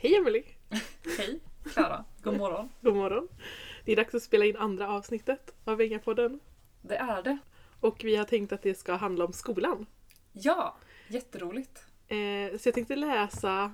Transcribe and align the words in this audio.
Hej 0.00 0.14
Emelie! 0.14 0.44
Hej 1.18 1.40
Klara, 1.64 2.04
god 2.22 2.36
morgon. 2.36 2.68
God 2.80 2.94
morgon! 2.94 3.28
Det 3.84 3.92
är 3.92 3.96
dags 3.96 4.14
att 4.14 4.22
spela 4.22 4.44
in 4.44 4.56
andra 4.56 4.88
avsnittet 4.88 5.54
av 5.64 5.76
Vengapodden. 5.76 6.40
Det 6.82 6.96
är 6.96 7.22
det. 7.22 7.38
Och 7.80 8.04
vi 8.04 8.16
har 8.16 8.24
tänkt 8.24 8.52
att 8.52 8.62
det 8.62 8.74
ska 8.74 8.94
handla 8.94 9.24
om 9.24 9.32
skolan. 9.32 9.86
Ja, 10.32 10.76
jätteroligt. 11.08 11.86
Eh, 12.08 12.58
så 12.58 12.68
jag 12.68 12.74
tänkte 12.74 12.96
läsa 12.96 13.72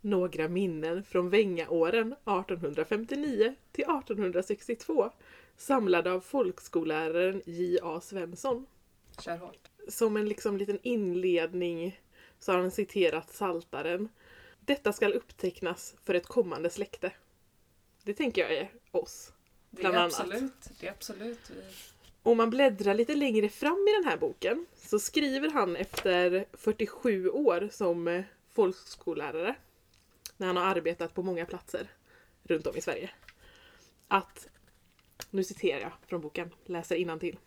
några 0.00 0.48
minnen 0.48 1.04
från 1.04 1.30
Vengaåren 1.30 2.12
1859 2.12 3.54
till 3.72 3.84
1862 3.84 5.10
samlade 5.56 6.12
av 6.12 6.20
folkskolläraren 6.20 7.42
J.A. 7.46 8.00
Svensson. 8.00 8.66
Kör 9.20 9.36
hårt. 9.36 9.68
Som 9.88 10.16
en 10.16 10.28
liksom 10.28 10.56
liten 10.56 10.78
inledning 10.82 12.00
så 12.38 12.52
har 12.52 12.58
han 12.58 12.70
citerat 12.70 13.30
Saltaren. 13.30 14.08
Detta 14.70 14.92
skall 14.92 15.12
upptecknas 15.12 15.94
för 16.04 16.14
ett 16.14 16.26
kommande 16.26 16.70
släkte. 16.70 17.12
Det 18.02 18.14
tänker 18.14 18.42
jag 18.42 18.52
är 18.52 18.70
oss. 18.90 19.32
Det 19.70 19.80
Bland 19.80 19.94
är 19.94 19.98
annat. 20.00 20.20
absolut, 20.20 20.70
det 20.80 20.86
är 20.86 20.90
absolut. 20.90 21.50
Om 22.22 22.36
man 22.36 22.50
bläddrar 22.50 22.94
lite 22.94 23.14
längre 23.14 23.48
fram 23.48 23.86
i 23.88 23.92
den 24.02 24.10
här 24.10 24.16
boken 24.16 24.66
så 24.76 24.98
skriver 24.98 25.50
han 25.50 25.76
efter 25.76 26.44
47 26.52 27.28
år 27.28 27.68
som 27.72 28.08
eh, 28.08 28.24
folkskollärare, 28.50 29.54
när 30.36 30.46
han 30.46 30.56
har 30.56 30.64
arbetat 30.64 31.14
på 31.14 31.22
många 31.22 31.46
platser 31.46 31.90
runt 32.42 32.66
om 32.66 32.76
i 32.76 32.80
Sverige, 32.80 33.10
att, 34.08 34.48
nu 35.30 35.44
citerar 35.44 35.80
jag 35.80 35.92
från 36.06 36.20
boken, 36.20 36.54
läser 36.64 37.18
till. 37.18 37.38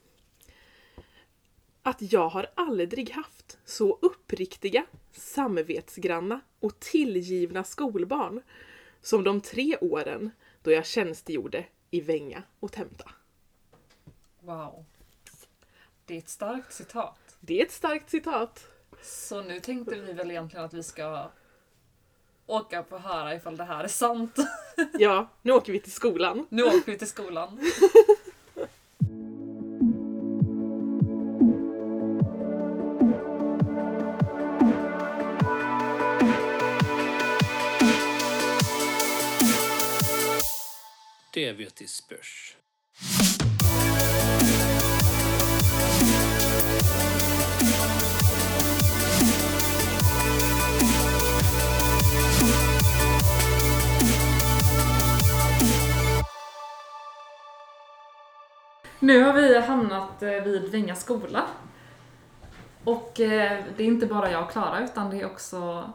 Att 1.83 2.13
jag 2.13 2.29
har 2.29 2.47
aldrig 2.55 3.11
haft 3.11 3.57
så 3.65 3.97
uppriktiga, 4.01 4.85
samvetsgranna 5.11 6.41
och 6.59 6.79
tillgivna 6.79 7.63
skolbarn 7.63 8.41
som 9.01 9.23
de 9.23 9.41
tre 9.41 9.77
åren 9.77 10.31
då 10.61 10.71
jag 10.71 10.85
tjänstgjorde 10.85 11.65
i 11.91 12.01
Vänga 12.01 12.43
och 12.59 12.71
Tämta. 12.71 13.11
Wow. 14.39 14.85
Det 16.05 16.13
är 16.13 16.17
ett 16.17 16.29
starkt 16.29 16.73
citat. 16.73 17.37
Det 17.39 17.61
är 17.61 17.65
ett 17.65 17.71
starkt 17.71 18.09
citat. 18.09 18.67
Så 19.01 19.41
nu 19.41 19.59
tänkte 19.59 19.95
vi 19.95 20.13
väl 20.13 20.31
egentligen 20.31 20.65
att 20.65 20.73
vi 20.73 20.83
ska 20.83 21.31
åka 22.45 22.83
på 22.83 22.97
höra 22.97 23.35
ifall 23.35 23.57
det 23.57 23.63
här 23.63 23.83
är 23.83 23.87
sant. 23.87 24.35
Ja, 24.99 25.29
nu 25.41 25.51
åker 25.51 25.73
vi 25.73 25.79
till 25.79 25.91
skolan. 25.91 26.47
Nu 26.49 26.63
åker 26.63 26.91
vi 26.91 26.97
till 26.97 27.07
skolan. 27.07 27.59
skrev 41.43 41.57
vet 41.57 41.75
till 41.75 41.89
spörs. 41.89 42.57
Nu 58.99 59.23
har 59.23 59.33
vi 59.33 59.59
hamnat 59.59 60.23
eh, 60.23 60.29
vid 60.29 60.71
Vänga 60.71 60.95
skola. 60.95 61.43
Och 62.83 63.19
eh, 63.19 63.63
det 63.77 63.83
är 63.83 63.87
inte 63.87 64.05
bara 64.05 64.31
jag 64.31 64.43
och 64.43 64.51
Klara 64.51 64.83
utan 64.83 65.09
det 65.09 65.21
är 65.21 65.25
också 65.25 65.93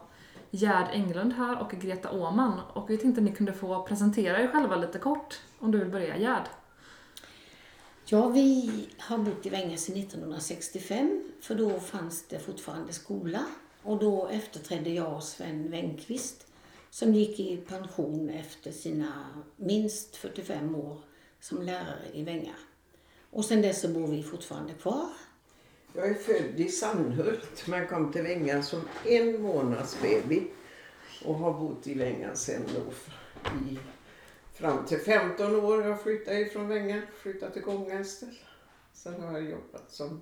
Gerd 0.51 0.87
Englund 0.93 1.33
här 1.33 1.61
och 1.61 1.71
Greta 1.71 2.11
Åman. 2.11 2.59
Och 2.73 2.89
vi 2.89 2.97
tänkte 2.97 3.21
att 3.21 3.25
ni 3.25 3.35
kunde 3.35 3.53
få 3.53 3.83
presentera 3.83 4.41
er 4.41 4.47
själva 4.47 4.75
lite 4.75 4.99
kort. 4.99 5.39
Om 5.59 5.71
du 5.71 5.77
vill 5.77 5.89
börja 5.89 6.17
Gerd. 6.17 6.43
Ja, 8.05 8.27
vi 8.27 8.71
har 8.97 9.17
bott 9.17 9.45
i 9.45 9.49
Vänga 9.49 9.77
sedan 9.77 9.97
1965, 9.97 11.31
för 11.41 11.55
då 11.55 11.79
fanns 11.79 12.27
det 12.27 12.39
fortfarande 12.39 12.93
skola. 12.93 13.45
Och 13.83 13.99
då 13.99 14.27
efterträdde 14.27 14.89
jag 14.89 15.23
Sven 15.23 15.71
Wengqvist, 15.71 16.47
som 16.89 17.13
gick 17.13 17.39
i 17.39 17.57
pension 17.57 18.29
efter 18.29 18.71
sina 18.71 19.13
minst 19.55 20.15
45 20.15 20.75
år 20.75 20.97
som 21.39 21.61
lärare 21.61 22.05
i 22.13 22.23
Vänga. 22.23 22.53
Och 23.31 23.45
sen 23.45 23.61
dess 23.61 23.81
så 23.81 23.87
bor 23.87 24.07
vi 24.07 24.23
fortfarande 24.23 24.73
kvar. 24.73 25.09
Jag 25.93 26.07
är 26.07 26.13
född 26.13 26.59
i 26.59 26.69
Sandhult 26.69 27.67
men 27.67 27.87
kom 27.87 28.11
till 28.11 28.21
Vänga 28.21 28.63
som 28.63 28.81
en 29.05 29.41
månads 29.41 30.01
baby 30.01 30.47
och 31.25 31.35
har 31.35 31.53
bott 31.53 31.87
i 31.87 31.93
Vänga 31.93 32.35
sen 32.35 32.61
då 32.75 32.91
i, 33.71 33.79
fram 34.53 34.85
till 34.85 34.99
15 34.99 35.55
år. 35.55 35.83
Jag 35.83 36.01
flyttade 36.01 36.39
ifrån 36.39 36.67
Vänga, 36.67 37.01
flyttade 37.21 37.53
till 37.53 37.61
Gånghästel. 37.61 38.29
Sen 38.93 39.21
har 39.21 39.31
jag 39.31 39.49
jobbat 39.49 39.91
som 39.91 40.21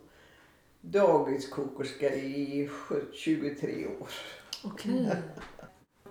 dagiskokerska 0.82 2.16
i 2.16 2.70
23 3.14 3.88
år. 3.88 4.10
Okej. 4.64 5.12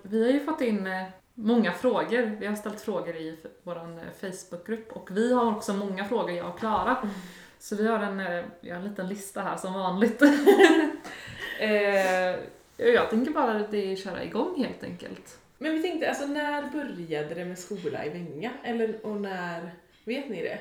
Vi 0.02 0.24
har 0.24 0.32
ju 0.32 0.40
fått 0.40 0.60
in 0.60 0.86
eh, 0.86 1.06
många 1.34 1.72
frågor. 1.72 2.36
Vi 2.40 2.46
har 2.46 2.56
ställt 2.56 2.80
frågor 2.80 3.16
i 3.16 3.38
vår 3.62 4.00
Facebookgrupp 4.20 4.92
och 4.92 5.16
vi 5.16 5.32
har 5.32 5.56
också 5.56 5.72
många 5.72 6.04
frågor, 6.04 6.30
jag 6.30 6.48
och 6.50 6.58
Klara. 6.58 7.10
Så 7.58 7.76
vi 7.76 7.86
har 7.88 7.98
en, 7.98 8.20
eh, 8.20 8.44
vi 8.60 8.70
har 8.70 8.76
en 8.78 8.84
liten 8.88 9.08
lista 9.08 9.40
här 9.42 9.56
som 9.56 9.72
vanligt. 9.74 10.22
eh, 11.60 12.36
jag 12.76 13.10
tänker 13.10 13.32
bara 13.32 13.52
att 13.56 13.70
det 13.70 13.92
är 13.92 13.96
köra 13.96 14.24
igång 14.24 14.64
helt 14.64 14.82
enkelt. 14.84 15.38
Men 15.58 15.72
vi 15.72 15.82
tänkte, 15.82 16.08
alltså 16.08 16.26
när 16.26 16.70
började 16.70 17.34
det 17.34 17.44
med 17.44 17.58
skola 17.58 18.04
i 18.06 18.08
Vänga? 18.08 18.52
Eller, 18.64 19.06
och 19.06 19.20
när, 19.20 19.74
vet 20.04 20.28
ni 20.28 20.42
det? 20.42 20.58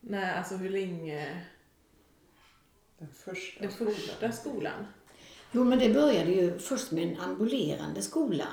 När, 0.00 0.34
alltså 0.38 0.54
hur 0.56 0.70
länge? 0.70 1.42
Den 2.98 3.08
första 3.08 3.60
Den 3.60 3.70
första 3.70 4.32
skolan? 4.32 4.86
Jo, 5.52 5.64
men 5.64 5.78
det 5.78 5.88
började 5.94 6.30
ju 6.30 6.58
först 6.58 6.90
med 6.92 7.02
en 7.08 7.20
ambulerande 7.20 8.02
skola. 8.02 8.46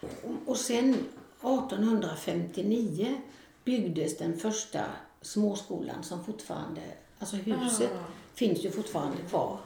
Och- 0.00 0.48
Och 0.50 0.56
sen 0.56 0.94
1859 1.40 3.20
byggdes 3.64 4.18
den 4.18 4.36
första 4.36 4.84
småskolan 5.26 6.02
som 6.04 6.24
fortfarande, 6.24 6.80
alltså 7.18 7.36
huset, 7.36 7.90
Ah. 7.94 8.04
finns 8.34 8.64
ju 8.64 8.70
fortfarande 8.70 9.16
kvar. 9.28 9.58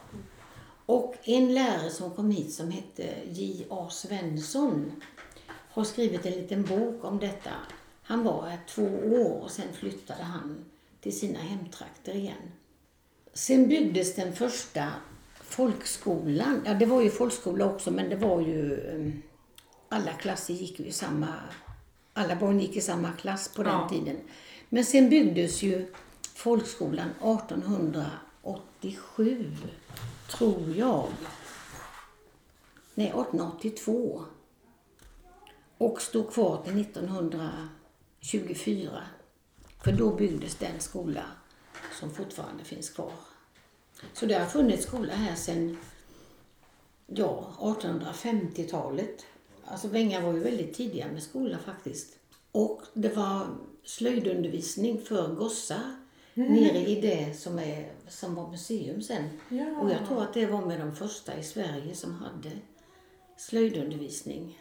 Och 0.87 1.15
en 1.23 1.55
lärare 1.55 1.91
som 1.91 2.11
kom 2.11 2.31
hit 2.31 2.53
som 2.55 2.71
hette 2.71 3.15
J.A. 3.31 3.89
Svensson 3.91 5.03
har 5.71 5.85
skrivit 5.85 6.27
en 6.27 6.33
liten 6.33 6.63
bok 6.63 7.05
om 7.05 7.19
detta. 7.19 7.51
Han 8.03 8.25
var 8.25 8.47
här 8.47 8.59
två 8.69 8.83
år 9.23 9.41
och 9.43 9.51
sen 9.51 9.73
flyttade 9.73 10.23
han 10.23 10.65
till 11.01 11.19
sina 11.19 11.39
hemtrakter 11.39 12.15
igen. 12.15 12.51
Sen 13.33 13.69
byggdes 13.69 14.15
den 14.15 14.33
första 14.33 14.89
folkskolan. 15.41 16.63
Ja, 16.67 16.75
det 16.75 16.87
var 16.87 17.03
ju 17.03 17.11
folkskola 17.11 17.65
också, 17.65 17.91
men 17.91 18.11
det 18.11 18.17
var 18.17 18.41
ju... 18.41 18.75
eh, 18.75 19.13
Alla 19.89 20.13
klasser 20.13 20.55
gick 20.55 20.81
ju 20.81 20.87
i 20.87 20.93
samma... 20.93 21.29
Alla 22.13 22.37
barn 22.37 22.61
gick 22.61 22.77
i 22.77 22.81
samma 22.81 23.13
klass 23.13 23.49
på 23.55 23.63
den 23.63 23.73
Ja. 23.73 23.89
tiden. 23.89 24.17
Men 24.73 24.85
sen 24.85 25.11
byggdes 25.11 25.63
ju 25.63 25.87
folkskolan 26.35 27.11
1887, 27.11 29.57
tror 30.31 30.75
jag. 30.77 31.09
Nej, 32.95 33.07
1882. 33.07 34.25
Och 35.79 36.03
stod 36.03 36.33
kvar 36.33 36.63
till 36.65 36.81
1924. 36.81 39.03
För 39.85 39.93
då 39.93 40.15
byggdes 40.15 40.57
den 40.57 40.81
skola 40.81 41.25
som 42.01 42.11
fortfarande 42.11 42.65
finns 42.65 42.91
kvar. 42.91 43.13
Så 44.13 44.27
det 44.27 44.35
har 44.35 44.47
funnits 44.47 44.87
skola 44.87 45.15
här 45.15 45.35
sedan 45.35 45.77
ja, 47.07 47.55
1850-talet. 47.59 49.27
Alltså 49.65 49.89
Vänga 49.89 50.21
var 50.21 50.33
ju 50.33 50.41
väldigt 50.41 50.75
tidiga 50.75 51.09
med 51.09 51.23
skola 51.23 51.59
faktiskt. 51.59 52.17
Och 52.53 52.83
det 52.95 53.17
var 53.17 53.47
slöjdundervisning 53.85 55.01
för 55.01 55.35
gossar 55.35 55.97
nere 56.35 56.79
i 56.79 57.01
det 57.01 57.39
som, 57.39 57.59
är, 57.59 57.93
som 58.09 58.35
var 58.35 58.49
museum 58.51 59.03
sen. 59.03 59.29
Ja. 59.49 59.81
Och 59.81 59.91
jag 59.91 60.07
tror 60.09 60.23
att 60.23 60.35
det 60.35 60.47
var 60.47 60.67
med 60.67 60.81
de 60.81 60.97
första 60.97 61.37
i 61.39 61.43
Sverige 61.43 61.95
som 61.95 62.15
hade 62.15 62.51
slöjdundervisning. 63.37 64.59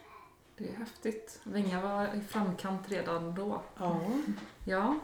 Det 0.57 0.69
är 0.69 0.73
häftigt. 0.73 1.39
Venga 1.43 1.81
var 1.81 2.03
i 2.15 2.21
framkant 2.21 2.91
redan 2.91 3.35
då. 3.35 3.61
Ja. 3.77 3.99
Ja, 4.67 4.99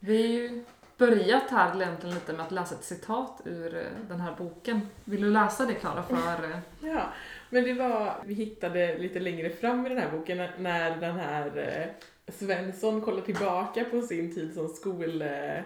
vi 0.00 0.22
har 0.22 0.28
ju 0.28 0.64
börjat 0.98 1.50
här 1.50 1.82
egentligen 1.82 2.14
lite 2.14 2.32
med 2.32 2.40
att 2.46 2.52
läsa 2.52 2.74
ett 2.74 2.84
citat 2.84 3.40
ur 3.44 3.76
eh, 3.76 3.82
den 4.08 4.20
här 4.20 4.34
boken. 4.38 4.80
Vill 5.04 5.20
du 5.22 5.30
läsa 5.30 5.66
det 5.66 5.74
Klara 5.74 6.02
för? 6.02 6.44
eh, 6.50 6.58
Ja, 6.90 7.02
men 7.50 7.64
det 7.64 7.74
var, 7.74 8.22
vi 8.26 8.34
hittade 8.34 8.98
lite 8.98 9.20
längre 9.20 9.50
fram 9.50 9.86
i 9.86 9.88
den 9.88 9.98
här 9.98 10.10
boken 10.10 10.36
när- 10.38 10.54
när 10.58 10.96
den 10.96 11.16
här 11.16 11.46
eh, 11.58 12.04
Svensson 12.32 13.00
kollar 13.00 13.22
tillbaka 13.22 13.84
på 13.84 14.02
sin 14.02 14.34
tid 14.34 14.54
som 14.54 14.68
skollärare. 14.68 15.64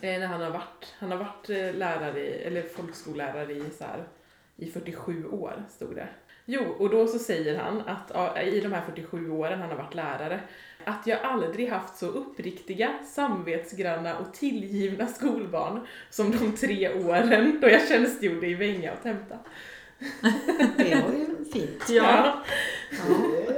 Eh, 0.00 0.20
när 0.20 0.26
han 0.26 0.40
har 0.40 0.50
varit, 0.50 0.94
han 0.98 1.10
har 1.10 1.18
varit 1.18 1.50
eh, 1.50 1.74
lärare, 1.74 2.20
i, 2.20 2.42
eller 2.42 2.62
folkskollärare 2.62 3.52
i 3.52 3.64
så 3.78 3.84
här 3.84 4.04
i 4.56 4.70
47 4.70 5.28
år, 5.28 5.64
stod 5.70 5.94
det. 5.94 6.08
Jo, 6.44 6.62
och 6.78 6.90
då 6.90 7.06
så 7.06 7.18
säger 7.18 7.58
han 7.58 7.80
att 7.80 8.38
i 8.44 8.60
de 8.60 8.72
här 8.72 8.82
47 8.86 9.30
åren 9.30 9.60
han 9.60 9.70
har 9.70 9.76
varit 9.76 9.94
lärare, 9.94 10.40
att 10.84 11.06
jag 11.06 11.20
aldrig 11.20 11.68
haft 11.68 11.96
så 11.96 12.06
uppriktiga, 12.06 12.98
samvetsgranna 13.04 14.18
och 14.18 14.34
tillgivna 14.34 15.06
skolbarn 15.06 15.86
som 16.10 16.30
de 16.30 16.52
tre 16.56 16.94
åren 16.94 17.58
då 17.60 17.68
jag 17.68 17.88
tjänstgjorde 17.88 18.46
i 18.46 18.54
Vänga 18.54 18.92
och 18.92 19.02
Temta. 19.02 19.38
Det 20.76 21.02
var 21.04 21.12
ju 21.12 21.44
fint. 21.52 21.88
Ja, 21.88 22.42
Ja. 22.90 23.55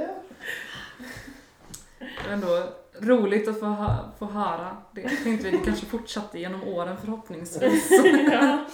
Det 2.29 2.33
ändå 2.33 2.63
roligt 2.99 3.47
att 3.47 3.59
få, 3.59 3.65
hö- 3.65 4.09
få 4.19 4.25
höra 4.25 4.77
det. 4.95 5.09
Tänkte 5.23 5.49
vi 5.51 5.57
kanske 5.57 5.85
fortsatte 5.85 6.39
genom 6.39 6.63
åren 6.63 6.97
förhoppningsvis. 6.97 7.89
ja. 8.31 8.65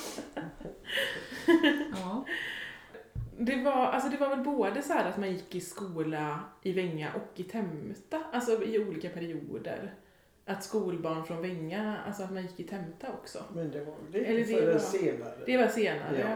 Ja. 2.02 2.26
Det 3.38 3.56
var, 3.64 3.72
alltså 3.88 4.10
det 4.10 4.18
var 4.18 4.30
väl 4.30 4.40
både 4.46 4.82
så 4.82 4.94
här 4.94 5.10
att 5.10 5.18
man 5.18 5.32
gick 5.32 5.56
i 5.56 5.62
skola 5.62 6.40
i 6.62 6.72
Vänga 6.72 7.14
och 7.14 7.40
i 7.40 7.44
Temta, 7.44 8.22
alltså 8.34 8.64
i 8.64 8.80
olika 8.88 9.10
perioder. 9.10 9.94
Att 10.46 10.64
skolbarn 10.64 11.24
från 11.26 11.42
Vänga, 11.42 11.98
alltså 12.08 12.24
att 12.24 12.32
man 12.34 12.42
gick 12.42 12.60
i 12.60 12.64
Temta 12.64 13.08
också. 13.22 13.40
Men 13.56 13.72
det 13.72 13.84
var 13.86 13.94
lite 14.12 14.26
Eller 14.26 14.66
det 14.66 14.72
var- 14.74 14.80
senare. 14.80 15.36
Det 15.46 15.58
var 15.58 15.68
senare. 15.68 16.20
Ja, 16.20 16.28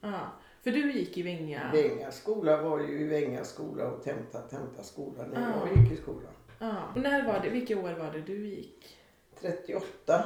ja. 0.00 0.10
Ja. 0.10 0.20
För 0.64 0.70
du 0.70 0.92
gick 0.92 1.18
i 1.18 1.22
Vänga. 1.22 1.70
Vänga 1.72 2.10
skola 2.10 2.62
var 2.62 2.78
ju 2.80 3.00
i 3.00 3.04
Vänga 3.06 3.44
skola 3.44 3.86
och 3.86 4.04
Temta 4.04 4.40
Temta 4.40 4.82
skola 4.82 5.24
när 5.32 5.40
Ja. 5.40 5.68
jag 5.74 5.82
gick 5.84 5.92
i 5.92 5.96
skolan. 6.02 6.32
Ja. 6.58 6.92
Och 6.94 7.00
när 7.00 7.26
var 7.26 7.40
det, 7.42 7.48
vilka 7.48 7.78
år 7.78 7.92
var 7.92 8.12
det 8.12 8.20
du 8.20 8.46
gick? 8.46 8.96
38. 9.40 10.24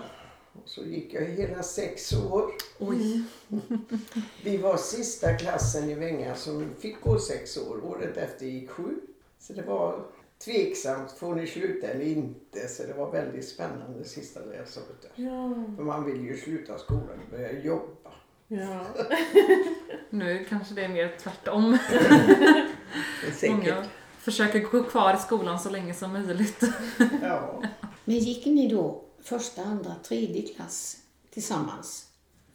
Och 0.53 0.69
så 0.69 0.85
gick 0.85 1.15
jag 1.15 1.23
hela 1.23 1.63
sex 1.63 2.13
år. 2.13 2.53
Oj. 2.79 3.23
Vi 4.45 4.57
var 4.57 4.77
sista 4.77 5.35
klassen 5.35 5.91
i 5.91 5.95
Vänga 5.95 6.35
som 6.35 6.75
fick 6.79 7.01
gå 7.01 7.19
sex 7.19 7.57
år. 7.57 7.85
Året 7.85 8.17
efter 8.17 8.47
gick 8.47 8.71
sju. 8.71 8.97
Så 9.39 9.53
det 9.53 9.63
var 9.63 10.07
tveksamt, 10.45 11.13
får 11.13 11.35
ni 11.35 11.47
sluta 11.47 11.87
eller 11.87 12.05
inte? 12.05 12.69
Så 12.69 12.83
det 12.83 12.93
var 12.93 13.13
väldigt 13.13 13.49
spännande 13.49 14.05
sista 14.05 14.41
läsåret. 14.41 15.07
Ja. 15.15 15.55
För 15.77 15.83
man 15.83 16.05
vill 16.05 16.25
ju 16.25 16.37
sluta 16.37 16.79
skolan 16.79 17.21
och 17.25 17.31
börja 17.31 17.61
jobba. 17.61 18.11
Ja. 18.49 18.87
Nu 20.11 20.45
kanske 20.49 20.75
det 20.75 20.85
är 20.85 20.89
mer 20.89 21.17
tvärtom. 21.19 21.79
Säkert. 23.37 23.57
Många 23.57 23.85
försöker 24.21 24.61
gå 24.61 24.83
kvar 24.83 25.15
i 25.15 25.19
skolan 25.19 25.61
så 25.61 25.71
länge 25.71 25.95
som 25.95 26.13
möjligt. 26.13 26.65
Ja. 27.23 27.63
Men 28.05 28.19
gick 28.19 28.47
ni 28.47 28.69
då 28.69 29.05
första, 29.23 29.63
andra, 29.63 29.95
tredje 30.03 30.43
klass 30.55 30.97
tillsammans? 31.31 32.07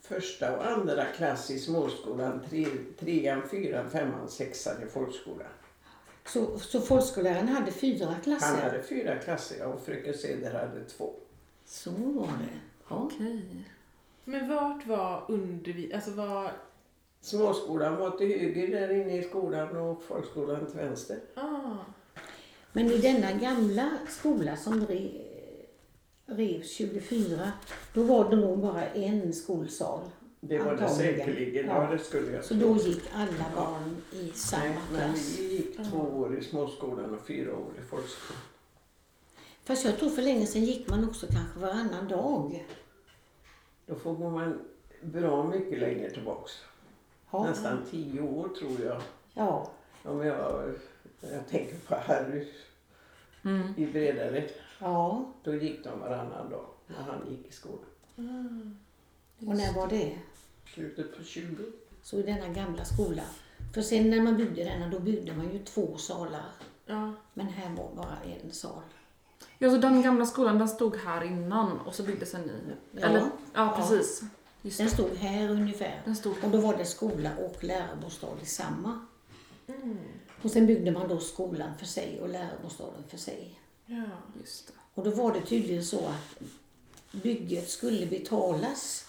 Första 0.02 0.58
och 0.58 0.66
andra 0.66 1.06
klass 1.06 1.52
i 1.52 1.60
småskolan. 1.60 2.42
Tre, 2.50 2.68
trean, 3.00 3.42
fyran, 3.52 3.90
femman, 3.90 4.30
sexan 4.30 4.84
i 4.84 4.92
folkskolan. 4.92 5.48
Så, 6.26 6.60
så 6.60 6.82
folkskolläraren 6.82 7.48
hade 7.48 7.72
fyra 7.72 8.16
klasser? 8.24 8.48
Han 8.48 8.60
hade 8.60 8.84
fyra 8.84 9.16
klasser 9.16 9.66
och 9.66 9.82
fröken 9.86 10.14
Ceder 10.14 10.54
hade 10.54 10.84
två. 10.86 11.14
Så 11.66 11.92
var 11.92 12.28
det. 12.28 12.60
Ja. 12.90 12.96
Okej. 12.96 13.66
Men 14.24 14.50
vart 14.50 14.88
var 14.88 15.26
undervis... 15.28 15.94
Alltså 15.94 16.12
var... 16.12 16.52
Småskolan 17.26 17.98
var 17.98 18.12
till 18.12 18.40
höger 18.40 18.68
där 18.68 19.02
inne 19.02 19.18
i 19.18 19.24
skolan 19.24 19.78
och 19.78 20.04
folkskolan 20.04 20.66
till 20.66 20.76
vänster. 20.80 21.20
Ah. 21.36 21.78
Men 22.74 22.92
i 22.92 22.98
denna 22.98 23.32
gamla 23.32 23.90
skola 24.08 24.58
som 24.58 24.88
re, 24.88 25.10
revs 26.26 26.72
24, 26.72 27.52
då 27.94 28.04
var 28.04 28.30
det 28.30 28.36
nog 28.36 28.60
bara 28.60 28.88
en 28.88 29.34
skolsal. 29.34 30.00
Det 30.40 30.60
var 30.60 30.76
det 30.76 30.90
säkerligen. 30.90 31.66
Ja. 31.66 31.84
Ja, 31.84 31.92
det 31.92 32.00
skulle 32.00 32.32
jag 32.32 32.46
Så 32.46 32.54
då 32.54 32.78
gick 32.78 33.04
alla 33.14 33.46
barn 33.56 33.96
i 34.12 34.32
samma 34.34 34.64
Nej, 34.64 34.76
klass. 34.94 35.40
vi 35.40 35.54
gick 35.56 35.78
två 35.92 35.98
år 35.98 36.38
i 36.38 36.44
småskolan 36.44 37.14
och 37.14 37.28
fyra 37.28 37.56
år 37.56 37.72
i 37.80 37.82
folkskolan. 37.90 38.42
Fast 39.64 39.86
jag 39.86 39.98
tror 40.00 40.10
för 40.10 40.22
länge 40.22 40.46
sedan 40.46 40.64
gick 40.66 40.90
man 40.90 41.10
också 41.10 41.28
kanske 41.28 41.60
varannan 41.60 42.08
dag. 42.08 42.66
Då 43.86 43.96
får 43.96 44.30
man 44.30 44.60
bra 45.02 45.44
mycket 45.44 45.80
längre 45.80 46.10
tillbaks. 46.10 46.52
Ja. 47.32 47.44
Nästan 47.44 47.78
tio 47.92 48.22
år 48.22 48.50
tror 48.60 48.82
jag. 48.86 49.02
Ja. 49.34 49.72
Om 50.04 50.26
jag, 50.26 50.74
jag 51.22 51.48
tänker 51.50 51.78
på 51.78 51.96
Harry 51.96 52.48
Mm. 53.44 53.74
i 53.78 53.86
Bredared. 53.86 54.50
ja. 54.80 55.26
Då 55.44 55.54
gick 55.56 55.84
de 55.84 56.00
varannan 56.00 56.50
dag 56.50 56.66
när 56.88 57.02
han 57.04 57.32
gick 57.32 57.48
i 57.48 57.52
skolan. 57.52 57.86
Och 59.40 59.56
när 59.56 59.74
var 59.74 59.88
det? 59.88 60.18
Slutet 60.74 61.18
på 61.18 61.24
20. 61.24 61.64
Så 62.04 62.20
i 62.20 62.22
denna 62.24 62.48
gamla 62.48 62.86
skola. 62.86 63.22
För 63.74 63.82
sen 63.82 64.10
när 64.10 64.22
man 64.22 64.38
byggde 64.38 64.64
denna, 64.64 64.88
då 64.88 65.00
byggde 65.00 65.34
man 65.36 65.54
ju 65.54 65.60
två 65.60 65.98
salar. 65.98 66.46
Ja. 66.86 67.14
Men 67.34 67.48
här 67.48 67.70
var 67.76 67.96
bara 67.96 68.18
en 68.44 68.52
sal. 68.52 68.82
Ja, 69.58 69.70
så 69.70 69.78
den 69.78 70.02
gamla 70.02 70.26
skolan 70.26 70.58
den 70.58 70.68
stod 70.70 70.96
här 70.96 71.24
innan 71.24 71.80
och 71.80 71.96
så 71.96 72.04
byggdes 72.04 72.34
en 72.34 72.42
ny. 72.42 72.54
Ja. 72.92 73.08
Eller, 73.08 73.24
ja, 73.54 73.74
precis. 73.78 74.22
Just 74.66 74.78
Den 74.78 74.90
stod 74.90 75.16
här 75.16 75.50
ungefär. 75.50 76.02
Den 76.06 76.16
stod 76.16 76.44
Och 76.44 76.50
då 76.50 76.58
var 76.58 76.78
det 76.78 76.86
skola 76.86 77.32
och 77.38 77.64
lärarbostad 77.64 78.38
i 78.42 78.46
samma. 78.46 79.06
Mm. 79.68 79.98
Och 80.42 80.52
sen 80.52 80.68
byggde 80.68 80.92
man 80.92 81.08
då 81.08 81.20
skolan 81.20 81.78
för 81.80 81.86
sig 81.86 82.22
och 82.22 82.30
lärarbostaden 82.30 83.04
för 83.10 83.18
sig. 83.18 83.60
Ja. 83.86 84.04
Just 84.40 84.68
det. 84.68 84.74
Och 84.94 85.04
då 85.04 85.12
var 85.12 85.34
det 85.34 85.42
tydligen 85.42 85.86
så 85.86 86.00
att 86.00 86.40
bygget 87.12 87.70
skulle 87.70 88.06
betalas 88.06 89.08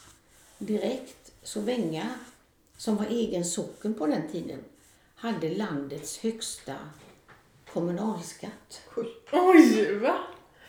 direkt. 0.58 1.32
Så 1.43 1.61
Vänga, 1.61 2.11
som 2.76 2.97
var 2.97 3.06
egen 3.06 3.44
socken 3.44 3.94
på 3.94 4.06
den 4.06 4.29
tiden, 4.29 4.61
hade 5.14 5.55
landets 5.55 6.19
högsta 6.19 6.75
kommunalskatt. 7.73 8.81
Oj, 9.32 9.99
va? 9.99 10.19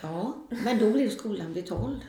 Ja, 0.01 0.33
men 0.49 0.79
då 0.79 0.91
blev 0.91 1.09
skolan 1.09 1.53
betald. 1.53 2.01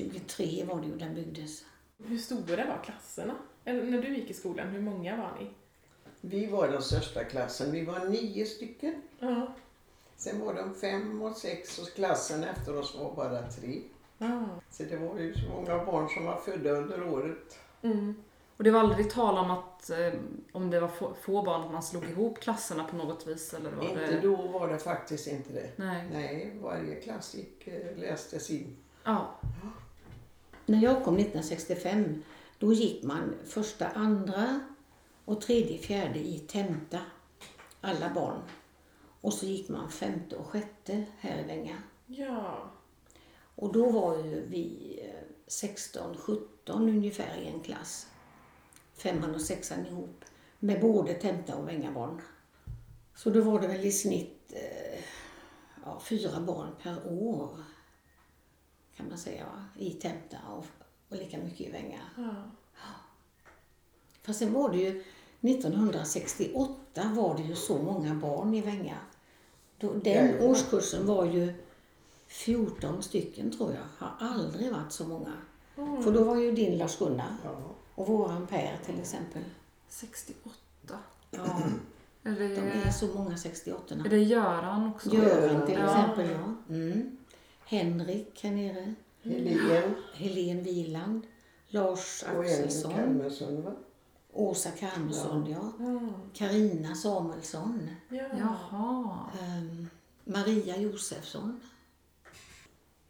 1923 0.00 0.64
var 0.64 0.80
det 0.80 0.86
ju 0.86 0.96
den 0.96 1.14
byggdes. 1.14 1.64
Hur 1.98 2.18
stora 2.18 2.66
var 2.66 2.84
klasserna? 2.84 3.34
Eller 3.64 3.84
när 3.84 4.02
du 4.02 4.16
gick 4.16 4.30
i 4.30 4.34
skolan, 4.34 4.68
hur 4.68 4.80
många 4.80 5.16
var 5.16 5.32
ni? 5.40 5.50
Vi 6.20 6.46
var 6.46 6.68
den 6.68 6.82
största 6.82 7.24
klassen. 7.24 7.72
Vi 7.72 7.84
var 7.84 8.04
nio 8.08 8.46
stycken. 8.46 9.02
Ja. 9.18 9.54
Sen 10.16 10.40
var 10.40 10.54
de 10.54 10.74
fem 10.74 11.22
och 11.22 11.36
sex 11.36 11.78
och 11.78 11.88
klassen 11.94 12.44
efter 12.44 12.78
oss 12.78 12.94
var 12.98 13.14
bara 13.14 13.42
tre. 13.42 13.80
Ja. 14.18 14.48
Så 14.70 14.82
det 14.82 14.96
var 14.96 15.18
ju 15.18 15.34
så 15.34 15.48
många 15.48 15.84
barn 15.84 16.08
som 16.08 16.24
var 16.24 16.36
födda 16.36 16.70
under 16.70 17.08
året. 17.08 17.58
Mm. 17.82 18.14
Och 18.56 18.64
det 18.64 18.70
var 18.70 18.80
aldrig 18.80 19.10
tal 19.10 19.38
om 19.38 19.50
att 19.50 19.90
eh, 19.90 20.12
om 20.52 20.70
det 20.70 20.80
var 20.80 20.88
få, 20.88 21.14
få 21.22 21.42
barn 21.42 21.64
att 21.64 21.72
man 21.72 21.82
slog 21.82 22.04
ihop 22.04 22.40
klasserna 22.40 22.84
på 22.84 22.96
något 22.96 23.26
vis 23.26 23.54
eller 23.54 23.70
var 23.70 23.84
Inte 23.84 24.06
det... 24.06 24.20
då 24.20 24.36
var 24.36 24.68
det 24.68 24.78
faktiskt 24.78 25.26
inte 25.26 25.52
det. 25.52 25.70
Nej. 25.76 26.08
Nej, 26.12 26.58
varje 26.62 26.94
klass 26.94 27.34
gick, 27.34 27.68
eh, 27.68 27.96
lästes 27.96 28.50
in. 28.50 28.76
Ja. 29.04 29.40
När 30.66 30.82
jag 30.82 31.04
kom 31.04 31.16
1965, 31.16 32.22
då 32.58 32.72
gick 32.72 33.02
man 33.02 33.34
första, 33.44 33.88
andra 33.88 34.60
och 35.24 35.40
tredje, 35.40 35.78
fjärde 35.78 36.18
i 36.18 36.38
Temta. 36.38 36.98
Alla 37.80 38.14
barn. 38.14 38.40
Och 39.20 39.32
så 39.32 39.46
gick 39.46 39.68
man 39.68 39.90
femte 39.90 40.36
och 40.36 40.46
sjätte 40.46 41.04
här 41.18 41.40
i 41.40 41.44
Vänga. 41.44 41.76
Ja. 42.06 42.70
Och 43.54 43.72
då 43.72 43.90
var 43.90 44.16
ju 44.16 44.46
vi 44.46 44.98
eh, 45.04 45.28
16, 45.46 46.16
17 46.16 46.88
ungefär 46.88 47.36
i 47.42 47.48
en 47.48 47.60
klass. 47.60 48.06
Femman 48.94 49.34
och 49.34 49.40
sexan 49.40 49.86
ihop. 49.86 50.24
Med 50.58 50.80
både 50.80 51.14
Temta 51.14 51.56
och 51.56 51.68
Vängabarn. 51.68 52.20
Så 53.14 53.30
då 53.30 53.40
var 53.40 53.60
det 53.60 53.68
väl 53.68 53.86
i 53.86 53.92
snitt 53.92 54.52
eh, 54.52 55.04
ja, 55.84 56.00
fyra 56.04 56.40
barn 56.40 56.68
per 56.82 57.12
år. 57.12 57.64
Kan 58.96 59.08
man 59.08 59.18
säga? 59.18 59.44
I 59.78 59.90
Temta 59.90 60.36
och, 60.50 60.64
och 61.08 61.16
lika 61.16 61.38
mycket 61.38 61.60
i 61.60 61.70
Vänga. 61.70 62.00
ja. 62.16 62.34
Fast 64.22 64.38
sen 64.38 64.52
var 64.52 64.70
det 64.70 64.76
ju 64.78 65.04
1968 65.40 67.10
var 67.14 67.36
det 67.36 67.42
ju 67.42 67.54
så 67.56 67.78
många 67.78 68.14
barn 68.14 68.54
i 68.54 68.60
Vänga. 68.60 68.96
Då, 69.78 69.92
den 69.92 70.40
årskursen 70.40 71.06
var 71.06 71.24
ju 71.24 71.54
14 72.26 73.02
stycken 73.02 73.50
tror 73.56 73.72
jag. 73.72 74.06
Har 74.06 74.28
aldrig 74.28 74.72
varit 74.72 74.92
så 74.92 75.06
många. 75.08 75.32
För 75.74 76.12
då 76.12 76.24
var 76.24 76.36
ju 76.36 76.52
din 76.52 76.78
Lars-Gunnar 76.78 77.36
Ja. 77.44 77.50
och 77.94 78.06
våran 78.06 78.46
Per 78.46 78.78
till 78.86 79.00
exempel. 79.00 79.42
68. 79.88 80.50
Ja, 81.30 81.40
Är 82.24 82.30
de 82.38 82.44
är 82.44 82.84
det, 82.84 82.92
så 82.92 83.06
många 83.06 83.36
68 83.36 83.94
är 83.94 84.08
det 84.08 84.18
Göran 84.18 84.88
också? 84.94 85.14
Göran 85.14 85.66
till 85.66 85.74
Ja. 85.78 85.84
exempel, 85.84 86.30
ja. 86.30 86.74
Mm. 86.74 87.16
Henrik 87.72 88.40
här 88.42 88.50
nere. 88.50 88.94
Helene 89.22 89.94
Helen 90.14 90.62
Wieland. 90.64 91.22
Lars 91.68 92.24
och 92.34 92.40
Axelsson. 92.44 92.94
Kalmarsson 92.94 93.62
va? 93.62 93.72
Åsa 94.32 94.70
Kalmarsson, 94.70 95.46
ja. 95.50 95.72
Ja. 95.78 96.00
Karina 96.34 96.94
Samuelsson. 96.94 97.90
Ja. 98.08 98.24
Jaha. 98.38 99.26
ehm, 99.42 99.88
Maria 100.24 100.76
Josefsson. 100.76 101.60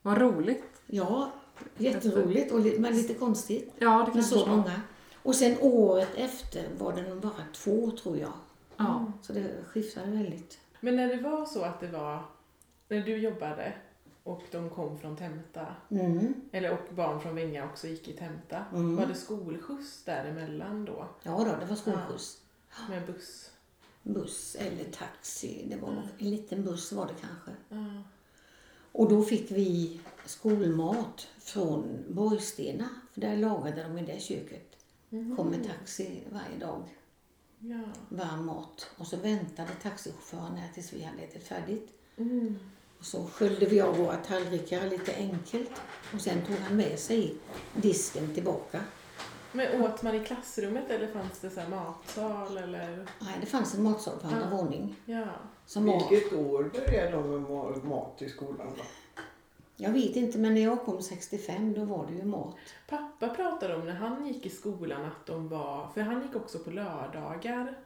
Vad 0.02 0.18
roligt. 0.18 0.64
Ja, 0.86 1.30
jätteroligt 1.76 2.52
och 2.52 2.60
li- 2.60 2.78
men 2.78 2.96
lite 2.96 3.14
konstigt 3.14 3.72
Ja, 3.78 4.02
det 4.06 4.12
kan 4.12 4.24
så 4.24 4.46
många. 4.46 4.80
Och 5.22 5.34
sen 5.34 5.56
året 5.60 6.08
efter 6.16 6.68
var 6.78 6.92
det 6.92 7.02
nog 7.02 7.20
bara 7.20 7.44
två 7.54 7.90
tror 7.90 8.18
jag. 8.18 8.32
Ja. 8.76 9.12
Så 9.22 9.32
det 9.32 9.64
skiftade 9.68 10.10
väldigt. 10.10 10.58
Men 10.80 10.96
när 10.96 11.08
det 11.16 11.22
var 11.22 11.46
så 11.46 11.62
att 11.62 11.80
det 11.80 11.88
var, 11.88 12.22
när 12.88 13.00
du 13.02 13.16
jobbade 13.16 13.72
och 14.22 14.42
de 14.50 14.70
kom 14.70 14.98
från 14.98 15.16
Temta, 15.16 15.66
Mm. 15.90 16.34
eller 16.52 16.72
och 16.72 16.94
barn 16.94 17.20
från 17.20 17.34
Venga 17.34 17.64
också 17.70 17.86
gick 17.88 18.08
i 18.08 18.12
Temta, 18.12 18.64
Mm. 18.72 18.96
var 18.96 19.06
det 19.06 19.14
skolskjuts 19.14 20.04
däremellan 20.04 20.84
då? 20.84 21.08
Ja 21.22 21.38
då, 21.38 21.56
det 21.60 21.66
var 21.66 21.76
skolskjuts. 21.76 22.38
Med 22.88 23.06
buss? 23.06 23.50
Buss 24.02 24.54
eller 24.60 24.84
taxi. 24.84 25.66
Det 25.70 25.76
var 25.76 25.88
nog 25.92 26.04
en 26.18 26.30
liten 26.30 26.64
buss 26.64 26.92
var 26.92 27.06
det 27.06 27.14
kanske. 27.20 27.50
Ja. 27.68 28.02
Och 28.92 29.08
då 29.08 29.22
fick 29.22 29.50
vi 29.50 30.00
skolmat 30.26 31.28
från 31.38 32.04
Borgstena. 32.08 32.88
För 33.12 33.20
där 33.20 33.36
lagade 33.36 33.82
de 33.82 33.98
i 33.98 34.02
det 34.06 34.20
köket. 34.22 34.76
Kom 35.36 35.48
med 35.50 35.64
taxi 35.64 36.20
varje 36.32 36.58
dag. 36.58 36.82
Ja. 37.58 37.82
Varm 38.08 38.46
mat. 38.46 38.90
Och 38.98 39.06
så 39.06 39.16
väntade 39.16 39.68
taxichauffören 39.82 40.56
här 40.56 40.68
tills 40.74 40.92
vi 40.92 41.02
hade 41.02 41.22
ätit 41.22 41.44
färdigt. 41.48 41.88
Mm. 42.16 42.58
Och 43.02 43.06
så 43.06 43.26
sköljde 43.26 43.66
vi 43.66 43.80
av 43.80 43.96
våra 43.96 44.16
tallrikar 44.16 44.86
lite 44.90 45.14
enkelt. 45.14 45.70
Och 46.14 46.20
sen 46.20 46.42
tog 46.46 46.56
han 46.56 46.76
med 46.76 46.98
sig 46.98 47.34
disken 47.74 48.34
tillbaka. 48.34 48.80
Men 49.52 49.82
åt 49.82 50.02
man 50.02 50.14
i 50.14 50.24
klassrummet 50.24 50.90
eller 50.90 51.06
fanns 51.08 51.38
det 51.40 51.50
så 51.50 51.60
här 51.60 51.68
matsal 51.68 52.56
eller? 52.58 53.06
Nej, 53.20 53.34
det 53.40 53.46
fanns 53.46 53.74
en 53.74 53.82
matsal 53.82 54.18
på 54.18 54.26
andra 54.26 54.48
Ja. 54.50 54.56
våning. 54.56 54.96
Ja. 55.04 55.24
Som 55.66 55.86
var, 55.86 56.10
Vilket 56.10 56.32
år 56.32 56.70
började 56.74 57.10
de 57.10 57.30
med 57.30 57.50
ma- 57.50 57.84
mat 57.84 58.22
i 58.22 58.28
skolan 58.28 58.66
då? 58.76 58.82
jag 59.76 59.90
vet 59.92 60.16
inte, 60.16 60.38
men 60.38 60.54
när 60.54 60.60
jag 60.62 60.84
kom 60.84 61.02
65 61.02 61.74
då 61.74 61.84
var 61.84 62.06
det 62.06 62.12
ju 62.14 62.24
mat. 62.24 62.56
Pappa 62.88 63.28
pratade 63.28 63.74
om 63.74 63.86
när 63.86 63.94
han 63.94 64.26
gick 64.26 64.46
i 64.46 64.50
skolan 64.50 65.04
att 65.04 65.26
de 65.26 65.48
var, 65.48 65.88
för 65.94 66.00
han 66.00 66.22
gick 66.22 66.36
också 66.36 66.58
på 66.58 66.70
lördagar. 66.70 67.78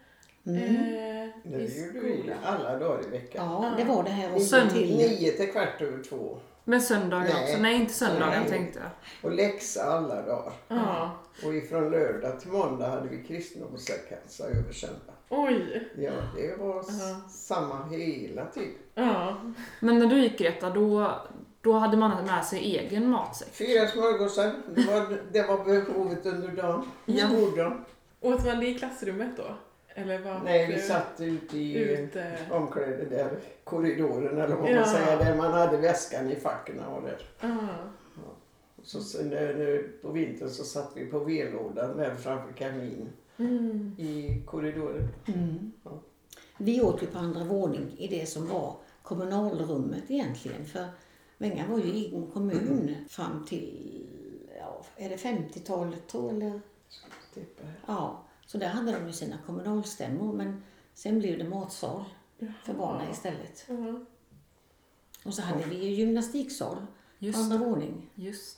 Mm. 0.46 0.60
Eh, 0.64 1.28
Det 1.44 1.58
i 1.58 1.86
gjorde 1.86 2.00
vi 2.00 2.18
skolan. 2.20 2.38
alla 2.44 2.78
dagar 2.78 3.04
i 3.06 3.10
veckan. 3.10 3.46
Ja, 3.46 3.72
det 3.76 3.84
var 3.84 4.02
det 4.02 4.10
här 4.10 4.32
också 4.34 4.44
Söndag. 4.46 4.70
till. 4.74 4.96
Nio 4.96 5.32
till 5.32 5.52
kvart 5.52 5.80
över 5.82 6.02
två. 6.04 6.38
Men 6.64 6.80
söndagar 6.80 7.24
Nej. 7.34 7.42
också? 7.50 7.62
Nej, 7.62 7.74
inte 7.76 7.92
söndagar 7.94 8.40
Nej. 8.40 8.48
tänkte 8.50 8.78
jag. 8.78 8.90
Och 9.30 9.36
läxa 9.36 9.82
alla 9.84 10.22
dagar. 10.22 10.52
Ja. 10.68 11.10
Och 11.44 11.54
ifrån 11.54 11.90
lördag 11.90 12.40
till 12.40 12.50
måndag 12.50 12.86
hade 12.88 13.08
vi 13.08 13.22
kristendomsläxa 13.24 14.44
över 14.44 14.72
söndag. 14.72 15.12
Oj. 15.28 15.88
Ja, 15.98 16.10
det 16.36 16.56
var 16.60 16.76
Ja. 16.76 17.20
samma 17.30 17.84
hela 17.90 18.44
tiden. 18.46 18.72
Ja. 18.94 19.36
Men 19.80 19.98
när 19.98 20.06
du 20.06 20.18
gick 20.22 20.38
Greta, 20.38 20.70
då, 20.70 21.12
då 21.60 21.72
hade 21.72 21.96
man 21.96 22.24
med 22.26 22.44
sig 22.44 22.58
egen 22.76 23.08
matsäck. 23.10 23.48
Fyra 23.52 23.86
smörgåsar, 23.88 24.52
det 24.74 24.82
var, 24.82 25.18
det 25.32 25.42
var 25.42 25.64
behovet 25.64 26.26
under 26.26 26.48
dagen. 26.48 26.90
Ja. 27.06 27.26
Skoldagen. 27.28 27.84
Åt 28.20 28.44
man 28.46 28.60
det 28.60 28.66
i 28.66 28.74
klassrummet 28.78 29.36
då? 29.36 29.44
Eller 29.98 30.18
var 30.18 30.40
Nej, 30.44 30.66
vi 30.74 30.80
satt 30.80 31.20
ute 31.20 31.58
i 31.58 31.78
ute? 31.78 32.36
omklädet 32.50 33.10
där, 33.10 33.38
korridoren 33.64 34.38
eller 34.38 34.56
vad 34.56 34.70
Ja. 34.70 34.80
man 34.80 34.88
säger, 34.88 35.18
där 35.18 35.36
man 35.36 35.52
hade 35.52 35.76
väskan 35.76 36.30
i 36.30 36.36
facken 36.36 36.80
och 36.80 37.02
där. 37.02 37.18
Ja. 37.40 37.58
Så 38.82 39.00
sen 39.00 39.28
när, 39.30 39.82
på 40.02 40.08
vintern 40.12 40.48
så 40.50 40.64
satt 40.64 40.92
vi 40.94 41.06
på 41.06 41.18
vedlådan 41.18 41.96
där 41.96 42.14
framför 42.14 42.52
kamin 42.52 43.08
Mm. 43.38 43.94
i 43.98 44.42
korridoren. 44.46 45.08
Mm. 45.26 45.72
Ja. 45.84 45.90
Vi 46.58 46.80
åt 46.80 47.02
ju 47.02 47.06
på 47.06 47.18
andra 47.18 47.44
våning 47.44 47.94
i 47.98 48.08
det 48.08 48.26
som 48.26 48.48
var 48.48 48.76
kommunalrummet 49.02 50.02
egentligen. 50.08 50.66
För 50.66 50.84
Venga 51.38 51.66
var 51.66 51.78
ju 51.78 51.84
egen 51.92 52.26
kommun 52.26 52.94
fram 53.08 53.46
till, 53.48 54.06
ja, 54.58 54.84
är 54.96 55.08
det 55.08 55.16
50-talet 55.16 56.06
tror 56.08 56.24
jag, 56.32 56.36
eller? 56.42 56.60
Ja, 57.86 58.22
så 58.46 58.58
där 58.58 58.68
hade 58.68 58.92
de 58.92 59.06
ju 59.06 59.12
sina 59.12 59.38
kommunalstämmor 59.46 60.32
men 60.32 60.62
sen 60.94 61.18
blev 61.18 61.38
det 61.38 61.44
matsal 61.44 62.04
för 62.64 62.74
barnen 62.74 63.10
istället. 63.10 63.64
Ja. 63.68 64.00
Och 65.24 65.34
så 65.34 65.42
hade 65.42 65.64
vi 65.64 65.84
ju 65.84 65.90
gymnastiksal 65.90 66.86
på 67.20 67.38
andra 67.38 67.58
våning. 67.58 68.10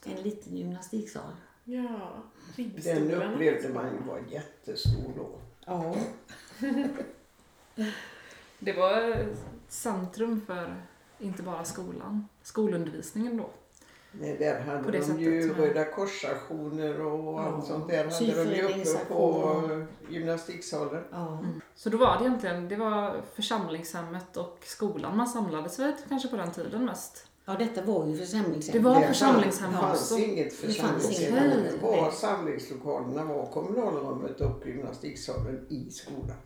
En 0.04 0.22
liten 0.22 0.56
gymnastiksal. 0.56 1.32
Ja. 1.64 2.22
Den 2.56 3.10
upplevde 3.10 3.68
man 3.68 3.86
ju 3.92 4.08
var 4.08 4.20
jättestor 4.30 5.12
då. 5.16 5.30
Ja. 5.64 5.96
Det 8.58 8.72
var 8.72 9.26
centrum 9.68 10.40
för 10.46 10.82
inte 11.18 11.42
bara 11.42 11.64
skolan, 11.64 12.28
skolundervisningen 12.42 13.36
då. 13.36 13.50
Nej, 14.12 14.36
där 14.38 14.64
På 14.64 14.70
hade 14.70 14.90
det 14.90 14.98
de 14.98 15.04
sättet 15.04 15.20
ju 15.22 15.46
med- 15.46 15.56
Röda 15.56 15.84
korsaktioner 15.84 17.00
och 17.06 17.40
allt 17.40 17.66
sånt 17.66 17.88
där 17.88 18.04
hade 18.04 18.44
de 18.44 18.56
ju 18.56 18.62
uppe 18.82 19.04
på 19.08 19.84
gymnastiksalen. 20.08 21.02
ja. 21.12 21.44
Så 21.74 21.90
då 21.90 21.96
var 21.98 22.18
det 22.18 22.24
egentligen, 22.24 22.68
det 22.68 22.76
var 22.76 23.16
församlingshemmet 23.34 24.36
och 24.36 24.58
skolan 24.62 25.16
man 25.16 25.26
samlades 25.28 25.78
vid 25.78 25.94
kanske 26.08 26.28
på 26.28 26.36
den 26.36 26.50
tiden 26.50 26.84
mest. 26.84 27.24
Ja, 27.44 27.56
detta 27.58 27.82
var 27.82 28.06
ju 28.06 28.16
församlingshem. 28.16 28.72
Det 28.82 28.88
var 28.88 29.00
församlingshem 29.00 29.72
Det 29.72 29.78
fanns 29.78 30.00
också. 30.00 30.18
inget 30.18 30.50
Det 30.50 30.66
församlingshem. 30.66 31.34
inget. 31.36 31.80
Det 31.80 31.86
var 31.86 32.10
samlingslokalerna 32.10 33.24
var 33.24 33.46
kommunalrummet 33.46 34.40
och 34.40 34.66
gymnastiksalen 34.66 35.66
i 35.68 35.90
skolan. 35.90 36.36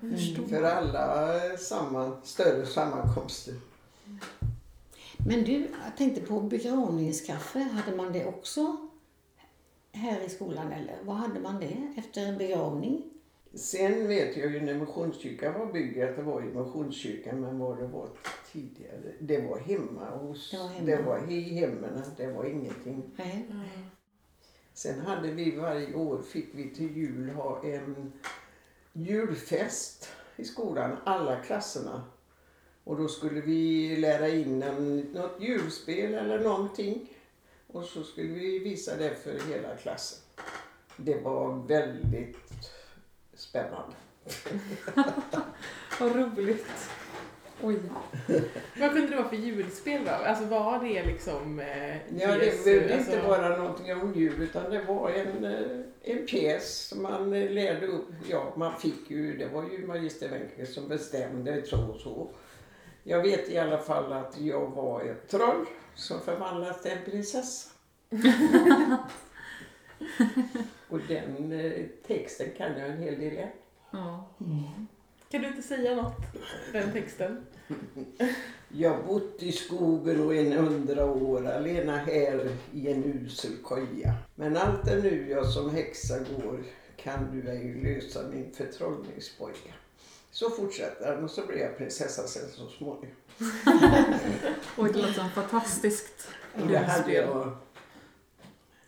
Förstår. 0.00 0.42
För 0.46 0.62
alla 0.62 1.38
samman, 1.58 2.16
större 2.24 2.66
sammankomster. 2.66 3.54
Men 5.26 5.44
du, 5.44 5.52
jag 5.84 5.96
tänkte 5.96 6.20
på 6.20 6.40
begravningskaffe. 6.40 7.58
Hade 7.58 7.96
man 7.96 8.12
det 8.12 8.26
också 8.26 8.76
här 9.92 10.20
i 10.20 10.28
skolan 10.28 10.72
eller 10.72 10.98
vad 11.02 11.16
hade 11.16 11.40
man 11.40 11.60
det 11.60 11.92
efter 11.96 12.26
en 12.26 12.38
begravning? 12.38 13.02
Sen 13.54 14.08
vet 14.08 14.36
jag 14.36 14.52
ju 14.52 14.60
när 14.60 14.74
Missionskyrkan 14.74 15.58
var 15.58 15.72
byggd 15.72 16.02
att 16.02 16.16
det 16.16 16.22
var 16.22 16.42
i 16.42 16.44
Missionskyrkan 16.44 17.40
men 17.40 17.58
vad 17.58 17.78
det 17.78 17.86
var 17.86 18.08
tidigare. 18.52 19.12
Det 19.20 19.40
var 19.40 19.58
hemma 19.58 20.10
hos, 20.10 20.50
Det 20.50 20.58
var 20.58 20.68
hemma. 20.68 20.86
det 20.86 21.02
var 21.02 21.30
i 21.32 21.40
hemmen, 21.40 22.02
det 22.16 22.26
var 22.26 22.44
ingenting. 22.44 23.02
Nej. 23.16 23.46
Ja. 23.50 23.56
Sen 24.74 25.00
hade 25.00 25.30
vi 25.30 25.56
varje 25.56 25.94
år, 25.94 26.22
fick 26.22 26.48
vi 26.52 26.70
till 26.74 26.96
jul 26.96 27.30
ha 27.30 27.62
en 27.64 28.12
julfest 28.92 30.08
i 30.36 30.44
skolan, 30.44 30.96
alla 31.04 31.36
klasserna. 31.36 32.04
Och 32.86 32.96
då 32.96 33.08
skulle 33.08 33.40
vi 33.40 33.96
lära 33.96 34.28
in 34.28 34.58
något 35.14 35.36
julspel 35.40 36.14
eller 36.14 36.38
någonting. 36.40 37.08
Och 37.66 37.84
så 37.84 38.02
skulle 38.02 38.28
vi 38.28 38.58
visa 38.58 38.96
det 38.96 39.14
för 39.14 39.52
hela 39.52 39.76
klassen. 39.76 40.18
Det 40.96 41.20
var 41.20 41.66
väldigt 41.68 42.36
spännande. 43.34 43.96
Vad 46.00 46.16
roligt. 46.16 46.90
Oj. 47.62 47.76
Vad 48.80 48.92
kunde 48.92 49.06
det 49.06 49.16
vara 49.16 49.28
för 49.28 49.36
julspel 49.36 50.04
då? 50.04 50.10
Alltså 50.10 50.44
var 50.44 50.84
det 50.84 51.06
liksom 51.06 51.60
eh, 51.60 51.96
Ja, 51.96 52.36
det 52.38 52.64
behövde 52.64 52.94
alltså- 52.96 53.12
inte 53.12 53.26
vara 53.26 53.56
någonting 53.56 53.92
om 53.92 54.14
jul 54.14 54.42
utan 54.42 54.70
det 54.70 54.82
var 54.82 55.10
en, 55.10 55.44
eh, 55.44 55.80
en 56.02 56.26
pjäs 56.26 56.88
som 56.88 57.02
man 57.02 57.32
eh, 57.32 57.50
lärde 57.50 57.86
upp. 57.86 58.08
Ja, 58.28 58.52
man 58.56 58.80
fick 58.80 59.10
ju, 59.10 59.36
det 59.36 59.46
var 59.46 59.62
ju 59.62 59.86
magister 59.86 60.28
Wenche 60.28 60.66
som 60.72 60.88
bestämde 60.88 61.66
så 61.66 61.76
och 61.84 62.00
så. 62.00 62.30
Jag 63.08 63.22
vet 63.22 63.48
i 63.48 63.58
alla 63.58 63.78
fall 63.78 64.12
att 64.12 64.40
jag 64.40 64.66
var 64.66 65.02
ett 65.02 65.28
troll 65.28 65.66
som 65.94 66.20
förvandlades 66.20 66.82
till 66.82 66.90
en 66.90 67.04
prinsessa. 67.04 67.70
och 70.88 71.00
den 71.08 71.52
eh, 71.52 71.82
texten 72.06 72.46
kan 72.56 72.78
jag 72.78 72.88
en 72.88 72.98
hel 72.98 73.20
del 73.20 73.36
än. 73.36 73.48
Ja. 73.90 74.28
Kan 75.30 75.42
du 75.42 75.48
inte 75.48 75.62
säga 75.62 75.94
något? 75.94 76.16
Den 76.72 76.92
texten. 76.92 77.46
Jag 78.68 79.04
bott 79.06 79.42
i 79.42 79.52
skogen 79.52 80.24
och 80.24 80.34
en 80.34 80.52
hundra 80.52 81.04
år, 81.04 81.46
alena 81.46 81.96
här 81.96 82.50
i 82.72 82.92
en 82.92 83.04
usel 83.04 83.56
koja. 83.62 84.14
Men 84.34 84.56
allt 84.56 84.88
är 84.88 85.02
nu 85.02 85.30
jag 85.30 85.46
som 85.46 85.70
häxa 85.70 86.18
går, 86.18 86.64
kan 86.96 87.30
du 87.32 87.50
ej 87.50 87.74
lösa 87.74 88.28
min 88.28 88.52
förtrollningsboja. 88.54 89.74
Så 90.36 90.50
fortsätter 90.50 91.14
han 91.14 91.24
och 91.24 91.30
så 91.30 91.46
blir 91.46 91.58
jag 91.58 91.78
prinsessa 91.78 92.26
sen 92.26 92.48
så 92.50 92.68
småningom. 92.68 93.16
Oj, 94.76 94.90
det 94.92 94.98
låter 94.98 95.12
som 95.12 95.30
fantastiskt 95.30 96.28
Och 96.54 96.66
det 96.68 96.78
hade 96.78 97.12
jag, 97.12 97.56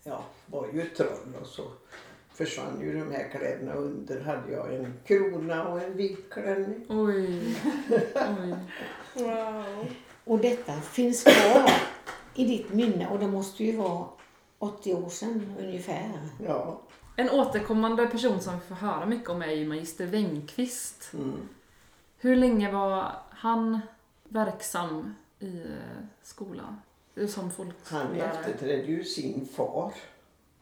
ja, 0.02 0.25
var 0.47 0.69
ju 0.73 0.83
ett 0.83 0.97
troll 0.97 1.37
och 1.40 1.47
så 1.47 1.62
försvann 2.33 2.81
ju 2.81 2.99
de 2.99 3.12
här 3.12 3.28
kläderna. 3.31 3.73
Under 3.73 4.21
hade 4.21 4.52
jag 4.52 4.75
en 4.75 4.95
krona 5.05 5.69
och 5.69 5.83
en 5.83 5.97
vit 5.97 6.31
klänning. 6.31 6.87
Oj. 6.88 7.57
Oj. 8.14 8.55
Wow. 9.14 9.87
Och 10.25 10.38
detta 10.38 10.81
finns 10.81 11.25
kvar 11.25 11.71
i 12.35 12.45
ditt 12.45 12.73
minne 12.73 13.09
och 13.09 13.19
det 13.19 13.26
måste 13.26 13.64
ju 13.64 13.76
vara 13.76 14.09
80 14.59 14.95
år 14.95 15.09
sedan 15.09 15.55
ungefär. 15.59 16.28
Ja. 16.47 16.81
En 17.20 17.30
återkommande 17.30 18.06
person 18.06 18.40
som 18.40 18.54
vi 18.54 18.60
får 18.60 18.75
höra 18.75 19.06
mycket 19.06 19.30
om 19.30 19.42
är 19.42 19.50
ju 19.52 19.68
magister 19.68 20.06
Wengqvist. 20.06 21.10
Mm. 21.14 21.48
Hur 22.18 22.37
länge 22.37 22.72
var 22.72 23.12
han 23.30 23.80
verksam 24.25 25.14
i 25.40 25.58
eh, 25.58 26.04
skolan? 26.22 26.80
Som 27.28 27.50
Han 27.84 28.12
efterträdde 28.12 28.82
ju 28.82 29.04
sin 29.04 29.48
far. 29.52 29.94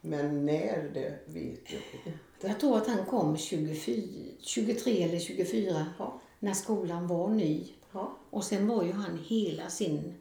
Men 0.01 0.47
när, 0.47 0.91
det 0.95 1.19
vet 1.27 1.73
jag 1.73 1.83
inte. 2.05 2.19
Jag 2.41 2.61
tror 2.61 2.77
att 2.77 2.87
han 2.87 3.05
kom 3.05 3.37
24, 3.37 4.05
23 4.41 5.03
eller 5.03 5.19
24 5.19 5.87
Ja. 5.99 6.21
när 6.39 6.53
skolan 6.53 7.07
var 7.07 7.29
ny. 7.29 7.69
Ja. 7.93 8.13
Och 8.31 8.45
sen 8.45 8.69
var 8.69 8.85
ju 8.85 8.93
han 8.93 9.19
hela 9.25 9.69
sin 9.69 10.15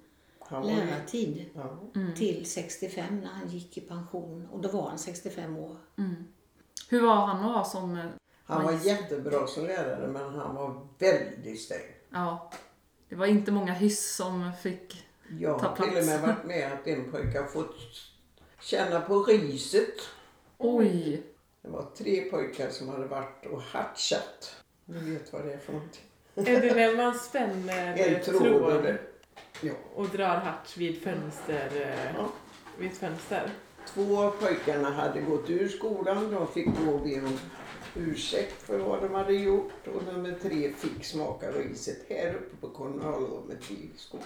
lärartid 0.50 1.46
Ja. 1.56 1.80
till 2.16 2.46
65 2.50 3.20
när 3.20 3.28
han 3.30 3.48
gick 3.48 3.78
i 3.78 3.82
pension. 3.82 4.48
Och 4.52 4.62
då 4.62 4.70
var 4.70 4.90
han 4.90 5.00
65 5.00 5.58
år. 5.58 5.78
Hur 6.90 7.02
var 7.02 7.16
han 7.16 7.38
att 7.46 7.56
ha 7.56 7.66
som... 7.66 7.98
eh, 7.98 8.06
Han 8.46 8.64
var 8.64 8.72
jättebra 8.86 9.48
som 9.48 9.66
lärare 9.66 10.08
men 10.08 10.34
han 10.36 10.56
var 10.56 10.88
väldigt 11.00 11.62
sträng. 11.62 11.80
Ja. 12.10 12.52
Det 13.10 13.16
var 13.16 13.26
inte 13.26 13.52
många 13.52 13.74
hyss 13.74 14.16
som 14.16 14.52
fick... 14.64 15.06
Jag 15.40 15.60
Ta 15.60 15.68
har 15.68 15.76
till 15.76 15.86
och 15.86 15.92
plats. 15.92 16.08
med 16.08 16.22
varit 16.22 16.46
med 16.46 16.74
att 16.74 16.88
en 16.88 17.12
pojke 17.12 17.40
har 17.40 17.48
fått 17.48 17.76
känna 18.62 19.02
på 19.02 19.24
riset. 19.24 19.96
Oj! 20.58 21.24
Det 21.62 21.70
var 21.70 21.86
tre 21.98 22.22
pojkar 22.22 22.70
som 22.70 22.90
hade 22.90 23.06
varit 23.06 23.46
och 23.46 23.62
hatchat. 23.62 24.56
Ni 24.86 25.00
vet 25.14 25.34
vad 25.34 25.46
det 25.46 25.54
är 25.54 25.58
för 25.58 25.74
någonting. 25.74 26.04
Är 26.36 26.62
det 26.62 26.76
när 26.76 26.96
man 27.04 27.16
spänner 27.20 27.94
En 27.98 28.24
Ja. 29.62 29.74
och 29.96 30.08
drar 30.10 30.36
hatch 30.36 30.78
vid 30.78 31.02
fönster? 31.02 31.70
eh, 31.82 32.16
Ja. 32.18 32.30
Vid 32.80 32.92
ett 32.92 32.98
fönster? 32.98 33.50
Två 33.88 34.18
av 34.18 34.32
pojkarna 34.32 34.90
hade 34.90 35.22
gått 35.22 35.50
ur 35.50 35.68
skolan. 35.68 36.32
De 36.32 36.48
fick 36.48 36.68
då 36.86 36.98
be 36.98 37.22
om 37.22 37.40
ursäkt 37.96 38.62
för 38.62 38.80
vad 38.80 39.02
de 39.02 39.14
hade 39.14 39.34
gjort. 39.34 39.88
Och 39.96 40.04
nummer 40.14 40.36
tre 40.42 40.74
fick 40.74 41.06
smaka 41.06 41.52
riset 41.52 42.06
här 42.10 42.36
uppe 42.36 42.56
på 42.62 42.70
kommunalrummet 42.70 43.72
i 43.72 43.90
skolan. 43.98 44.26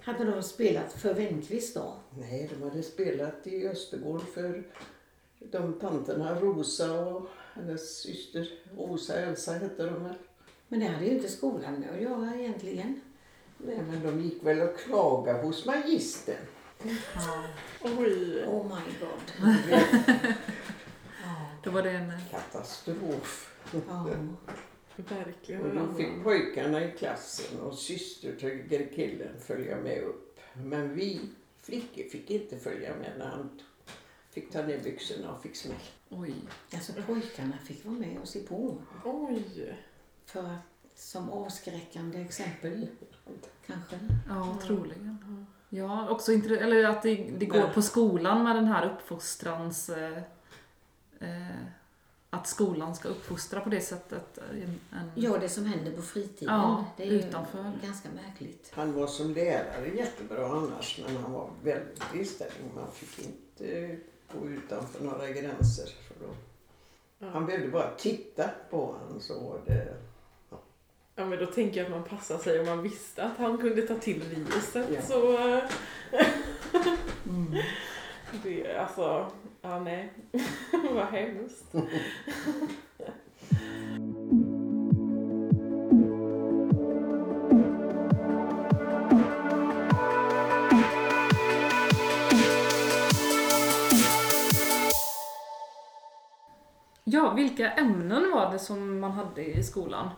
Hade 0.00 0.24
de 0.24 0.42
spelat 0.42 0.92
för 0.92 1.14
Wenqvist 1.14 1.74
då? 1.74 1.94
Nej, 2.18 2.50
de 2.58 2.62
hade 2.68 2.82
spelat 2.82 3.46
i 3.46 3.68
Östergård 3.68 4.22
för 4.34 4.62
de 5.38 5.72
tanterna 5.80 6.40
Rosa 6.40 7.00
och 7.06 7.26
hennes 7.54 7.96
syster 7.98 8.48
Rosa 8.78 9.14
Elsa 9.20 9.52
hette 9.52 9.82
de 9.86 10.04
väl. 10.04 10.14
Men 10.68 10.80
det 10.80 10.86
hade 10.86 11.04
ju 11.06 11.10
inte 11.14 11.28
skolan 11.28 11.74
med 11.74 11.90
att 11.94 12.02
göra 12.02 12.34
egentligen. 12.34 13.00
Nej, 13.58 13.82
men 13.90 14.02
de 14.02 14.20
gick 14.20 14.42
väl 14.42 14.60
och 14.60 14.78
klagade 14.78 15.42
hos 15.42 15.66
magistern. 15.66 16.46
Ja. 17.14 17.44
Oj! 17.82 18.44
Oh 18.46 18.64
my 18.64 18.82
god. 19.00 19.54
Då 21.64 21.70
var 21.70 21.82
det 21.82 21.90
en... 21.90 22.10
eh, 22.10 22.30
Katastrof. 22.30 23.54
Ja. 23.88 24.08
Verkligen. 24.96 25.62
Och 25.62 25.74
då 25.74 25.94
fick 25.94 26.22
pojkarna 26.24 26.84
i 26.84 26.92
klassen 26.98 27.60
och 27.60 27.74
syster 27.78 28.36
till 28.68 28.88
killen 28.94 29.40
följa 29.40 29.76
med 29.76 30.02
upp. 30.02 30.40
Men 30.54 30.94
vi 30.94 31.20
flickor 31.62 32.02
fick 32.10 32.30
inte 32.30 32.58
följa 32.58 32.96
med 32.96 33.12
när 33.18 33.26
han 33.26 33.60
fick 34.30 34.52
ta 34.52 34.62
ner 34.62 34.78
byxorna 34.84 35.34
och 35.34 35.42
fick 35.42 35.56
smäll. 35.56 35.76
Oj. 36.08 36.34
Alltså 36.74 36.92
pojkarna 37.06 37.58
fick 37.64 37.84
vara 37.84 37.94
med 37.94 38.18
och 38.22 38.28
se 38.28 38.40
på. 38.40 38.78
Oj! 39.04 39.76
För 40.26 40.40
att, 40.40 40.75
som 40.96 41.30
avskräckande 41.30 42.20
exempel. 42.20 42.86
Kanske. 43.66 43.98
Ja, 44.28 44.58
troligen. 44.62 45.46
Ja, 45.68 46.08
också 46.08 46.32
eller 46.32 46.84
att 46.84 47.02
det, 47.02 47.14
det 47.38 47.46
går 47.46 47.68
på 47.74 47.82
skolan 47.82 48.44
med 48.44 48.56
den 48.56 48.66
här 48.66 48.90
uppfostrans... 48.90 49.88
Eh, 49.90 50.18
eh, 51.20 51.56
att 52.30 52.46
skolan 52.46 52.94
ska 52.94 53.08
uppfostra 53.08 53.60
på 53.60 53.68
det 53.70 53.80
sättet. 53.80 54.38
eh, 54.38 54.44
En, 54.62 54.80
en, 54.92 55.10
Ja, 55.14 55.38
det 55.38 55.48
som 55.48 55.66
händer 55.66 55.92
på 55.92 56.02
fritiden. 56.02 56.54
Ja, 56.54 56.84
det 56.96 57.02
är 57.02 57.06
ju 57.06 57.18
utanför. 57.18 57.72
ganska 57.82 58.08
märkligt. 58.26 58.72
Han 58.74 58.92
var 58.92 59.06
som 59.06 59.34
lärare 59.34 59.88
jättebra 59.96 60.46
annars 60.46 61.00
men 61.06 61.16
han 61.22 61.32
var 61.32 61.50
väldigt 61.62 62.30
sträng. 62.30 62.50
Man 62.74 62.90
fick 62.92 63.26
inte 63.26 63.96
gå 64.34 64.48
utanför 64.48 65.04
några 65.04 65.28
gränser. 65.30 65.86
För 66.08 66.14
då. 66.26 67.26
Han 67.28 67.46
behövde 67.46 67.68
bara 67.68 67.90
titta 67.96 68.50
på 68.70 68.86
honom 68.86 69.20
så 69.20 69.40
var 69.40 69.60
det... 69.66 69.94
Ja 71.18 71.24
men 71.24 71.38
då 71.38 71.46
tänker 71.46 71.76
jag 71.76 71.84
att 71.86 71.90
man 71.92 72.04
passar 72.04 72.38
sig 72.38 72.60
om 72.60 72.66
man 72.66 72.82
visste 72.82 73.22
att 73.24 73.38
han 73.38 73.58
kunde 73.58 73.82
ta 73.82 73.94
till 73.94 74.22
riset 74.22 74.86
Ja. 74.94 75.02
så... 75.02 75.48
eh, 75.48 75.62
Det, 78.42 78.76
alltså, 78.76 79.30
ja 79.62 79.80
nej. 79.80 80.12
Vad 80.94 81.06
hemskt. 81.06 81.64
Ja, 97.04 97.32
vilka 97.34 97.70
ämnen 97.72 98.30
var 98.34 98.52
det 98.52 98.58
som 98.58 99.00
man 99.00 99.10
hade 99.12 99.44
i 99.44 99.62
skolan? 99.62 100.08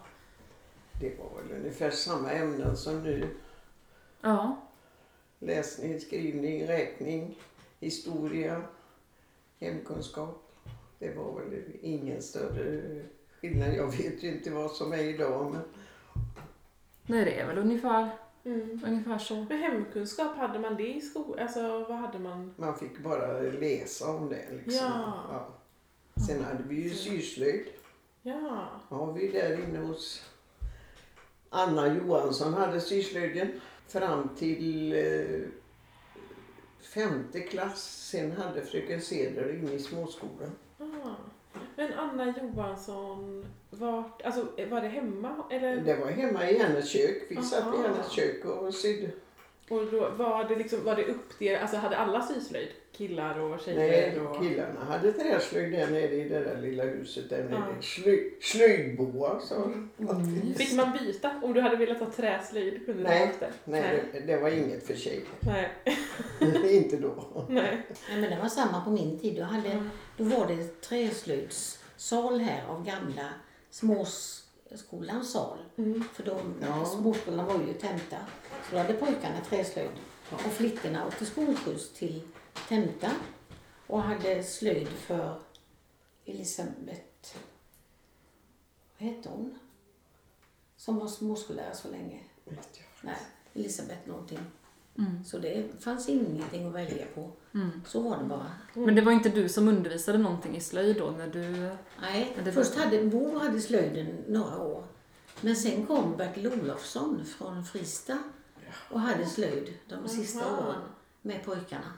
Det 1.01 1.19
var 1.19 1.43
väl 1.43 1.59
ungefär 1.59 1.91
samma 1.91 2.33
ämnen 2.33 2.77
som 2.77 3.03
nu. 3.03 3.29
Ja. 4.21 4.57
Läsning, 5.39 6.01
skrivning, 6.01 6.67
räkning, 6.67 7.39
historia, 7.81 8.63
hemkunskap. 9.61 10.53
Det 10.99 11.15
var 11.15 11.41
väl 11.41 11.63
ingen 11.83 12.23
större 12.23 12.83
skillnad. 13.41 13.75
Jag 13.75 13.87
vet 13.87 14.23
ju 14.23 14.29
inte 14.29 14.51
vad 14.51 14.71
som 14.71 14.93
är 14.93 14.99
idag 14.99 15.53
men 15.53 15.63
Nej, 17.07 17.25
det 17.25 17.41
är 17.41 17.47
väl 17.47 17.59
ungefär, 17.59 18.11
Mm. 18.45 18.81
ungefär 18.87 19.19
så. 19.19 19.35
Men 19.35 19.59
hemkunskap, 19.59 20.37
hade 20.37 20.59
man 20.59 20.77
det 20.77 20.95
i 20.97 21.01
skolan? 21.01 21.39
Alltså 21.39 21.79
vad 21.89 21.99
hade 21.99 22.19
man? 22.19 22.55
man 22.57 22.79
fick 22.79 22.99
bara 22.99 23.41
läsa 23.41 24.11
om 24.11 24.29
det. 24.29 24.47
Liksom. 24.53 24.87
Ja. 24.87 25.49
Sen 26.27 26.45
hade 26.45 26.63
vi 26.63 26.83
ju 26.83 26.91
syslöjd. 26.91 27.67
Ja. 28.23 28.69
Ja, 28.91 29.13
vi 29.13 29.29
är 29.29 29.33
där 29.33 29.65
inne 29.65 29.79
hos 29.79 30.23
Anna 31.51 31.95
Johansson 31.95 32.55
hade 32.55 32.81
syslöjden 32.81 33.49
fram 33.89 34.29
till 34.39 34.93
eh, 34.93 35.41
femte 36.95 37.41
klass. 37.41 38.09
Sen 38.11 38.33
hade 38.33 38.63
fröken 38.63 39.01
Ceder 39.01 39.55
inne 39.55 39.73
i 39.73 39.79
småskolan. 39.79 40.51
Ah. 40.79 40.85
Men 41.77 41.93
Anna 41.95 42.35
Johansson, 42.43 43.47
vart, 43.71 44.23
alltså 44.23 44.47
var 44.71 44.81
det 44.81 44.89
hemma? 44.89 45.45
Eller? 45.51 45.77
Det 45.77 45.97
var 45.97 46.11
hemma 46.11 46.51
i 46.51 46.59
hennes 46.59 46.91
kök. 46.91 47.23
Vi 47.29 47.37
satt 47.37 47.75
i 47.75 47.77
Aha. 47.79 47.89
hennes 47.89 48.11
kök 48.11 48.45
och 48.45 48.75
sydde. 48.75 49.11
Och 49.71 49.87
då 49.93 50.11
var 50.11 50.49
det 50.49 50.57
liksom, 50.57 50.85
var 50.85 50.97
det 50.97 51.05
uppdelat, 51.05 51.63
alltså 51.63 51.77
hade 51.77 51.97
alla 51.97 52.23
syslöjd? 52.23 52.69
Killar 52.93 53.39
och 53.39 53.61
tjejer? 53.61 54.13
Nej, 54.13 54.21
och... 54.21 54.43
killarna 54.43 54.85
hade 54.85 55.13
träslöjd 55.13 55.73
där 55.73 55.87
nere 55.91 56.13
i 56.13 56.29
det 56.29 56.39
där 56.39 56.59
lilla 56.63 56.85
huset 56.85 57.31
där 57.31 57.45
nere. 57.45 57.65
Ja. 57.77 57.83
Slöj, 57.83 58.35
slöjdboa 58.41 59.41
sa 59.41 59.55
Mm. 59.65 60.55
Fick 60.57 60.73
man 60.73 60.93
byta? 60.93 61.31
Om 61.43 61.53
du 61.53 61.61
hade 61.61 61.77
velat 61.77 61.99
ha 61.99 62.07
träslöjd 62.11 62.87
kunde 62.87 63.03
du 63.03 63.09
Nej, 63.09 63.33
det? 63.41 63.51
Nej, 63.65 64.05
det, 64.13 64.21
det 64.21 64.37
var 64.37 64.49
inget 64.49 64.87
för 64.87 64.95
tjejer. 64.95 65.23
Nej. 65.41 65.71
inte 66.77 66.97
då. 66.97 67.45
Nej. 67.49 67.87
Nej, 68.11 68.21
men 68.21 68.31
det 68.31 68.39
var 68.43 68.49
samma 68.49 68.85
på 68.85 68.91
min 68.91 69.19
tid. 69.19 69.37
Då, 69.37 69.43
hade, 69.43 69.69
Mm. 69.71 69.91
då 70.17 70.25
var 70.25 70.47
det 70.47 70.81
träslöjdssal 70.81 72.41
här 72.41 72.63
av 72.69 72.85
gamla 72.85 73.29
småskolans 74.69 75.33
sal. 75.33 75.59
Mm. 75.77 76.05
För 76.13 76.23
de, 76.23 76.55
Ja. 76.61 76.85
småskolan 76.85 77.47
var 77.47 77.55
ju 77.61 77.75
Tenta. 77.75 78.19
Så 78.69 78.73
då 78.75 78.79
hade 78.79 78.95
pojkarna 78.95 79.41
träslöjd. 79.41 79.91
Och 80.33 80.41
flickorna 80.41 81.07
åkte 81.07 81.27
skolskjuts 81.27 81.93
till 81.93 82.23
Tenta. 82.69 83.11
Och 83.87 84.03
hade 84.03 84.43
slöjd 84.43 84.89
för 84.89 85.39
Elisabeth... 86.25 87.37
Vad 88.99 89.09
hette 89.11 89.29
hon? 89.29 89.59
Som 90.77 90.99
var 90.99 91.09
småskollärare 91.09 91.75
så 91.77 91.89
länge. 91.91 92.21
Nej, 93.03 93.17
Elisabeth 93.55 94.09
någonting. 94.09 94.39
Mm. 94.99 95.25
Så 95.25 95.39
det 95.39 95.65
fanns 95.81 96.09
ingenting 96.09 96.67
att 96.67 96.75
välja 96.75 97.07
på. 97.15 97.31
Mm. 97.55 97.71
Så 97.87 98.01
var 98.03 98.19
det 98.19 98.25
bara. 98.25 98.51
Men 98.75 98.95
det 98.95 99.03
var 99.03 99.13
inte 99.13 99.29
du 99.29 99.49
som 99.49 99.69
undervisade 99.69 100.19
någonting 100.19 100.57
i 100.57 100.61
slöjd 100.61 100.97
då 100.97 101.11
när 101.11 101.27
du... 101.29 101.71
Nej, 102.01 102.37
det 102.45 102.53
först 102.53 102.77
var- 102.77 102.85
hade 102.85 103.05
Bo 103.05 103.39
hade 103.39 103.61
slöjden 103.61 104.25
några 104.29 104.59
år. 104.63 104.85
Men 105.41 105.57
sen 105.57 105.87
kom 105.87 106.17
Bertil 106.17 106.47
Olofsson 106.53 107.25
från 107.25 107.65
Frista 107.65 108.19
och 108.91 109.01
hade 109.01 109.27
slöjd 109.27 109.75
de 109.89 110.09
sista 110.09 110.45
Aha. 110.45 110.69
åren 110.69 110.81
med 111.23 111.45
pojkarna. 111.45 111.93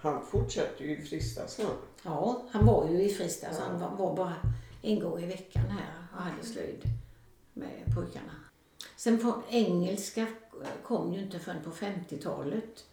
Han 0.00 0.26
fortsatte 0.26 0.84
ju 0.84 0.96
i 0.98 1.02
Frista 1.02 1.46
sen. 1.48 1.66
Ja, 2.02 2.42
han 2.50 2.66
var 2.66 2.88
ju 2.90 3.02
i 3.02 3.08
Frista 3.08 3.54
så 3.54 3.62
han 3.62 3.80
var, 3.80 3.90
var 3.90 4.16
bara 4.16 4.34
en 4.82 5.00
gång 5.00 5.22
i 5.22 5.26
veckan 5.26 5.64
här 5.64 5.94
och 6.16 6.22
hade 6.22 6.42
slöjd 6.42 6.82
med 7.54 7.94
pojkarna. 7.94 8.32
Sen 8.96 9.18
på 9.18 9.42
engelska 9.50 10.26
kom 10.82 11.12
ju 11.12 11.20
inte 11.20 11.38
förrän 11.38 11.62
på 11.62 11.70
50-talet. 11.70 12.84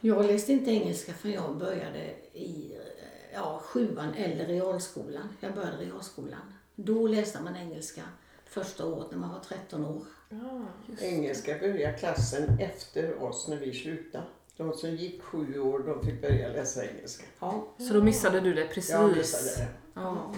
Jag 0.00 0.24
läste 0.24 0.52
inte 0.52 0.70
engelska 0.70 1.12
förrän 1.12 1.34
jag 1.34 1.56
började 1.56 2.14
i 2.32 2.72
eh, 2.74 3.34
ja, 3.34 3.60
sjuan 3.64 4.14
eller 4.14 4.46
realskolan. 4.46 5.28
Jag 5.40 5.54
började 5.54 5.76
realskolan. 5.76 6.52
Då 6.74 7.06
läste 7.06 7.42
man 7.42 7.56
engelska 7.56 8.02
första 8.46 8.86
året 8.86 9.10
när 9.10 9.18
man 9.18 9.30
var 9.30 9.40
13 9.40 9.84
år. 9.84 10.02
Ja. 10.28 10.62
Engelska 11.00 11.58
började 11.58 11.98
klassen 11.98 12.58
efter 12.60 13.22
oss 13.22 13.48
när 13.48 13.56
vi 13.56 13.72
slutade. 13.72 14.24
De 14.56 14.72
som 14.72 14.90
gick 14.90 15.22
sju 15.22 15.60
år 15.60 15.78
de 15.78 16.06
fick 16.06 16.22
börja 16.22 16.48
läsa 16.48 16.86
engelska. 16.86 17.24
Ja, 17.40 17.68
Så 17.78 17.94
då 17.94 18.02
missade 18.02 18.40
du 18.40 18.54
det 18.54 18.66
precis? 18.66 18.90
Jag 18.90 19.16
missade 19.16 19.64
det. 19.64 19.68
Ja. 19.94 20.34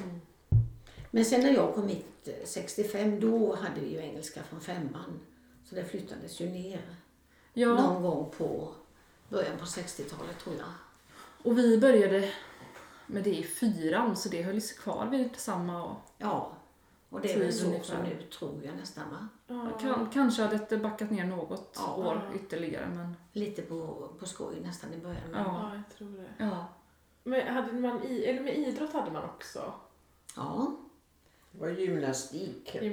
Men 1.10 1.24
sen 1.24 1.40
när 1.40 1.54
jag 1.54 1.74
kom 1.74 1.88
hit 1.88 2.06
eh, 2.24 2.32
65, 2.44 3.20
då 3.20 3.54
hade 3.54 3.80
vi 3.80 3.92
ju 3.92 3.98
engelska 3.98 4.42
från 4.42 4.60
femman. 4.60 5.20
Så 5.70 5.76
det 5.76 5.84
flyttades 5.84 6.40
ju 6.40 6.48
ner 6.48 6.80
ja. 7.52 7.68
någon 7.68 8.02
gång 8.02 8.30
på 8.38 8.68
början 9.28 9.58
på 9.58 9.64
60-talet 9.64 10.38
tror 10.44 10.56
jag. 10.56 10.66
Och 11.42 11.58
vi 11.58 11.78
började 11.78 12.32
med 13.06 13.24
det 13.24 13.34
i 13.38 13.42
fyran 13.42 14.16
så 14.16 14.28
det 14.28 14.42
höll 14.42 14.60
sig 14.62 14.76
kvar 14.76 15.06
vid 15.06 15.36
samma 15.36 15.84
och 15.84 15.96
Ja, 16.18 16.52
och 17.08 17.20
det 17.20 17.32
är 17.32 17.38
väl 17.38 17.52
så 17.52 17.74
också 17.76 17.94
nu 18.02 18.22
tror 18.22 18.64
jag 18.64 18.76
nästan 18.76 19.04
va? 19.10 19.28
kan, 19.80 20.10
kanske 20.12 20.42
hade 20.42 20.66
det 20.68 20.76
backat 20.78 21.10
ner 21.10 21.24
något 21.24 21.72
Ja. 21.76 21.94
år 21.94 22.30
ytterligare 22.34 22.88
men 22.94 23.16
Lite 23.32 23.62
på, 23.62 24.08
på 24.18 24.26
skoj 24.26 24.60
nästan 24.60 24.94
i 24.94 24.96
början. 24.96 25.22
Ja. 25.32 25.38
Ja, 25.38 25.70
jag 25.74 25.96
tror 25.98 26.08
det. 26.18 26.44
ja. 26.44 26.66
Men 27.24 27.54
hade 27.54 27.72
man 27.72 28.02
i, 28.04 28.24
eller 28.24 28.40
med 28.40 28.58
idrott 28.58 28.92
hade 28.92 29.10
man 29.10 29.24
också 29.24 29.72
Ja, 30.36 30.76
Det 31.52 31.58
var 31.60 31.68
gymnastik. 31.68 32.70
hette 32.72 32.84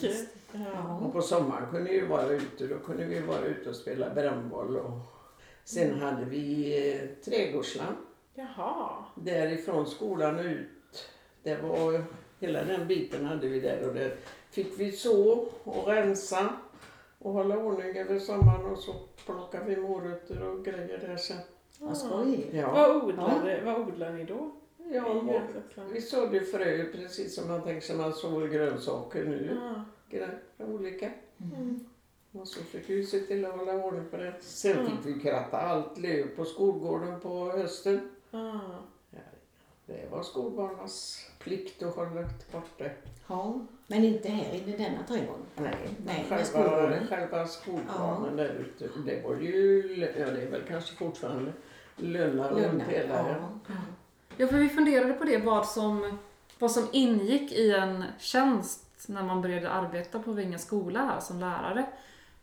det. 0.00 0.28
Ja. 0.52 0.60
ja. 0.74 1.00
Och 1.06 1.12
på 1.12 1.22
sommaren 1.22 1.70
kunde 1.70 1.90
vi 1.90 2.00
vara 2.00 2.26
ute. 2.28 2.66
Då 2.66 2.78
kunde 2.78 3.04
vi 3.04 3.20
vara 3.20 3.40
ute 3.44 3.68
och 3.70 3.76
spela 3.76 4.14
brännboll. 4.14 4.76
Och 4.76 4.98
sen 5.64 6.00
hade 6.00 6.24
vi 6.24 6.74
eh, 6.94 7.08
trädgårdsland. 7.24 7.96
Jaha. 8.34 9.04
Därifrån 9.14 9.86
skolan 9.86 10.38
ut. 10.38 10.68
Det 11.42 11.56
var, 11.62 12.04
hela 12.40 12.64
den 12.64 12.88
biten 12.88 13.24
hade 13.24 13.48
vi 13.48 13.60
där. 13.60 13.88
Och 13.88 13.94
där 13.94 14.16
fick 14.50 14.78
vi 14.80 14.92
så 14.92 15.46
och 15.64 15.86
rensa 15.86 16.48
och 17.18 17.32
hålla 17.32 17.58
ordning 17.58 17.96
över 17.96 18.18
sommaren. 18.18 18.66
Och 18.66 18.78
så 18.78 18.94
plockade 19.26 19.64
vi 19.64 19.76
morötter 19.76 20.42
och 20.42 20.64
grejer 20.64 20.98
där 20.98 21.16
sen. 21.16 21.36
vad 21.78 21.96
skoj. 21.96 22.50
Ja, 22.52 22.72
Vad, 22.72 22.96
odlade, 23.04 23.60
vad 23.64 23.80
odlar 23.80 24.12
ni 24.12 24.24
då? 24.24 24.50
ja 24.92 25.22
vi 25.92 26.00
sådde 26.00 26.40
frö 26.40 26.84
precis 26.92 27.34
som 27.34 27.48
man 27.48 27.62
tänker 27.62 27.80
sig 27.86 27.96
man 27.96 28.12
sår 28.12 28.46
grönsaker 28.48 29.24
nu. 29.24 29.58
Ja. 29.60 29.84
Grön, 30.10 30.30
olika. 30.58 31.10
Mm. 31.38 31.80
Och 32.32 32.48
så 32.48 32.60
fick 32.64 32.90
vi 32.90 33.06
se 33.06 33.20
till 33.20 33.44
att 33.44 33.56
hålla 33.58 33.72
ordning 33.74 34.04
på 34.10 34.16
det. 34.16 34.34
Sen 34.40 34.78
Mm. 34.78 35.02
fick 35.02 35.16
vi 35.16 35.20
kratta 35.20 35.58
allt 35.60 35.98
löv 35.98 36.36
på 36.36 36.44
skolgården 36.44 37.20
på 37.20 37.50
hösten. 37.50 38.10
Ah. 38.30 38.58
Det 39.86 40.10
var 40.10 40.22
skolbarnens 40.22 41.26
plikt 41.38 41.82
att 41.82 41.94
hålla 41.96 42.22
bort 42.52 42.78
det. 42.78 42.90
Ja, 43.26 43.60
men 43.86 44.04
inte 44.04 44.28
här 44.28 44.54
inne 44.54 44.74
i 44.74 44.76
denna 44.76 45.02
trädgården. 45.08 45.42
Nej, 45.56 45.74
Nej, 46.06 46.26
själva, 46.28 46.44
skolgården. 46.44 47.06
själva 47.06 47.46
skolplanen 47.46 48.36
där 48.36 48.48
ute. 48.48 48.88
Det 49.06 49.22
var 49.24 49.36
ju, 49.36 49.94
ja 50.18 50.30
det 50.30 50.42
är 50.42 50.50
väl 50.50 50.62
kanske 50.68 50.96
fortfarande 50.96 51.52
lönna 51.96 52.50
runt 52.50 52.82
hela. 52.82 53.14
Ja. 53.14 53.48
Ja. 53.68 53.74
ja, 54.36 54.46
för 54.46 54.56
vi 54.58 54.68
funderade 54.68 55.12
på 55.12 55.24
det 55.24 55.38
vad 55.38 55.66
som, 55.68 56.18
vad 56.58 56.70
som 56.70 56.86
ingick 56.92 57.52
i 57.52 57.70
en 57.72 58.04
tjänst 58.18 58.89
när 59.08 59.22
man 59.22 59.42
började 59.42 59.70
arbeta 59.70 60.18
på 60.18 60.32
Vinga 60.32 60.58
skola 60.58 60.98
här 61.04 61.20
som 61.20 61.40
lärare. 61.40 61.86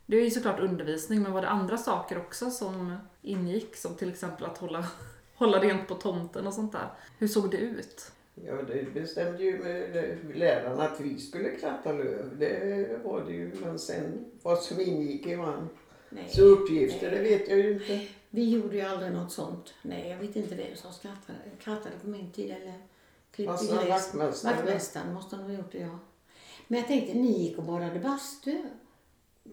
Det 0.06 0.18
är 0.18 0.24
ju 0.24 0.32
såklart 0.32 0.60
undervisning 0.60 1.22
men 1.22 1.32
var 1.32 1.42
det 1.42 1.50
andra 1.50 1.78
saker 1.78 2.18
också 2.18 2.50
som 2.52 2.98
ingick 3.22 3.76
som 3.76 3.96
till 3.96 4.10
exempel 4.10 4.46
att 4.46 4.58
hålla, 4.58 4.86
hålla 5.36 5.60
rent 5.60 5.88
på 5.88 5.96
tomten 5.96 6.48
och 6.48 6.54
sånt 6.54 6.72
där? 6.72 6.88
Hur 7.18 7.28
såg 7.28 7.52
det 7.52 7.58
ut? 7.58 8.12
Ja, 8.46 8.54
det 8.54 8.94
bestämde 8.94 9.44
ju 9.44 9.60
med 9.64 10.18
lärarna 10.38 10.84
att 10.84 11.00
vi 11.00 11.20
skulle 11.20 11.50
kratta 11.50 11.92
löv. 11.92 12.38
Det 12.40 13.00
var 13.04 13.26
det 13.26 13.34
ju. 13.34 13.52
Men 13.62 13.80
sen 13.80 14.26
vad 14.42 14.58
som 14.58 14.82
ingick 14.82 15.26
i 15.28 15.36
man. 15.38 15.70
Nej. 16.10 16.30
Så 16.30 16.42
uppgifter, 16.42 17.12
det 17.12 17.20
vet 17.22 17.50
jag 17.50 17.58
ju 17.58 17.74
inte. 17.74 18.08
Vi 18.30 18.50
gjorde 18.50 18.76
ju 18.76 18.82
aldrig 18.82 19.12
något 19.12 19.32
sånt. 19.32 19.74
Nej, 19.82 20.10
jag 20.10 20.18
vet 20.18 20.36
inte 20.36 20.56
vem 20.56 20.76
som 20.76 20.94
skrattade, 20.94 21.40
krattade 21.60 21.96
på 22.02 22.08
min 22.08 22.32
tid 22.32 22.52
eller 22.52 22.74
klippte 23.32 23.52
Alltså, 23.52 23.76
gräs. 23.76 23.90
vaktmästare. 23.90 24.54
Vaktmästaren 24.56 25.14
måste 25.14 25.38
nog 25.38 25.46
ha 25.46 25.54
gjort 25.54 25.72
det, 25.72 25.78
ja. 25.80 26.00
Men 26.68 26.80
jag 26.80 26.88
tänkte, 26.88 27.14
ni 27.14 27.44
gick 27.44 27.58
och 27.58 27.64
badade 27.64 28.00
bastu 28.00 28.64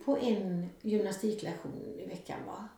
på 0.05 0.19
en 0.19 0.69
gymnastiklektion 0.83 1.83
i 1.83 2.07
veckan, 2.07 2.39
va? 2.47 2.69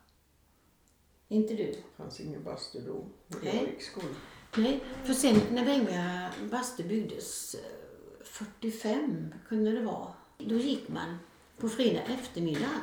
Inte 1.29 1.55
du? 1.55 1.65
Det 1.65 1.83
fanns 1.97 2.21
ingen 2.21 2.45
bastu 2.45 2.81
då. 2.81 3.05
Jag 3.43 3.55
gick 3.55 3.81
i 3.81 3.85
skolan. 3.85 4.17
Nej, 4.57 4.81
för 5.05 5.15
sen 5.15 5.41
när 5.51 5.65
Venga 5.65 6.31
bastu 6.51 6.83
byggdes 6.85 7.55
eh, 7.55 8.25
45 8.25 9.35
kunde 9.49 9.73
det 9.73 9.81
vara. 9.81 10.13
Då 10.39 10.55
gick 10.55 10.89
man 10.89 11.19
på 11.59 11.69
fredag 11.69 12.03
eftermiddag. 12.03 12.81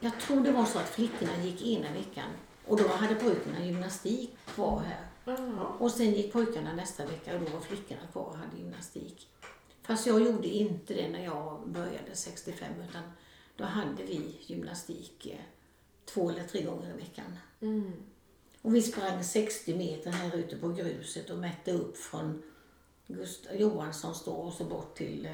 Jag 0.00 0.20
tror 0.20 0.40
det 0.40 0.52
var 0.52 0.64
så 0.64 0.78
att 0.78 0.88
flickorna 0.88 1.44
gick 1.44 1.62
ena 1.62 1.92
veckan 1.92 2.30
och 2.66 2.76
då 2.76 2.88
hade 2.88 3.14
pojkarna 3.14 3.64
gymnastik 3.66 4.36
kvar 4.46 4.80
här. 4.80 5.06
Och 5.78 5.90
sen 5.90 6.14
gick 6.14 6.32
pojkarna 6.32 6.74
nästa 6.74 7.06
vecka 7.06 7.34
och 7.34 7.40
då 7.40 7.52
var 7.52 7.60
flickorna 7.60 8.00
kvar 8.12 8.22
och 8.22 8.36
hade 8.36 8.56
gymnastik. 8.56 9.28
Fast 9.86 10.06
jag 10.06 10.22
gjorde 10.22 10.48
inte 10.48 10.94
det 10.94 11.08
när 11.08 11.24
jag 11.24 11.62
började 11.66 12.14
65 12.14 12.68
utan 12.88 13.02
då 13.56 13.64
hade 13.64 14.02
vi 14.02 14.36
gymnastik 14.40 15.26
eh, 15.26 15.40
två 16.04 16.30
eller 16.30 16.44
tre 16.44 16.62
gånger 16.62 16.94
i 16.94 16.96
veckan. 16.96 17.38
Mm. 17.60 17.92
Och 18.62 18.74
vi 18.74 18.82
sprang 18.82 19.24
60 19.24 19.76
meter 19.76 20.10
här 20.10 20.36
ute 20.36 20.56
på 20.56 20.68
gruset 20.68 21.30
och 21.30 21.38
mätte 21.38 21.72
upp 21.72 21.96
från 21.96 22.42
Gustav 23.06 23.56
Johanssons 23.56 24.24
då 24.24 24.32
och 24.32 24.52
så 24.52 24.64
bort 24.64 24.96
till 24.96 25.26
eh, 25.26 25.32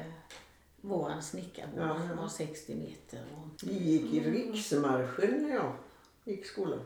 våran 0.81 1.23
snickarbord. 1.23 1.79
Ja, 1.79 2.01
Det 2.09 2.15
var 2.15 2.27
60 2.27 2.75
meter. 2.75 3.25
Och, 3.35 3.63
Vi 3.63 3.73
gick 3.73 4.13
i 4.13 4.19
riksmarschen 4.19 5.43
när 5.43 5.55
jag 5.55 5.75
gick 6.23 6.41
i 6.41 6.47
skolan. 6.47 6.79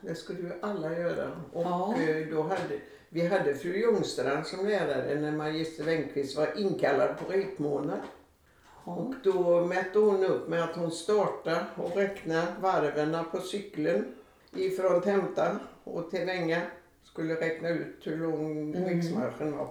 Det 0.00 0.14
skulle 0.14 0.40
ju 0.40 0.52
alla 0.62 0.98
göra. 0.98 1.30
Och 1.52 1.62
Ja. 1.64 1.94
eh, 2.00 2.26
då 2.30 2.42
hade, 2.42 2.80
vi 3.08 3.26
hade 3.26 3.54
fru 3.54 3.76
Ljungstrand 3.78 4.46
som 4.46 4.66
lärare 4.66 5.20
när 5.20 5.32
magister 5.32 5.84
Wenqvist 5.84 6.36
var 6.36 6.58
inkallad 6.60 7.18
på 7.18 7.32
repmånad. 7.32 8.00
Och 8.84 9.14
ja. 9.24 9.32
då 9.32 9.66
mätte 9.66 9.98
hon 9.98 10.24
upp 10.24 10.48
med 10.48 10.64
att 10.64 10.76
hon 10.76 10.90
startade 10.90 11.64
och 11.76 11.96
räknade 11.96 12.46
varven 12.60 13.16
på 13.32 13.40
cykeln 13.40 14.04
ifrån 14.56 15.02
Temta 15.02 15.58
och 15.84 16.10
till 16.10 16.26
Vänga. 16.26 16.60
Skulle 17.04 17.34
räkna 17.34 17.68
ut 17.68 17.96
hur 18.02 18.16
lång 18.16 18.74
Mm. 18.74 18.88
riksmarschen 18.88 19.56
var. 19.56 19.68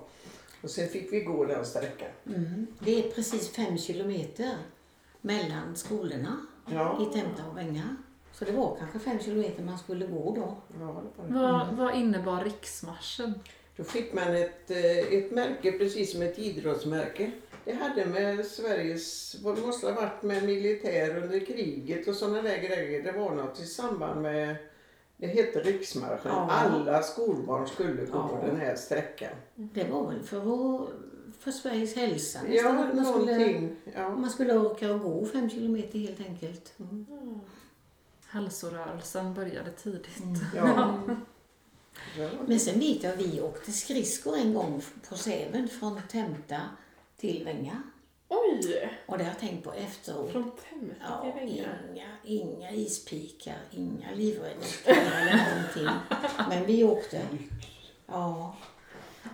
Och 0.64 0.70
sen 0.70 0.88
fick 0.88 1.14
vi 1.14 1.22
gå 1.22 1.46
den 1.46 1.66
sträckan. 1.66 2.08
Mm. 2.28 2.68
Det 2.80 3.00
är 3.00 3.12
precis 3.12 3.50
fem 3.50 3.78
kilometer 3.78 4.52
mellan 5.22 5.76
skolorna 5.76 6.38
Ja. 6.74 7.00
i 7.02 7.14
Temta 7.14 7.44
och 7.52 7.58
Venga. 7.58 7.96
Så 8.40 8.46
det 8.46 8.52
var 8.52 8.76
kanske 8.80 9.00
fem 9.00 9.20
kilometer 9.20 9.64
man 9.64 9.78
skulle 9.78 10.06
gå 10.08 10.36
då. 10.36 10.58
Ja, 10.80 10.86
var 10.92 11.02
det. 11.28 11.34
Vad, 11.34 11.68
vad 11.78 11.96
innebar 11.96 12.44
riksmarschen? 12.44 13.34
Då 13.76 13.84
fick 13.84 14.14
man 14.14 14.36
ett, 14.36 14.72
eh, 14.72 14.98
ett 14.98 15.32
märke, 15.32 15.72
precis 15.72 16.12
som 16.12 16.22
ett 16.22 16.40
idrottsmärke. 16.40 17.32
Det 17.66 17.74
hade 17.74 18.06
med 18.06 18.46
Sveriges, 18.46 19.36
vad 19.44 19.56
det 19.56 19.62
måste 19.62 19.88
ha 19.88 19.94
varit 20.02 20.24
med 20.24 20.44
militär 20.44 21.24
under 21.24 21.46
kriget 21.46 22.08
och 22.08 22.16
sådana 22.16 22.42
där 22.42 22.58
grejer. 22.58 23.04
Det 23.04 23.12
var 23.12 23.32
något 23.36 23.60
i 23.60 23.66
samband 23.66 24.22
med, 24.22 24.56
det 25.18 25.28
hette 25.28 25.60
riksmarschen. 25.60 26.32
Ja. 26.32 26.48
Alla 26.52 27.02
skolbarn 27.02 27.68
skulle 27.68 28.06
gå 28.06 28.40
Ja. 28.42 28.48
den 28.48 28.60
här 28.60 28.76
sträckan. 28.76 29.34
Det 29.56 29.84
var 29.84 30.08
väl 30.12 30.24
för, 30.24 30.42
för 31.40 31.52
Sveriges 31.52 31.96
hälsa 31.96 32.40
nästan. 32.48 32.56
Ja, 32.56 32.74
man, 32.74 33.06
skulle, 33.06 33.32
någonting. 33.32 33.76
Ja. 33.96 34.10
man 34.10 34.30
skulle 34.30 34.54
orka 34.58 34.94
och 34.94 35.00
gå 35.00 35.26
fem 35.26 35.50
kilometer 35.50 36.00
helt 36.00 36.20
enkelt. 36.20 36.74
Hälsorörelsen 38.30 39.34
började 39.34 39.72
tidigt. 39.72 40.22
Ja. 40.56 41.00
Ja. 42.18 42.30
Men 42.48 42.60
sen 42.60 42.80
vet 42.80 43.04
jag 43.04 43.16
vi 43.16 43.42
åkte 43.42 43.72
skridskor 43.72 44.38
en 44.38 44.54
gång 44.54 44.82
på 45.10 45.16
Säven 45.16 45.68
från 45.68 46.02
Temta 46.12 46.62
till 47.18 47.44
Venga. 47.46 47.84
Oj! 48.28 48.90
Och 49.06 49.18
det 49.18 49.24
har 49.24 49.32
jag 49.32 49.40
tänkt 49.40 49.64
på 49.64 49.74
efteråt. 49.74 50.32
Från 50.32 50.44
Temta 50.52 50.96
Ja, 51.02 51.22
till 51.22 51.32
Venga. 51.42 51.68
inga, 51.94 52.08
inga 52.24 52.72
ispikar, 52.72 53.58
inga 53.72 54.12
livräddningskläder 54.12 55.22
eller 55.22 55.56
någonting. 55.56 55.88
Men 56.50 56.66
vi 56.66 56.84
åkte. 56.84 57.22
Ja. 58.08 58.56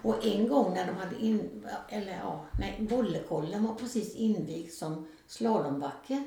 Och 0.03 0.25
en 0.25 0.47
gång 0.47 0.73
när 0.73 0.87
de 0.87 0.95
hade 0.95 1.15
in, 1.19 1.67
eller 1.89 2.17
ja, 2.23 2.45
nej, 2.59 2.77
Bollekollen 2.89 3.63
var 3.67 3.75
precis 3.75 4.15
invigd 4.15 4.71
som 4.71 5.07
slalombacke. 5.27 6.23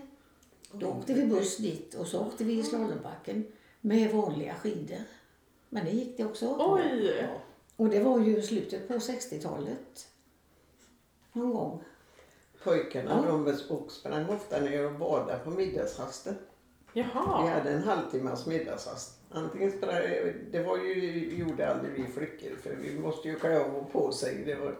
Då 0.73 0.87
åkte 0.87 1.15
vi 1.15 1.27
buss 1.27 1.57
dit 1.57 1.95
och 1.95 2.07
så 2.07 2.21
åkte 2.21 2.45
vi 2.45 2.59
i 2.59 2.63
slalombacken 2.63 3.47
med 3.81 4.13
vanliga 4.13 4.55
skidor. 4.55 5.03
Men 5.69 5.85
det 5.85 5.91
gick 5.91 6.17
det 6.17 6.25
också. 6.25 6.57
Oj! 6.59 7.29
Och 7.77 7.89
det 7.89 8.01
var 8.01 8.19
ju 8.21 8.43
slutet 8.43 8.89
på 8.89 8.95
60-talet. 8.95 10.09
Någon 11.33 11.55
gång. 11.55 11.83
Pojkarna 12.65 13.25
Ja. 13.27 13.31
de 13.31 13.75
och 13.75 13.93
sprang 13.93 14.29
ofta 14.29 14.61
ner 14.61 14.87
och 14.87 14.99
badade 14.99 15.39
på 15.45 15.51
middagsrasten. 15.51 16.35
Vi 16.93 17.01
Jaha. 17.01 17.51
hade 17.51 17.71
en 17.71 17.83
halvtimmas 17.83 18.47
middagsrast. 18.47 19.19
Antingen 19.31 19.73
sprang, 19.73 20.03
det 20.51 20.63
var 20.63 20.77
ju, 20.77 21.35
gjorde 21.37 21.71
aldrig 21.71 21.93
vi 21.93 22.13
flickor 22.13 22.57
för 22.63 22.77
vi 22.77 22.99
måste 22.99 23.29
ju 23.29 23.39
klä 23.39 23.61
av 23.65 23.77
och 23.77 23.93
på 23.93 24.13
sig. 24.13 24.43
Det 24.47 24.55
var, 24.55 24.75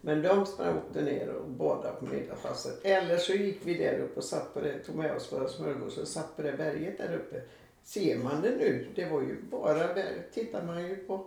men 0.00 0.22
de 0.22 0.46
sprang 0.46 0.76
åkte 0.76 1.02
ner 1.02 1.28
och 1.28 1.50
badade 1.50 1.96
på 2.00 2.04
middagsrastet. 2.04 2.84
Eller 2.84 3.16
så 3.16 3.32
gick 3.32 3.60
vi 3.64 3.74
där 3.74 3.98
uppe 3.98 4.16
och 4.16 4.24
satt 4.24 4.54
på 4.54 4.60
det, 4.60 4.78
tog 4.78 4.94
med 4.96 5.16
oss 5.16 5.32
våra 5.32 5.48
smörgås 5.48 5.98
och 5.98 6.08
satt 6.08 6.36
på 6.36 6.42
det 6.42 6.52
berget 6.52 6.98
där 6.98 7.14
uppe. 7.14 7.40
Ser 7.84 8.18
man 8.18 8.42
det 8.42 8.50
nu? 8.50 8.86
Det 8.94 9.04
var 9.04 9.20
ju 9.20 9.42
bara 9.50 9.94
där, 9.94 10.26
tittar 10.32 10.62
man 10.66 10.88
ju 10.88 10.96
på 10.96 11.24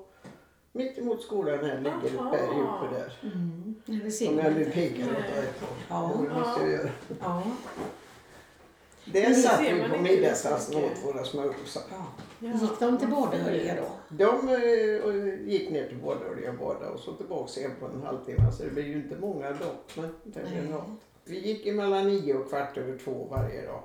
Mitt 0.77 0.97
emot 0.97 1.21
skolan 1.21 1.59
här 1.65 1.77
ligger 1.77 2.05
ett 2.05 2.31
berg 2.31 2.61
uppe 2.61 2.95
där. 2.95 3.13
Mm. 3.23 3.75
Det 3.85 4.11
ser 4.11 4.29
Om 4.29 4.37
jag 4.37 4.53
nu 4.53 4.65
pekar 4.65 5.03
åt 5.03 5.17
rätt 5.17 5.61
håll. 5.61 5.77
Ja. 5.89 6.13
Det 6.21 6.39
måste 6.39 6.61
jag 6.61 6.71
göra. 6.71 6.89
Ja. 7.19 7.43
Där 9.05 9.33
satt 9.33 9.61
vi 9.61 9.89
på 9.89 10.01
middagsrasten 10.01 10.83
och 10.83 10.89
så 10.97 11.07
åt 11.07 11.15
våra 11.15 11.25
smörgåsar. 11.25 11.83
ja. 11.89 12.05
Gick 12.39 12.79
de 12.79 12.97
till 12.97 13.07
fint. 13.07 13.77
då? 13.77 13.91
De 14.09 14.49
eh, 14.49 15.49
gick 15.51 15.69
ner 15.69 15.87
till 15.87 15.97
Badehölja 15.97 16.49
och 16.51 16.57
badade 16.57 16.91
och 16.91 16.99
så 16.99 17.13
tillbaka 17.13 17.59
igen 17.59 17.71
på 17.79 17.85
en 17.85 18.01
halvtimme. 18.03 18.51
Så 18.51 18.63
det 18.63 18.69
blir 18.69 18.83
ju 18.83 18.93
inte 18.93 19.15
många 19.17 19.49
dopp, 19.49 19.91
men 19.95 20.15
det 20.23 20.39
blir 20.39 20.61
Nej. 20.61 20.71
något. 20.71 20.99
Vi 21.23 21.39
gick 21.47 21.67
emellan 21.67 22.07
nio 22.07 22.33
och 22.33 22.49
kvart 22.49 22.77
över 22.77 22.97
två 22.97 23.27
varje 23.31 23.65
dag. 23.65 23.83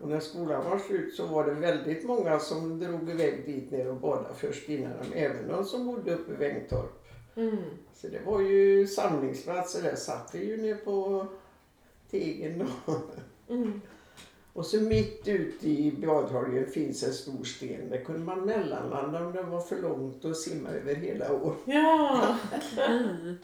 Och 0.00 0.08
när 0.08 0.20
skolan 0.20 0.70
var 0.70 0.78
slut 0.78 1.14
så 1.14 1.26
var 1.26 1.44
det 1.46 1.52
väldigt 1.52 2.04
många 2.04 2.38
som 2.38 2.78
drog 2.78 3.10
iväg 3.10 3.46
dit 3.46 3.70
ner 3.70 3.88
och 3.88 3.96
badade 3.96 4.34
först 4.34 4.68
innan 4.68 4.92
de, 5.02 5.18
även 5.18 5.48
de 5.48 5.64
som 5.64 5.86
bodde 5.86 6.14
uppe 6.14 6.32
i 6.32 6.36
Vängtorp. 6.36 7.04
Mm. 7.36 7.56
Så 7.94 8.08
det 8.08 8.20
var 8.26 8.40
ju 8.40 8.86
samlingsplatser, 8.86 9.82
där 9.82 9.96
satt 9.96 10.30
vi 10.34 10.46
ju 10.46 10.56
ner 10.56 10.74
på 10.74 11.26
Tegen 12.10 12.58
då. 12.86 12.94
Mm. 13.54 13.80
Och 14.58 14.66
så 14.66 14.80
mitt 14.80 15.28
ute 15.28 15.68
i 15.68 15.92
badhöljen 16.06 16.66
finns 16.66 17.02
en 17.02 17.12
stor 17.12 17.44
sten. 17.44 17.90
Där 17.90 18.04
kunde 18.04 18.20
man 18.20 18.46
mellanlanda 18.46 19.26
om 19.26 19.32
det 19.32 19.42
var 19.42 19.60
för 19.60 19.82
långt 19.82 20.24
och 20.24 20.36
simma 20.36 20.68
över 20.68 20.94
hela 20.94 21.32
året. 21.32 21.58
Ja! 21.64 22.36
Okej. 22.46 23.38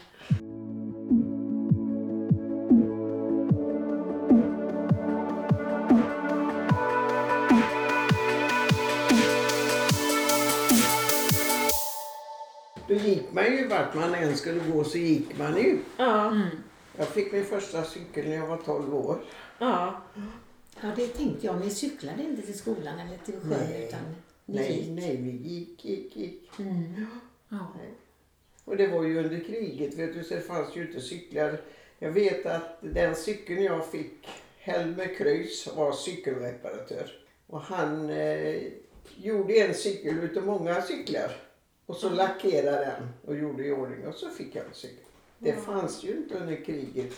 Då 12.87 12.93
gick 12.93 13.33
man 13.33 13.45
ju 13.45 13.67
vart 13.67 13.95
man 13.95 14.15
än 14.15 14.37
skulle 14.37 14.59
gå 14.71 14.83
så 14.83 14.97
gick 14.97 15.39
man 15.39 15.57
ju. 15.57 15.79
Ja. 15.97 16.27
Mm. 16.27 16.47
Jag 16.97 17.07
fick 17.07 17.31
min 17.31 17.45
första 17.45 17.83
cykel 17.83 18.27
när 18.29 18.35
jag 18.35 18.47
var 18.47 18.57
12 18.57 18.95
år. 18.95 19.17
Ja. 19.59 20.01
Ja, 20.85 20.91
det 20.95 21.07
tänkte 21.07 21.45
jag. 21.45 21.61
Ni 21.61 21.69
cyklade 21.69 22.23
inte 22.23 22.41
till 22.41 22.57
skolan 22.57 22.99
eller 22.99 23.17
till 23.17 23.33
sjön 23.33 23.67
Nej. 23.69 23.85
utan 23.87 23.99
ni 24.45 24.55
Nej, 24.55 24.79
gick? 24.79 24.89
nej, 24.89 25.15
vi 25.15 25.31
gick, 25.31 25.85
gick, 25.85 26.15
gick. 26.15 26.59
Mm. 26.59 27.05
Ja. 27.49 27.73
Och 28.65 28.77
det 28.77 28.87
var 28.87 29.03
ju 29.03 29.19
under 29.19 29.39
kriget, 29.39 29.93
vet 29.93 30.13
du, 30.13 30.23
så 30.23 30.33
det 30.33 30.41
fanns 30.41 30.75
ju 30.75 30.87
inte 30.87 31.01
cyklar. 31.01 31.61
Jag 31.99 32.11
vet 32.11 32.45
att 32.45 32.77
den 32.81 33.15
cykeln 33.15 33.63
jag 33.63 33.91
fick, 33.91 34.27
Helmer 34.57 35.15
Kreuz, 35.15 35.67
var 35.75 35.91
cykelreparatör. 35.91 37.11
Och 37.47 37.61
han 37.61 38.09
eh, 38.09 38.61
gjorde 39.17 39.53
en 39.53 39.73
cykel 39.73 40.19
utav 40.19 40.45
många 40.45 40.81
cyklar. 40.81 41.31
Och 41.85 41.95
så 41.95 42.09
lackerade 42.09 42.85
den 42.85 43.09
och 43.25 43.37
gjorde 43.37 43.65
i 43.65 43.71
ordning 43.71 44.07
och 44.07 44.15
så 44.15 44.29
fick 44.29 44.55
jag 44.55 44.65
en 44.65 44.73
cykel. 44.73 45.05
Det 45.39 45.53
fanns 45.53 46.03
ju 46.03 46.17
inte 46.17 46.35
under 46.35 46.55
kriget. 46.55 47.13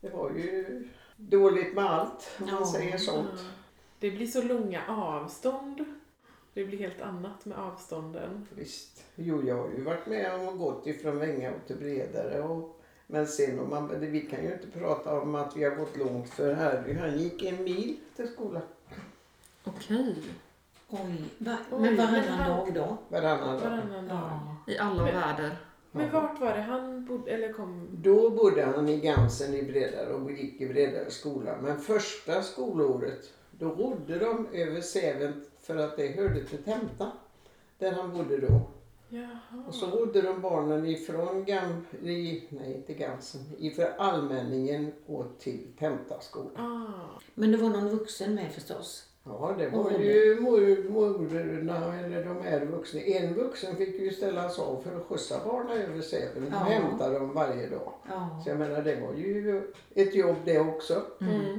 Det 0.00 0.08
var 0.08 0.30
ju 0.30 0.88
dåligt 1.18 1.74
med 1.74 1.84
allt, 1.84 2.30
om 2.40 2.46
man 2.50 2.66
säger 2.66 2.98
sånt. 2.98 3.28
Ja. 3.36 3.42
Det 4.00 4.10
blir 4.10 4.26
så 4.26 4.42
långa 4.42 4.82
avstånd. 4.88 5.84
Det 6.54 6.64
blir 6.64 6.78
helt 6.78 7.00
annat 7.00 7.44
med 7.44 7.58
avstånden. 7.58 8.46
Visst. 8.54 9.04
Jo, 9.14 9.42
jag 9.46 9.56
har 9.56 9.68
ju 9.68 9.82
varit 9.82 10.06
med 10.06 10.34
om 10.34 10.48
och 10.48 10.58
gått 10.58 10.86
ifrån 10.86 11.18
Vänga 11.18 11.50
och 11.50 11.66
till 11.66 11.76
Bredare. 11.76 12.42
Och, 12.42 12.80
men 13.06 13.26
sen, 13.26 13.60
om 13.60 13.70
man, 13.70 13.88
det- 13.88 13.96
vi 14.06 14.20
kan 14.20 14.42
ju 14.44 14.52
inte 14.52 14.78
prata 14.78 15.20
om 15.20 15.34
att 15.34 15.56
vi 15.56 15.64
har 15.64 15.70
gått 15.76 15.96
långt 15.96 16.30
för 16.30 16.54
Harry, 16.54 16.94
han 16.94 17.18
gick 17.18 17.42
en 17.42 17.64
mil 17.64 17.96
till 18.16 18.28
skolan 18.28 18.62
Okej. 19.64 20.16
Oj, 20.88 21.24
va? 21.38 21.56
Oj, 21.70 21.80
men 21.80 21.96
varannan 21.96 22.22
han- 22.28 22.48
dag 22.50 22.74
då? 22.74 22.96
varannan 23.08 23.60
dag. 23.60 23.70
Varannan 23.70 24.08
dag. 24.08 24.18
Ja. 24.66 24.72
I 24.72 24.78
alla 24.78 25.04
Men- 25.04 25.14
väder. 25.14 25.56
Men 25.92 26.12
vart 26.12 26.40
var 26.40 26.54
det 26.54 26.60
han 26.60 27.04
bodde, 27.04 27.30
eller 27.30 27.52
kom? 27.52 27.88
Då 27.92 28.30
bodde 28.30 28.64
han 28.64 28.88
i 28.88 29.00
Gansen 29.00 29.54
i 29.54 29.62
Bredare 29.62 30.14
och 30.14 30.30
gick 30.30 30.60
i 30.60 30.68
Bredare 30.68 31.10
skola. 31.10 31.56
Men 31.62 31.80
första 31.80 32.42
skolåret, 32.42 33.32
då 33.50 33.68
rodde 33.68 34.18
de 34.18 34.46
över 34.52 34.80
Säven 34.80 35.44
för 35.60 35.76
att 35.76 35.96
det 35.96 36.08
hörde 36.08 36.44
till 36.44 36.62
Tämta. 36.62 37.12
Där 37.78 37.92
han 37.92 38.12
bodde 38.12 38.38
då. 38.38 38.60
Jaha. 39.08 39.64
Och 39.68 39.74
så 39.74 39.86
rodde 39.86 40.22
de 40.22 40.40
barnen 40.40 40.86
ifrån 40.86 41.44
Gam, 41.44 41.86
i, 42.02 42.44
nej 42.48 42.74
inte 42.74 42.94
Gansen, 42.94 43.40
ifrån 43.58 43.86
Allmänningen 43.98 44.92
och 45.06 45.26
till 45.38 45.66
Tämtaskolan. 45.78 46.56
Ah. 46.56 47.20
Men 47.34 47.52
det 47.52 47.58
var 47.58 47.68
någon 47.68 47.88
vuxen 47.88 48.34
med 48.34 48.52
förstås? 48.52 49.07
Ja, 49.28 49.54
det 49.58 49.68
var 49.68 49.90
ju 49.90 50.40
mor- 50.40 50.90
morbröderna 50.90 51.98
eller 51.98 52.24
de 52.24 52.42
här 52.42 52.64
vuxna. 52.64 53.00
En 53.00 53.34
vuxen 53.34 53.76
fick 53.76 54.00
ju 54.00 54.10
ställas 54.10 54.58
av 54.58 54.82
för 54.84 54.96
att 54.96 55.06
skjutsa 55.06 55.34
barnen 55.44 55.78
över 55.82 56.00
Säven 56.02 56.44
och 56.46 56.52
Ja. 56.52 56.56
hämta 56.56 57.10
dem 57.10 57.32
varje 57.34 57.68
dag. 57.68 57.92
Ja. 58.08 58.40
Så 58.44 58.50
jag 58.50 58.58
menar, 58.58 58.82
det 58.82 59.00
var 59.00 59.14
ju 59.14 59.72
ett 59.94 60.14
jobb 60.14 60.36
det 60.44 60.58
också. 60.58 61.02
Mm. 61.20 61.58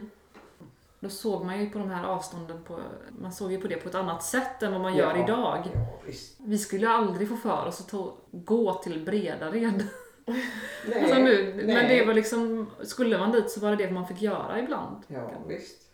Då 0.99 1.09
såg 1.09 1.45
man 1.45 1.59
ju 1.59 1.69
på 1.69 1.79
de 1.79 1.89
här 1.89 2.05
avstånden 2.07 2.63
på, 2.67 2.79
man 3.21 3.31
såg 3.31 3.51
ju 3.51 3.61
på 3.61 3.67
det 3.67 3.75
på 3.75 3.89
ett 3.89 3.95
annat 3.95 4.23
sätt 4.23 4.63
än 4.63 4.71
vad 4.71 4.81
man 4.81 4.95
gör 4.95 5.15
Ja. 5.15 5.23
idag. 5.23 5.63
Ja, 5.73 5.99
visst. 6.05 6.37
Vi 6.45 6.57
skulle 6.57 6.81
ju 6.85 6.91
aldrig 6.91 7.29
få 7.29 7.35
för 7.35 7.65
oss 7.67 7.81
att 7.81 7.87
ta, 7.89 8.13
gå 8.31 8.73
till 8.73 9.05
Bredared. 9.05 9.83
Nej, 10.25 11.01
Alltså 11.01 11.15
nu, 11.19 11.53
men 11.55 11.67
nej. 11.67 11.99
det 11.99 12.05
var 12.05 12.13
liksom, 12.13 12.67
skulle 12.83 13.17
man 13.17 13.31
dit 13.31 13.51
så 13.51 13.59
var 13.59 13.69
det 13.75 13.75
det 13.85 13.91
man 13.91 14.07
fick 14.07 14.21
göra 14.21 14.59
ibland. 14.59 14.95
Ja, 15.07 15.31
visst. 15.47 15.88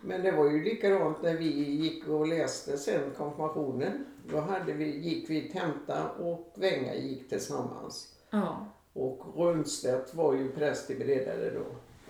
Men 0.00 0.22
det 0.22 0.32
var 0.32 0.50
ju 0.50 0.64
likadant 0.64 1.22
när 1.22 1.34
vi 1.36 1.46
gick 1.70 2.08
och 2.08 2.26
läste 2.26 2.78
sen 2.78 3.00
konfirmationen. 3.16 4.04
Då 4.30 4.40
hade 4.40 4.72
vi, 4.72 4.98
gick 4.98 5.30
vi 5.30 5.40
Tenta 5.48 6.08
och 6.10 6.52
Vänga 6.54 6.94
gick 6.94 7.28
tillsammans. 7.28 8.14
Ja. 8.30 8.66
Och 8.92 9.22
Rundstedt 9.36 10.14
var 10.14 10.34
ju 10.34 10.48
präst 10.52 10.90
i 10.90 10.94
Bredare 10.94 11.50
då. 11.50 11.64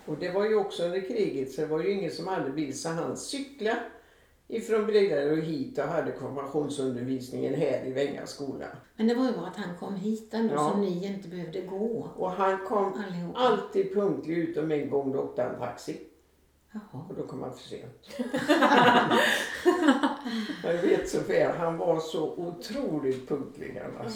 Och 0.05 0.17
det 0.19 0.31
var 0.31 0.45
ju 0.45 0.55
också 0.55 0.83
under 0.83 1.01
kriget 1.01 1.51
så 1.51 1.61
det 1.61 1.67
var 1.67 1.79
ju 1.81 1.91
ingen 1.91 2.11
som 2.11 2.27
hade 2.27 2.49
bil 2.49 2.79
så 2.79 2.89
han 2.89 3.17
cyklade 3.17 3.79
ifrån 4.47 4.85
Bredare 4.85 5.31
och 5.31 5.37
hit 5.37 5.77
och 5.77 5.83
hade 5.83 6.11
konfirmationsundervisningen 6.11 7.53
här 7.53 7.85
i 7.85 7.91
Vänga 7.91 8.25
skola. 8.25 8.65
Men 8.95 9.07
det 9.07 9.15
var 9.15 9.25
ju 9.25 9.31
bara 9.33 9.47
att 9.47 9.55
han 9.55 9.77
kom 9.77 9.95
hit 9.95 10.33
ändå 10.33 10.53
Ja. 10.53 10.71
så 10.73 10.77
ni 10.77 11.05
inte 11.07 11.27
behövde 11.29 11.61
gå 11.61 12.09
Och 12.15 12.31
han 12.31 12.65
kom 12.65 12.93
allihopa. 13.07 13.39
alltid 13.39 13.93
punktlig 13.93 14.37
utom 14.37 14.71
en 14.71 14.89
gång 14.89 15.11
då 15.11 15.19
åkte 15.19 15.43
han 15.43 15.55
taxi. 15.59 15.97
Jaha. 16.73 17.03
Och 17.09 17.15
då 17.15 17.27
kom 17.27 17.41
han 17.41 17.53
för 17.53 17.69
sent. 17.69 18.09
Jag 20.63 20.73
vet 20.73 21.09
så 21.09 21.19
väl, 21.19 21.57
han 21.57 21.77
var 21.77 21.99
så 21.99 22.31
otroligt 22.31 23.29
punktlig 23.29 23.81
annars. 23.85 24.13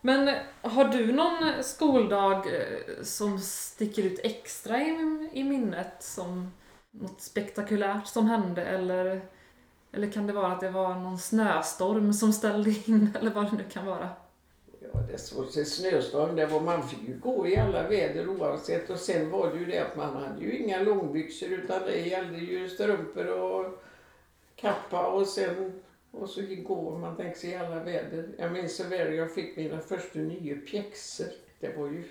Men 0.00 0.36
har 0.62 0.84
du 0.84 1.12
någon 1.12 1.64
skoldag 1.64 2.36
eh, 2.36 3.02
som 3.02 3.38
sticker 3.38 4.02
ut 4.02 4.20
extra 4.22 4.80
i, 4.80 5.28
i 5.32 5.44
minnet 5.44 5.96
som 6.02 6.50
något 6.90 7.20
spektakulärt 7.20 8.06
som 8.06 8.26
hände 8.26 8.64
eller, 8.64 9.20
eller 9.92 10.10
kan 10.10 10.26
det 10.26 10.32
vara 10.32 10.52
att 10.52 10.60
det 10.60 10.70
var 10.70 10.94
någon 10.94 11.18
snöstorm 11.18 12.12
som 12.12 12.32
ställde 12.32 12.70
in 12.70 13.10
eller 13.20 13.30
vad 13.30 13.44
det 13.44 13.56
nu 13.56 13.64
kan 13.70 13.86
vara? 13.86 14.08
Ja, 14.80 15.00
det 15.08 15.12
är 15.12 15.18
svårt 15.18 15.52
snöstorm. 15.52 16.36
Det 16.36 16.46
var, 16.46 16.60
man 16.60 16.88
fick 16.88 17.08
ju 17.08 17.18
gå 17.18 17.48
i 17.48 17.56
alla 17.56 17.88
väder 17.88 18.28
oavsett. 18.28 18.90
Och 18.90 18.98
sen 18.98 19.30
var 19.30 19.50
det 19.52 19.58
ju 19.58 19.64
det 19.64 19.78
att 19.78 19.96
man 19.96 20.16
hade 20.16 20.44
ju 20.44 20.58
inga 20.58 20.82
långbyxor 20.82 21.48
utan 21.48 21.82
det 21.82 22.00
gällde 22.00 22.38
ju 22.38 22.68
strumpor 22.68 23.26
och 23.26 23.82
kappa 24.56 25.06
och 25.06 25.26
sen 25.26 25.82
och 26.10 26.30
så 26.30 26.40
går 26.62 26.98
man 26.98 27.16
tänker 27.16 27.38
sig 27.38 27.50
i 27.50 27.56
alla 27.56 27.84
väder. 27.84 28.28
Jag 28.38 28.52
minns 28.52 28.76
så 28.76 28.84
väl 28.84 29.14
jag 29.14 29.34
fick 29.34 29.56
mina 29.56 29.80
första 29.80 30.18
nya 30.18 30.56
pjäxor. 30.56 31.26
Det 31.60 31.76
var 31.76 31.86
ju 31.86 32.04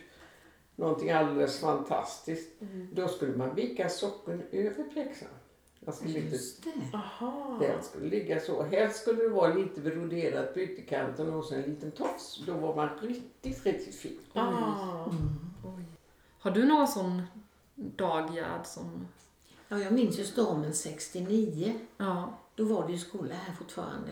någonting 0.78 1.12
alldeles 1.12 1.60
fantastiskt. 1.60 2.50
Då 2.92 3.08
skulle 3.08 3.38
man 3.38 3.56
vika 3.56 3.90
socken 3.90 4.44
över 4.52 4.84
pjäxan. 4.84 5.30
Jag 5.80 5.94
skulle 5.94 6.20
inte 6.20 6.38
den 7.60 7.84
skulle 7.84 8.10
ligga 8.10 8.40
så. 8.40 8.64
Helst 8.64 9.02
skulle 9.02 9.24
det 9.24 9.30
vara 9.30 9.54
lite 9.54 9.82
broderat 9.82 10.54
på 10.54 10.60
ytterkanten 10.60 11.34
och 11.34 11.46
så 11.46 11.56
en 11.56 11.62
liten 11.62 11.92
tofs. 11.92 12.44
Då 12.46 12.54
var 12.54 12.76
man 12.76 12.90
riktigt, 13.02 13.66
riktigt 13.66 13.96
fin. 13.96 14.20
Ah. 14.34 15.06
Oj. 15.64 15.84
Har 16.40 16.52
du 16.52 16.66
någon 16.66 16.88
sån 16.88 17.22
dag 17.76 18.36
Gerd 18.36 18.66
som... 18.66 19.08
Ja, 19.68 19.80
jag 19.80 19.94
minns 19.94 20.20
ju 20.20 20.24
stormen 20.24 20.74
69. 20.74 21.74
Ja. 21.98 22.38
Då 22.56 22.66
var 22.66 22.88
det 22.88 22.94
ju 22.94 23.00
skola 23.00 23.34
här 23.34 23.54
fortfarande. 23.54 24.12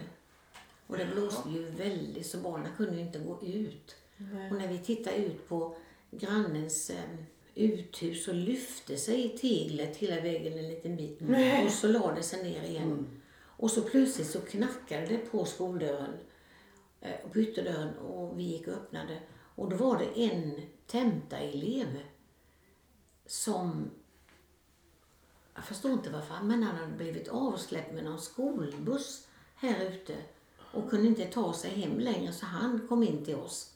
Och 0.87 0.97
det 0.97 1.05
blåste 1.05 1.49
ju 1.49 1.69
väldigt 1.69 2.27
så 2.27 2.37
barnen 2.37 2.71
kunde 2.77 2.95
ju 2.95 3.01
inte 3.01 3.19
gå 3.19 3.39
ut. 3.43 3.95
Nej. 4.17 4.51
Och 4.51 4.57
när 4.57 4.67
vi 4.67 4.79
tittade 4.79 5.17
ut 5.17 5.49
på 5.49 5.75
grannens 6.19 6.89
eh, 6.89 7.15
uthus 7.55 8.25
så 8.25 8.33
lyfte 8.33 8.97
sig 8.97 9.37
teglet 9.37 9.97
hela 9.97 10.21
vägen 10.21 10.57
en 10.59 10.67
liten 10.67 10.95
bit. 10.95 11.21
Och 11.65 11.71
så 11.71 11.87
lade 11.87 12.23
sig 12.23 12.43
ner 12.43 12.63
igen. 12.63 13.21
Och 13.57 13.71
så 13.71 13.81
plötsligt 13.81 14.27
så 14.29 14.39
knackade 14.41 15.05
det 15.05 15.17
på 15.17 15.45
skoldörren. 15.45 16.13
eh, 17.01 17.29
På 17.33 17.39
ytterdörren 17.39 17.97
och 17.97 18.39
vi 18.39 18.43
gick 18.43 18.67
och 18.67 18.73
öppnade. 18.73 19.19
Och 19.55 19.69
då 19.69 19.75
var 19.75 19.97
det 19.99 20.21
en 20.23 20.61
tentaelev 20.87 21.97
som, 23.25 23.89
jag 25.55 25.63
förstår 25.65 25.91
inte 25.91 26.09
varför, 26.09 26.35
men 26.43 26.63
han 26.63 26.75
hade 26.75 26.91
blivit 26.97 27.27
avsläppt 27.27 27.93
med 27.93 28.03
någon 28.03 28.19
skolbuss 28.21 29.27
här 29.55 29.85
ute 29.85 30.15
och 30.73 30.89
kunde 30.89 31.07
inte 31.07 31.25
ta 31.25 31.53
sig 31.53 31.69
hem 31.71 31.99
längre 31.99 32.33
så 32.33 32.45
han 32.45 32.87
kom 32.87 33.03
in 33.03 33.25
till 33.25 33.35
oss. 33.35 33.71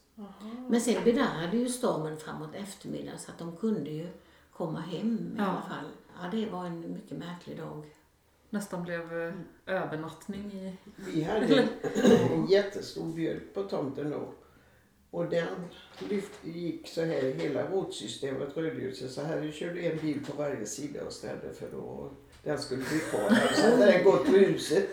Men 0.68 0.82
sen 0.82 1.04
bedarrade 1.04 1.58
ju 1.58 1.70
stormen 1.70 2.18
framåt 2.18 2.56
eftermiddagen 2.56 3.20
så 3.20 3.32
att 3.32 3.40
de 3.40 3.58
kunde 3.58 3.90
ju 3.90 4.08
komma 4.54 4.80
hem 4.80 5.18
i 5.36 5.38
Ja. 5.38 5.44
alla 5.46 5.62
fall. 5.62 5.86
Ja, 6.22 6.30
det 6.38 6.46
var 6.50 6.66
en 6.66 6.94
mycket 6.94 7.18
märklig 7.18 7.58
dag. 7.58 7.84
Nästan 8.50 8.84
blev 8.84 9.22
eh, 9.22 9.34
övernattning 9.66 10.52
i... 10.54 10.74
Vi 10.96 11.24
hade 11.24 11.68
en 12.32 12.46
jättestor 12.50 13.14
björk 13.14 13.54
på 13.54 13.64
tomten 13.64 14.10
då. 14.12 14.30
Och 15.12 15.26
den 15.30 15.48
lyft, 16.10 16.32
gick 16.46 16.88
så 16.88 17.02
här, 17.02 17.22
hela 17.34 17.70
rotsystemet 17.72 18.58
rödljuset 18.58 19.12
så 19.12 19.22
här. 19.22 19.38
Vi 19.40 19.52
körde 19.52 19.80
en 19.80 19.98
bil 19.98 20.26
på 20.26 20.38
varje 20.38 20.66
sida 20.66 21.06
och 21.06 21.14
ställde 21.14 21.54
för 21.54 21.68
då 21.72 22.12
den 22.44 22.60
skulle 22.60 22.84
bli 22.90 23.00
kvar. 23.00 23.54
Så 23.56 23.62
hade 23.70 23.86
den 23.92 24.04
gått 24.04 24.26
på 24.26 24.32
huset. 24.32 24.90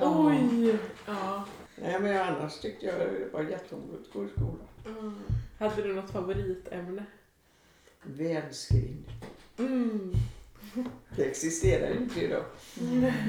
Oj! 0.00 0.78
Ja. 1.06 1.44
Nej 1.82 2.00
men 2.00 2.16
annars 2.16 2.60
tyckte 2.60 2.86
jag 2.86 2.94
det 2.98 3.28
var 3.32 3.42
jätteroligt 3.42 4.06
att 4.08 4.12
gå 4.12 4.24
i 4.24 4.28
skolan. 4.28 4.58
Mm. 4.98 5.14
Hade 5.58 5.82
du 5.82 5.94
något 5.94 6.10
favoritämne? 6.10 7.04
Välskrivning. 8.02 9.04
Mm. 9.58 10.12
Det 11.16 11.24
existerar 11.24 11.96
inte 11.96 12.20
idag. 12.20 12.44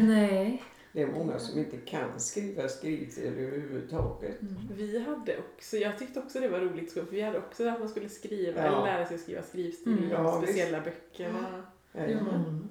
Nej. 0.01 0.63
Det 0.91 1.01
är 1.01 1.07
många 1.07 1.39
som 1.39 1.59
inte 1.59 1.77
kan 1.77 2.19
skriva 2.19 2.67
skrivstil 2.69 3.23
överhuvudtaget. 3.33 4.37
Vi 4.77 4.99
hade 4.99 5.37
också, 5.37 5.77
jag 5.77 5.99
tyckte 5.99 6.19
också 6.19 6.39
det 6.39 6.47
var 6.47 6.59
roligt 6.59 6.91
för 6.93 7.01
vi 7.11 7.21
hade 7.21 7.37
också 7.37 7.67
att 7.69 7.79
man 7.79 7.89
skulle 7.89 8.09
skriva 8.09 8.61
Ja. 8.61 8.67
eller 8.67 8.85
lära 8.97 9.05
sig 9.07 9.15
att 9.15 9.21
skriva 9.21 9.41
skrivstil 9.41 9.93
i 9.93 9.97
Mm. 9.97 10.09
de 10.09 10.15
Ja, 10.15 10.41
speciella 10.41 10.81
böckerna. 10.81 11.63
Jajamän. 11.93 12.69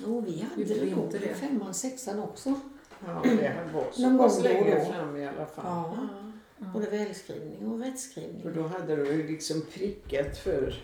Jo, 0.00 0.20
vi 0.20 0.40
hade 0.50 0.64
det 0.74 0.96
nog 0.96 1.12
det. 1.12 1.34
femman, 1.34 1.74
sexan 1.74 2.18
också. 2.18 2.54
Ja, 3.06 3.22
det 3.24 3.72
varit 3.74 3.94
så 3.94 4.18
pass 4.18 4.38
och 4.38 4.44
länge 4.44 4.84
fram 4.84 5.16
i 5.16 5.26
alla 5.26 5.46
fall. 5.46 5.64
Ja, 5.64 5.96
Ja. 6.58 6.66
både 6.72 6.90
välskrivning 6.90 7.66
och 7.72 7.80
rättskrivning. 7.80 8.42
För 8.42 8.50
då 8.50 8.62
hade 8.62 8.96
de 8.96 9.04
ju 9.06 9.26
liksom 9.28 9.62
prickat 9.74 10.38
för 10.38 10.74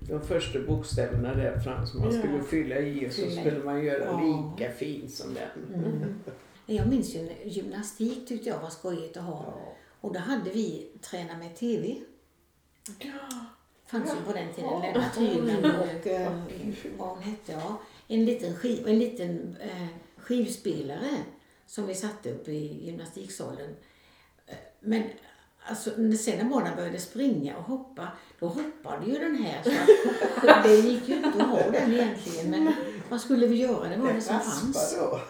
de 0.00 0.20
första 0.20 0.58
bokstäverna 0.60 1.34
där 1.34 1.58
fram 1.60 1.86
som 1.86 2.00
man 2.00 2.14
Ja. 2.14 2.18
skulle 2.18 2.42
fylla 2.42 2.78
i 2.78 3.08
och 3.08 3.12
så 3.12 3.30
skulle 3.30 3.64
man 3.64 3.84
göra 3.84 4.04
Ja. 4.04 4.20
lika 4.58 4.72
fint 4.72 5.10
som 5.14 5.34
den. 5.34 5.82
Mm. 5.84 6.14
Jag 6.66 6.86
minns 6.88 7.14
ju 7.14 7.28
gymnastik 7.44 8.28
tyckte 8.28 8.48
jag 8.48 8.58
var 8.60 8.70
skojigt 8.70 9.16
att 9.16 9.22
ha. 9.24 9.44
Ja. 9.46 9.72
Och 10.00 10.12
då 10.12 10.18
hade 10.20 10.50
vi 10.50 10.88
träna 11.00 11.36
med 11.38 11.56
TV. 11.56 11.96
Ja. 12.98 13.10
fanns 13.86 14.10
ju 14.10 14.24
på 14.26 14.32
den 14.32 14.52
tiden. 14.52 14.70
Ja. 14.70 14.82
Lennart 14.82 15.16
Hyland 15.18 15.66
och 15.80 16.06
eh, 16.06 16.32
vad 16.98 17.08
hon 17.08 17.22
hette, 17.22 17.52
ja. 17.52 17.80
En 18.08 18.24
liten, 18.24 18.54
skiv, 18.56 18.88
en 18.88 18.98
liten 18.98 19.56
eh, 19.60 19.86
skivspelare 20.24 21.10
som 21.66 21.86
vi 21.86 21.94
satte 21.94 22.30
upp 22.32 22.48
i 22.48 22.84
gymnastiksalen. 22.86 23.76
Eh, 24.46 24.54
Men 24.80 25.02
alltså, 25.66 25.90
när 25.96 26.16
sen 26.16 26.38
när 26.38 26.44
barnen 26.44 26.76
började 26.76 26.98
springa 26.98 27.56
och 27.56 27.64
hoppa, 27.64 28.08
då 28.40 28.46
hoppade 28.46 29.06
ju 29.06 29.18
den 29.18 29.36
här. 29.36 29.62
Så 30.40 30.50
att, 30.50 30.64
det 30.64 30.76
gick 30.76 31.08
ju 31.08 31.16
inte 31.16 31.28
att 31.28 31.48
ha 31.48 31.70
den 31.70 31.92
egentligen. 31.92 32.50
Men 32.50 32.72
vad 33.10 33.20
skulle 33.20 33.46
vi 33.46 33.56
göra? 33.56 33.88
Det 33.88 33.96
var 33.96 34.12
det 34.12 34.20
som 34.20 34.40
fanns. 34.40 34.94
Ja. 34.98 35.20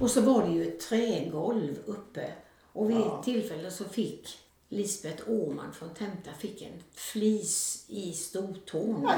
Och 0.00 0.10
så 0.10 0.20
var 0.20 0.46
det 0.46 0.52
ju 0.52 0.62
ett 0.68 0.80
trägolv 0.80 1.78
uppe. 1.86 2.30
Och 2.72 2.90
vid 2.90 2.96
ett 2.98 3.22
tillfälle 3.24 3.70
så 3.70 3.84
fick 3.84 4.38
Lisbeth 4.68 5.22
Åman 5.30 5.72
från 5.72 5.94
Tenta 5.94 6.30
fick 6.38 6.62
en 6.62 6.82
flis 6.94 7.84
i 7.88 8.12
stortån. 8.12 9.08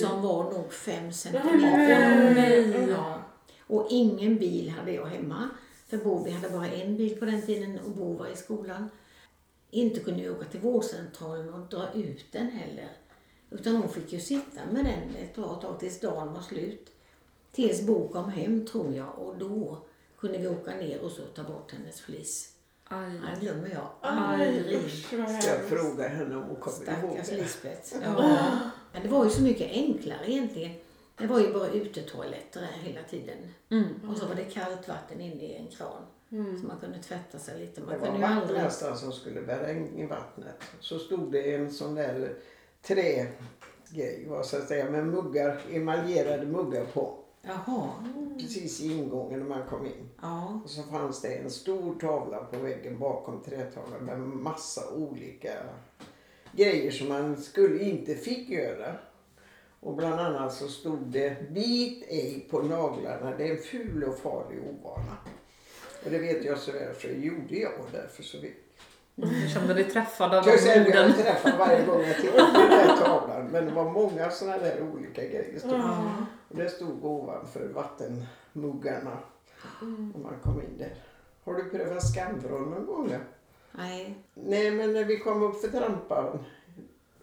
Som 0.00 0.22
var 0.22 0.44
nog 0.44 0.72
fem 0.72 1.12
centimeter. 1.12 2.88
Ja. 2.88 3.21
Och 3.72 3.86
ingen 3.90 4.38
bil 4.38 4.70
hade 4.70 4.92
jag 4.92 5.06
hemma. 5.06 5.48
För 5.86 5.96
Bo, 5.96 6.24
vi 6.24 6.30
hade 6.30 6.50
bara 6.50 6.68
en 6.68 6.96
bil 6.96 7.18
på 7.18 7.24
den 7.24 7.42
tiden 7.42 7.78
och 7.78 7.90
Bo 7.90 8.16
var 8.16 8.26
i 8.26 8.36
skolan. 8.36 8.90
Inte 9.70 10.00
kunde 10.00 10.22
jag 10.22 10.36
åka 10.36 10.44
till 10.44 10.60
vårdcentralen 10.60 11.54
och 11.54 11.68
dra 11.68 11.92
ut 11.94 12.24
den 12.32 12.50
heller. 12.50 12.88
Utan 13.50 13.76
hon 13.76 13.88
fick 13.88 14.12
ju 14.12 14.20
sitta 14.20 14.60
med 14.72 14.84
den 14.84 15.24
ett 15.24 15.34
bra 15.34 15.54
tag 15.54 15.80
tills 15.80 16.00
dagen 16.00 16.32
var 16.32 16.40
slut. 16.40 16.92
Tills 17.52 17.82
Bo 17.86 18.08
kom 18.08 18.30
hem 18.30 18.66
tror 18.66 18.94
jag 18.94 19.18
och 19.18 19.38
då 19.38 19.78
kunde 20.18 20.38
vi 20.38 20.48
åka 20.48 20.74
ner 20.74 21.00
och 21.00 21.10
så 21.10 21.22
ta 21.22 21.42
bort 21.42 21.72
hennes 21.72 22.00
flis. 22.00 22.52
Det 22.88 23.40
glömmer 23.40 23.68
jag 23.68 23.88
aldrig. 24.00 24.90
Ska 24.90 25.16
jag 25.50 25.64
fråga 25.68 26.08
henne 26.08 26.36
om 26.36 26.42
hon 26.42 26.56
kommer 26.56 27.02
ihåg 27.02 27.10
Stackars 27.12 27.28
det? 27.28 27.36
Lisbeth. 27.36 27.94
Ja. 28.02 28.58
Men 28.92 29.02
det 29.02 29.08
var 29.08 29.24
ju 29.24 29.30
så 29.30 29.42
mycket 29.42 29.70
enklare 29.70 30.32
egentligen. 30.32 30.72
Det 31.16 31.26
var 31.26 31.40
ju 31.40 31.52
bara 31.52 31.68
utetoaletter 31.68 32.60
där 32.60 32.90
hela 32.90 33.02
tiden. 33.02 33.38
Mm. 33.70 34.10
Och 34.10 34.16
så 34.16 34.26
var 34.26 34.34
det 34.34 34.44
kallt 34.44 34.88
vatten 34.88 35.20
inne 35.20 35.42
i 35.42 35.56
en 35.56 35.66
kran. 35.66 36.02
Så 36.60 36.66
man 36.66 36.78
kunde 36.80 36.98
tvätta 36.98 37.38
sig 37.38 37.60
lite. 37.60 37.80
Det 37.80 37.86
Man 37.86 38.00
var 38.00 38.06
kunde 38.06 38.20
ju 38.20 38.24
aldrig... 38.24 38.56
vaktmästaren 38.56 38.96
som 38.96 39.12
skulle 39.12 39.42
bära 39.42 39.72
in 39.72 39.98
i 39.98 40.06
vattnet. 40.06 40.54
Så 40.80 40.98
stod 40.98 41.32
det 41.32 41.54
en 41.54 41.70
sån 41.70 41.94
där 41.94 42.34
trägrej, 42.82 44.26
vad 44.28 44.46
ska 44.46 44.56
jag 44.56 44.66
säga, 44.66 44.90
med 44.90 45.06
muggar, 45.06 45.60
emaljerade 45.72 46.46
muggar 46.46 46.84
på. 46.84 47.18
Jaha. 47.42 47.88
Precis 48.38 48.80
i 48.80 48.92
ingången 48.92 49.40
när 49.40 49.46
man 49.46 49.68
kom 49.68 49.86
in. 49.86 50.08
Ja. 50.22 50.60
Och 50.64 50.70
så 50.70 50.82
fanns 50.82 51.20
det 51.20 51.34
en 51.34 51.50
stor 51.50 51.94
tavla 52.00 52.44
på 52.44 52.58
väggen 52.58 52.98
bakom 52.98 53.42
trätavlan 53.42 54.04
med 54.04 54.20
massa 54.20 54.94
olika 54.94 55.50
grejer 56.52 56.90
som 56.90 57.08
man 57.08 57.36
skulle 57.36 57.84
inte 57.84 58.14
fick 58.14 58.48
göra. 58.48 58.94
Och 59.84 59.94
bland 59.94 60.20
annat 60.20 60.54
så 60.54 60.68
stod 60.68 60.98
det 60.98 61.50
bit 61.50 62.04
ej 62.08 62.46
på 62.50 62.62
naglarna, 62.62 63.36
det 63.36 63.48
är 63.48 63.50
en 63.50 63.62
ful 63.62 64.04
och 64.04 64.18
farlig 64.18 64.58
ovana. 64.62 65.16
Och 66.04 66.10
det 66.10 66.18
vet 66.18 66.44
jag 66.44 66.58
så 66.58 66.72
väl 66.72 66.94
för 66.94 67.08
det 67.08 67.14
gjorde 67.14 67.56
jag 67.56 67.72
och 67.80 67.88
därför 67.92 68.22
så 68.22 68.38
vet 68.40 68.52
Jag 69.14 69.50
kände 69.50 69.74
dig 69.74 69.84
träffad 69.84 70.34
av 70.34 70.46
jag. 70.46 70.58
de 70.58 70.66
Jag 70.66 70.86
orden. 70.88 71.12
träffade 71.12 71.56
varje 71.58 71.86
gång 71.86 72.02
jag 72.02 72.16
tittade 72.16 72.52
på 72.52 72.58
den 72.58 72.70
där 72.70 72.96
tavlan 72.96 73.46
men 73.52 73.64
det 73.66 73.70
var 73.72 73.90
många 73.90 74.30
sådana 74.30 74.58
där 74.58 74.82
olika 74.94 75.22
grejer. 75.24 75.58
Stod. 75.58 75.72
Ja. 75.72 76.12
Och 76.48 76.56
det 76.56 76.68
stod 76.68 77.04
ovanför 77.04 77.68
vattenmuggarna 77.68 79.18
Mm. 79.82 80.12
om 80.16 80.22
man 80.22 80.34
kom 80.42 80.60
in 80.62 80.78
där. 80.78 80.94
Har 81.44 81.54
du 81.54 81.64
prövat 81.64 82.12
skamvrån 82.12 82.70
någon 82.70 82.86
gång? 82.86 83.14
Nej. 83.72 84.14
Nej, 84.34 84.70
men 84.70 84.92
när 84.92 85.04
vi 85.04 85.18
kom 85.18 85.42
upp 85.42 85.60
för 85.60 85.68
trampan 85.68 86.44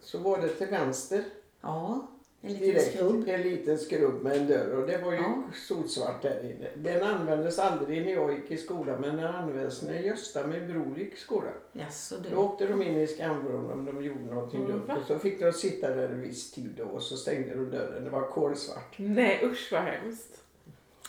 så 0.00 0.18
var 0.18 0.38
det 0.40 0.48
till 0.48 0.66
vänster 0.66 1.24
Ja. 1.60 2.06
En 2.42 2.52
liten 2.52 2.66
direkt 2.68 2.94
skrubb. 2.96 3.28
en 3.28 3.42
liten 3.42 3.78
skrubb 3.78 4.22
med 4.22 4.36
en 4.36 4.46
dörr 4.46 4.70
och 4.80 4.86
det 4.86 4.98
var 4.98 5.12
ju 5.12 5.18
Ja. 5.18 5.42
solsvart 5.68 6.22
där 6.22 6.44
inne. 6.44 6.68
Den 6.76 7.02
användes 7.02 7.58
aldrig 7.58 8.04
när 8.06 8.12
jag 8.12 8.32
gick 8.34 8.50
i 8.50 8.56
skolan 8.56 9.00
men 9.00 9.16
den 9.16 9.26
användes 9.34 9.82
när 9.82 9.94
Gösta, 9.94 10.46
min 10.46 10.66
bror, 10.68 10.98
gick 10.98 11.14
i 11.14 11.16
skolan. 11.16 11.52
Jaså 11.72 12.16
Då 12.22 12.28
du. 12.30 12.36
åkte 12.36 12.66
de 12.66 12.82
in 12.82 12.96
i 12.96 13.06
skamvrån 13.06 13.70
om 13.70 13.84
de 13.84 14.04
gjorde 14.04 14.34
någonting 14.34 14.60
Mm, 14.64 14.72
dumt 14.72 14.96
och 15.00 15.06
så 15.06 15.18
fick 15.18 15.40
de 15.40 15.52
sitta 15.52 15.88
där 15.94 16.08
en 16.08 16.20
viss 16.20 16.50
tid 16.50 16.70
då, 16.76 16.84
och 16.84 17.02
så 17.02 17.16
stängde 17.16 17.54
de 17.54 17.70
dörren. 17.70 18.04
Det 18.04 18.10
var 18.10 18.22
kolsvart. 18.28 18.94
Nej 18.98 19.40
usch 19.44 19.68
vad 19.72 19.82
hemskt. 19.82 20.42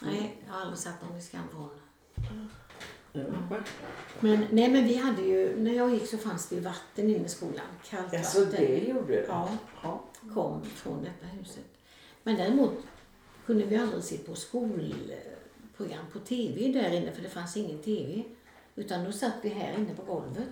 Nej, 0.01 0.37
jag 0.47 0.53
har 0.53 0.61
aldrig 0.61 0.79
satt 0.79 1.01
någon 1.09 1.17
i 1.17 1.21
skamvrån. 1.21 1.69
Mm. 3.13 3.31
Men, 4.19 4.45
nej, 4.51 4.69
men 4.71 4.83
vi 4.83 4.95
hade 4.95 5.21
ju, 5.21 5.59
när 5.59 5.73
jag 5.73 5.91
gick 5.93 6.07
så 6.07 6.17
fanns 6.17 6.49
det 6.49 6.55
ju 6.55 6.61
vatten 6.61 7.09
inne 7.09 7.25
i 7.25 7.29
skolan. 7.29 7.65
Kallt 7.89 8.13
Ja, 8.13 8.23
så 8.23 8.45
vatten. 8.45 8.61
det 8.65 8.77
gjorde 8.77 9.13
det? 9.13 9.25
Ja, 9.27 9.49
Ja. 9.83 10.03
Kom 10.33 10.63
från 10.65 11.03
detta 11.03 11.25
huset. 11.25 11.65
Men 12.23 12.35
däremot 12.35 12.73
kunde 13.45 13.63
vi 13.65 13.75
aldrig 13.77 14.03
se 14.03 14.17
på 14.17 14.35
skolprogram 14.35 16.05
på 16.13 16.19
TV 16.19 16.67
där 16.67 16.91
inne 16.93 17.11
för 17.11 17.21
det 17.21 17.29
fanns 17.29 17.57
ingen 17.57 17.79
TV. 17.81 18.23
Utan 18.75 19.03
då 19.03 19.11
satt 19.11 19.33
vi 19.41 19.49
här 19.49 19.73
inne 19.77 19.95
på 19.95 20.03
golvet 20.13 20.49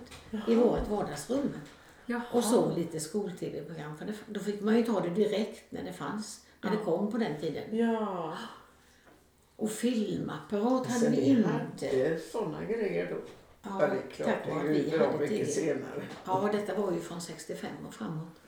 i 0.48 0.54
vårt 0.54 0.88
vardagsrum 0.88 1.50
Jaha. 2.06 2.22
och 2.32 2.44
såg 2.44 2.78
lite 2.78 3.00
skol-TV-program. 3.00 3.96
För 3.98 4.04
det, 4.04 4.14
då 4.26 4.40
fick 4.40 4.60
man 4.60 4.76
ju 4.76 4.82
ta 4.84 5.00
det 5.00 5.10
direkt 5.10 5.72
när 5.72 5.82
det 5.82 5.92
fanns, 5.92 6.44
när 6.62 6.70
det 6.70 6.76
kom 6.76 7.10
på 7.12 7.18
den 7.18 7.40
tiden. 7.40 7.76
Ja. 7.78 8.36
Och 9.56 9.70
filmapparat 9.70 10.86
hade 10.86 11.00
Så 11.04 11.10
vi 11.10 11.20
inte. 11.20 11.48
hade 11.48 12.18
sådana 12.32 12.64
grejer 12.64 13.10
då? 13.10 13.16
Ja, 13.62 13.70
Ja, 13.80 13.86
det 13.86 13.92
är 13.96 14.10
klart. 14.10 14.28
tack 14.28 14.46
Det 14.46 14.50
vare 14.54 14.66
är 14.66 14.70
att 14.70 14.76
ju 14.78 14.82
vi 14.82 14.90
bra 14.98 15.06
hade 15.06 15.18
mycket 15.18 15.36
TV. 15.36 15.50
senare. 15.50 16.02
Ja, 16.24 16.48
detta 16.52 16.80
var 16.80 16.92
ju 16.92 17.00
från 17.00 17.20
65 17.20 17.70
och 17.88 17.94
framåt. 17.94 18.40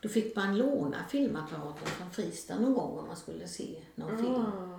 Då 0.00 0.08
fick 0.08 0.36
man 0.36 0.58
låna 0.58 1.04
filmapparaten 1.08 1.86
från 1.86 2.10
Fristad 2.10 2.58
någon 2.58 2.74
gång 2.74 2.98
om 2.98 3.06
man 3.06 3.16
skulle 3.16 3.48
se 3.48 3.82
någon 3.94 4.18
film. 4.18 4.34
Ah. 4.34 4.78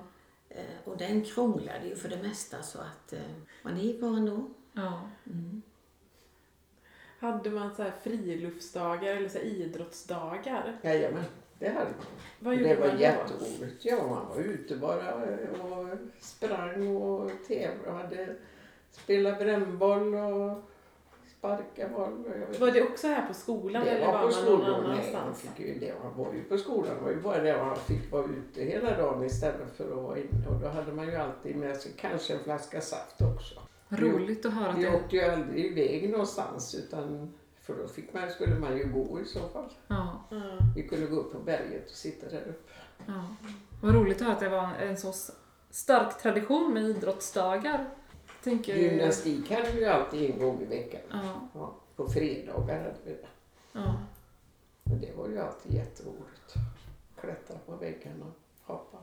Eh, 0.50 0.66
Och 0.86 0.98
den 0.98 1.24
krånglade 1.24 1.88
ju 1.88 1.96
för 1.96 2.10
det 2.10 2.24
mesta 2.24 2.64
så 2.64 2.80
att, 2.80 3.14
eh, 3.14 3.20
det 3.76 3.82
gick 3.82 4.00
bra 4.00 4.10
ändå. 4.18 4.50
Ja. 4.74 5.02
Hade 7.20 7.50
man 7.50 7.76
så 7.76 7.84
här 7.84 7.94
friluftsdagar 8.04 9.16
eller 9.16 9.30
så 9.30 9.38
här 9.38 9.46
idrottsdagar? 9.46 10.80
Jajamän, 10.84 11.24
det 11.60 11.70
hade 11.70 11.86
man. 11.86 12.06
Vad 12.40 12.58
det 12.58 12.76
var 12.76 12.88
man 12.88 13.00
jätteroligt. 13.00 13.86
Ja, 13.86 14.08
man 14.08 14.28
var 14.30 14.38
ute 14.38 14.76
bara 14.76 15.16
och 15.64 15.88
sprang 16.20 16.96
och 16.96 17.32
tävlade. 17.48 17.98
Hade, 17.98 18.36
spelade 18.92 19.36
brännboll 19.46 20.16
och 20.16 20.71
sparka 21.42 21.88
vet 21.88 22.60
Var 22.60 22.72
det 22.72 22.82
också 22.84 23.08
här 23.08 23.28
på 23.28 23.34
skolan 23.34 23.86
Det 23.86 23.90
eller 23.90 24.06
var 24.08 24.14
var 24.14 24.20
på 24.20 24.36
man 24.36 24.46
någon 24.46 24.62
skolan. 24.62 24.84
Nej, 24.84 25.14
man 25.14 25.22
annanstans? 25.22 25.42
fick 25.42 25.68
ju, 25.68 25.80
det 25.80 25.94
man 26.04 26.18
var 26.26 26.34
ju 26.34 26.44
på 26.44 26.58
skolan. 26.58 26.96
Det 26.98 27.04
var 27.04 27.12
ju 27.12 27.22
bara 27.22 27.38
det 27.42 27.58
man 27.58 27.76
fick 27.76 28.12
vara 28.12 28.26
ute 28.26 28.64
hela 28.64 28.98
dagen 28.98 29.24
istället 29.24 29.76
för 29.78 29.84
att 29.84 30.04
vara 30.04 30.18
inne. 30.18 30.48
Och 30.48 30.62
då 30.62 30.68
hade 30.68 30.92
man 30.92 31.06
ju 31.08 31.16
alltid 31.16 31.56
med 31.56 31.78
sig 31.78 31.92
kanske 31.98 32.34
en 32.34 32.40
flaska 32.44 32.82
saft 32.82 33.22
också. 33.22 33.60
Roligt 33.90 34.46
att 34.46 34.54
höra 34.54 34.70
att 34.70 34.78
Vi 34.78 34.84
det... 34.84 34.96
åkte 34.96 35.16
ju 35.16 35.22
aldrig 35.22 35.66
iväg 35.66 36.10
någonstans 36.10 36.76
utan 36.76 37.34
för 37.62 37.74
då 37.74 37.88
fick 37.88 38.14
man, 38.14 38.30
skulle 38.30 38.56
man 38.60 38.78
ju 38.78 38.86
gå 38.92 39.20
i 39.22 39.26
så 39.26 39.40
fall. 39.40 39.70
Ja. 39.88 40.24
Vi 40.76 40.88
kunde 40.88 41.06
gå 41.08 41.16
upp 41.16 41.32
på 41.32 41.40
berget 41.40 41.90
och 41.90 41.96
sitta 41.96 42.30
där 42.30 42.42
uppe. 42.42 42.74
ja. 43.08 43.24
Vad 43.82 43.96
roligt 43.96 44.18
att 44.18 44.22
höra 44.22 44.34
att 44.34 44.40
det 44.40 44.50
var 44.50 44.70
en 44.82 44.98
så 44.98 45.14
stark 45.70 46.18
tradition 46.22 46.74
med 46.74 46.84
idrottsdagar. 46.84 47.90
Tänker... 48.44 48.76
Gymnastik 48.76 49.52
hade 49.52 49.72
vi 49.72 49.80
ju 49.80 49.86
alltid 49.86 50.32
en 50.32 50.40
gång 50.40 50.62
i 50.62 50.66
veckan. 50.66 51.02
Ja, 51.12 51.48
Ja, 51.54 51.74
på 51.96 52.08
fredagar 52.08 52.78
hade 52.78 52.96
vi 53.06 53.12
det. 53.12 53.28
ja. 53.74 53.94
Men 54.84 55.02
det 55.02 55.12
var 55.18 55.28
ju 55.28 55.40
alltid 55.40 55.74
jätteroligt. 55.74 56.54
Klättra 57.22 57.58
på 57.66 57.76
väggarna, 57.76 58.26
hoppa. 58.64 58.98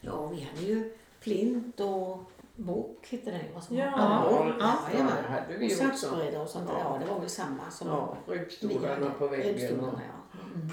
Ja, 0.00 0.26
vi 0.26 0.40
hade 0.40 0.62
ju 0.62 0.92
flint 1.20 1.80
och 1.80 2.18
bok 2.56 3.06
hette 3.10 3.30
det 3.30 3.44
vad 3.54 3.64
som 3.64 3.76
Ja. 3.76 3.90
var. 3.90 4.56
Ja. 4.60 4.78
Jajamän. 4.92 5.12
det 5.22 5.28
hade 5.28 5.54
Och 5.54 5.62
vi 5.62 5.66
också. 5.66 5.78
saxbrädor 5.84 6.42
och 6.42 6.48
sånt 6.48 6.68
där. 6.68 6.74
Ja. 6.78 6.98
Ja, 7.00 7.06
det 7.06 7.12
var 7.12 7.20
väl 7.20 7.28
samma 7.30 7.70
som 7.70 7.88
Ja, 7.88 8.16
ryggstolarna 8.26 9.10
på 9.18 9.28
väggen. 9.28 9.54
Och, 9.54 9.60
Ryggstolarna, 9.60 10.00
ja. 10.08 10.38
Mm. 10.54 10.68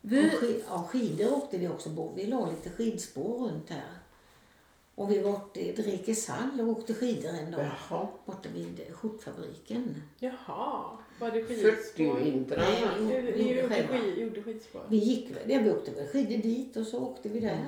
Vi... 0.00 0.30
Och 0.30 0.62
ja, 0.70 0.82
skidor 0.90 1.32
åkte 1.36 1.58
vi 1.58 1.68
också 1.68 1.90
på. 1.90 2.12
Vi 2.16 2.26
la 2.26 2.50
lite 2.50 2.70
skidspår 2.70 3.38
runt 3.38 3.70
här. 3.70 3.84
Och 4.96 5.10
vi 5.10 5.18
var 5.22 5.32
uppe 5.32 5.60
i 5.60 5.72
Drekeshall 5.72 6.60
och 6.60 6.68
åkte 6.68 6.94
skidor 6.94 7.30
en 7.30 7.50
dag. 7.50 7.60
jaha, 7.90 8.08
Borta 8.26 8.48
vid 8.54 8.80
skjortfabriken. 8.94 10.02
Jaha, 10.18 10.98
var 11.20 11.30
det 11.30 11.44
skidspår? 11.44 12.04
40-vintrarna. 12.04 12.62
Nej, 12.62 12.84
vi 12.98 13.04
ni 13.04 13.14
gjorde 13.14 13.60
gjorde, 13.60 13.68
själva. 13.74 13.98
skid, 13.98 14.18
gjorde 14.18 14.42
skidspår? 14.42 14.82
Vi 14.88 14.96
gick 14.96 15.30
väl, 15.30 15.50
ja, 15.50 15.60
vi 15.60 15.70
åkte 15.70 15.90
väl 15.90 16.06
skidor 16.06 16.36
dit 16.42 16.76
och 16.76 16.86
så 16.86 16.98
åkte 17.00 17.28
vi 17.28 17.40
där. 17.40 17.66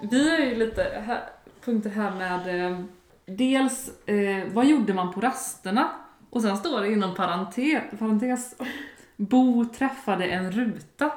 Vi 0.00 0.30
har 0.30 0.38
ju 0.38 0.54
lite 0.54 0.82
här, 0.82 1.22
punkter 1.64 1.90
här 1.90 2.14
med 2.14 2.70
eh, 2.72 2.80
dels 3.26 3.90
eh, 4.08 4.44
vad 4.52 4.66
gjorde 4.66 4.94
man 4.94 5.12
på 5.12 5.20
rasterna? 5.20 5.90
Och 6.30 6.42
sen 6.42 6.56
står 6.56 6.80
det 6.80 6.92
inom 6.92 7.14
parentes, 7.14 7.82
parentes 7.98 8.54
Bo 9.16 9.64
träffade 9.64 10.24
en 10.26 10.52
ruta. 10.52 11.12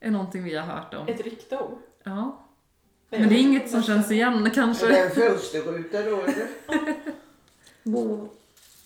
Är 0.00 0.10
någonting 0.10 0.44
vi 0.44 0.56
har 0.56 0.66
hört 0.66 0.94
om. 0.94 1.08
Ett 1.08 1.20
rykteord? 1.20 1.78
Ja. 2.04 2.42
Men 3.10 3.28
det 3.28 3.34
är 3.34 3.40
inget 3.40 3.70
som 3.70 3.82
känns 3.82 4.10
igen 4.10 4.34
Är 4.34 4.44
det 4.44 4.50
kanske. 4.50 4.98
en 4.98 5.10
fönsterruta 5.10 6.02
då 6.02 6.20
eller? 6.20 6.48
Bo, 7.82 8.28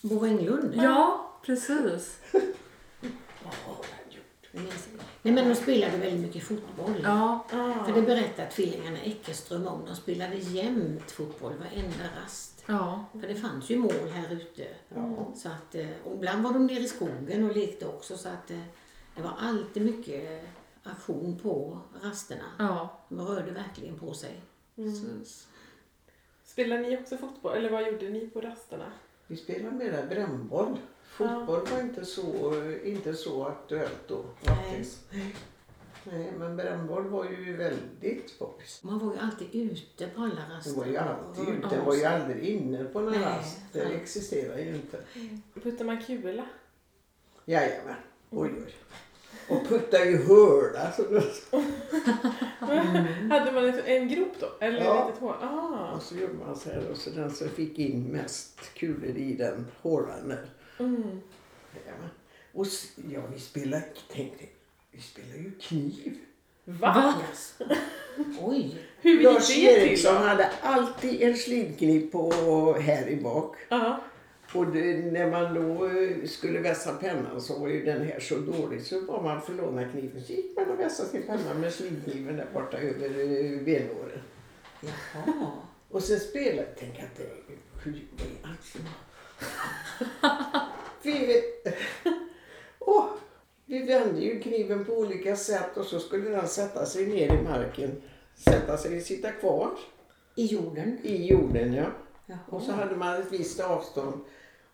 Bo 0.02 0.24
Englund. 0.26 0.74
Ja, 0.76 1.30
precis. 1.46 2.18
Nej 5.22 5.34
men 5.34 5.48
de 5.48 5.54
spelade 5.54 5.96
väldigt 5.96 6.20
mycket 6.20 6.42
fotboll. 6.44 7.00
Ja, 7.02 7.46
Ah. 7.52 7.84
För 7.84 7.92
det 7.92 8.02
berättar 8.02 8.46
tvillingarna 8.46 8.98
Eckerström 9.02 9.66
om. 9.66 9.84
De 9.86 9.96
spelade 9.96 10.34
jämt 10.36 11.10
fotboll 11.10 11.52
varenda 11.52 12.04
rast. 12.22 12.64
ja. 12.66 13.04
För 13.20 13.28
det 13.28 13.34
fanns 13.34 13.70
ju 13.70 13.76
mål 13.76 14.08
här 14.12 14.32
ute. 14.32 14.66
Så 15.34 15.48
att, 15.48 15.74
eh, 15.74 15.88
och 16.04 16.14
ibland 16.14 16.42
var 16.42 16.52
de 16.52 16.66
nere 16.66 16.78
i 16.82 16.88
skogen 16.88 17.50
och 17.50 17.56
lekte 17.56 17.86
också. 17.86 18.16
Så 18.18 18.28
att 18.28 18.50
eh, 18.50 18.60
det 19.16 19.22
var 19.22 19.34
alltid 19.38 19.82
mycket 19.84 20.44
aktion 20.82 21.38
på 21.42 21.78
rasterna. 22.02 22.44
ja. 22.58 22.98
De 23.08 23.20
rörde 23.20 23.50
verkligen 23.50 23.98
på 23.98 24.14
sig. 24.14 24.40
Precis. 24.76 25.48
Spelade 26.44 26.82
ni 26.82 26.96
också 26.98 27.16
fotboll? 27.16 27.56
Eller 27.56 27.70
vad 27.70 27.86
gjorde 27.86 28.08
ni 28.08 28.26
på 28.28 28.40
rasterna? 28.40 28.92
Vi 29.26 29.36
spelade 29.36 29.70
mera 29.76 30.06
brännboll. 30.06 30.78
Fotboll 31.10 31.66
var 31.72 31.80
inte 31.80 32.04
så, 32.04 32.54
inte 32.84 33.14
så 33.14 33.44
aktuellt 33.46 34.00
då 34.08 34.24
faktiskt. 34.42 34.98
Nej, 36.04 36.32
men 36.38 36.56
brännboll 36.56 37.04
var 37.08 37.24
ju 37.24 37.56
väldigt 37.56 38.38
poppis. 38.38 38.80
Man 38.82 38.98
var 38.98 39.14
ju 39.14 39.18
alltid 39.20 39.48
ute 39.52 40.06
på 40.06 40.20
alla 40.22 40.34
Det 40.34 40.54
raster. 40.56 40.74
var 40.76 40.86
ju 40.86 40.96
alltid 40.96 41.48
ute. 41.48 41.68
Det 41.68 41.80
var 41.86 41.94
ju 41.94 42.04
aldrig 42.04 42.44
inne 42.44 42.84
på 42.84 43.00
någon 43.00 43.12
Nej, 43.12 43.20
rast. 43.22 43.58
Det 43.72 43.84
nej. 43.84 43.96
existerar 43.96 44.58
ju 44.58 44.74
inte. 44.74 44.98
Puttar 45.62 45.84
man 45.84 46.02
kula? 46.02 46.46
Jajamän. 47.44 47.94
Oj, 48.30 48.50
oj. 48.66 48.74
Och 49.48 49.68
putta 49.68 50.04
i 50.04 50.16
hörda. 50.16 50.92
Så 50.92 51.02
då, 51.02 51.20
Hade 53.30 53.52
man 53.52 53.64
ett, 53.68 53.84
en 53.86 54.08
grop 54.08 54.32
då? 54.40 54.46
Eller 54.60 54.84
Ja. 54.84 55.00
ett 55.02 55.06
litet 55.06 55.20
hål? 55.20 55.34
Ah. 55.42 55.92
och 55.96 56.02
så 56.02 56.14
gjorde 56.14 56.32
man 56.46 56.56
så 56.56 56.70
här 56.70 56.90
och 56.90 56.96
så 56.96 57.10
den 57.10 57.30
som 57.30 57.48
fick 57.48 57.78
in 57.78 58.02
mest 58.04 58.74
kulor 58.74 59.16
i 59.16 59.34
den 59.34 59.66
hålan 59.82 60.28
där. 60.28 60.46
Mm. 60.80 61.20
Jajamän. 61.74 62.10
Och 62.52 62.66
ja, 63.10 63.20
vi 63.34 63.40
spelar, 63.40 63.82
tänk 64.12 64.38
dig, 64.38 64.52
vi 64.90 65.00
spelar 65.00 65.34
ju 65.34 65.52
kniv. 65.60 66.18
Va? 66.64 67.14
Yes. 67.28 67.58
Oj. 68.40 68.74
Hur 69.00 69.14
gick 69.14 69.22
Lars 69.22 69.56
Eriksson 69.56 70.16
hade 70.16 70.50
alltid 70.62 71.22
en 71.22 71.36
slidkniv 71.36 72.10
på 72.10 72.32
här 72.80 73.08
i 73.08 73.16
bak. 73.16 73.56
Ja. 73.68 74.00
Och 74.54 74.66
det, 74.66 75.12
när 75.12 75.30
man 75.30 75.54
då 75.54 75.86
eh, 75.86 76.26
skulle 76.26 76.60
vässa 76.60 76.94
pennan 76.94 77.40
så 77.40 77.58
var 77.58 77.68
ju 77.68 77.84
den 77.84 78.06
här 78.06 78.20
så 78.20 78.36
dålig 78.36 78.82
så 78.82 79.00
var 79.00 79.22
man 79.22 79.42
för 79.42 79.52
låna 79.52 79.88
kniven 79.88 80.24
så 80.24 80.32
gick 80.32 80.56
man 80.56 80.70
och 80.70 80.80
vässade 80.80 81.08
sin 81.08 81.22
penna 81.22 81.54
med 81.54 81.72
slidkniven 81.72 82.36
där 82.36 82.46
borta 82.54 82.78
över 82.78 83.08
eh, 83.08 83.60
benåren. 83.60 84.20
Jaha. 84.80 85.50
Och 85.88 86.02
sen 86.02 86.20
spelade 86.20 86.68
tänk 86.78 86.98
att 86.98 87.16
det 87.16 87.54
hur 87.82 87.92
gjorde 87.92 88.24
vi 91.02 91.26
vi, 91.26 91.42
åh, 92.78 93.06
vi 93.66 93.82
vände 93.82 94.20
ju 94.20 94.40
kniven 94.40 94.84
på 94.84 94.92
olika 94.92 95.36
sätt 95.36 95.76
och 95.76 95.84
så 95.84 96.00
skulle 96.00 96.30
den 96.30 96.48
sätta 96.48 96.86
sig 96.86 97.06
ner 97.06 97.34
i 97.34 97.42
marken. 97.42 98.02
Sätta 98.34 98.76
sig, 98.76 99.00
sitta 99.00 99.32
kvar 99.32 99.70
I 100.34 100.46
jorden. 100.46 100.98
i 101.02 101.26
jorden 101.26 101.74
ja. 101.74 101.86
Jaha. 102.26 102.38
Och 102.46 102.62
så 102.62 102.72
hade 102.72 102.96
man 102.96 103.20
ett 103.20 103.32
visst 103.32 103.60
avstånd. 103.60 104.20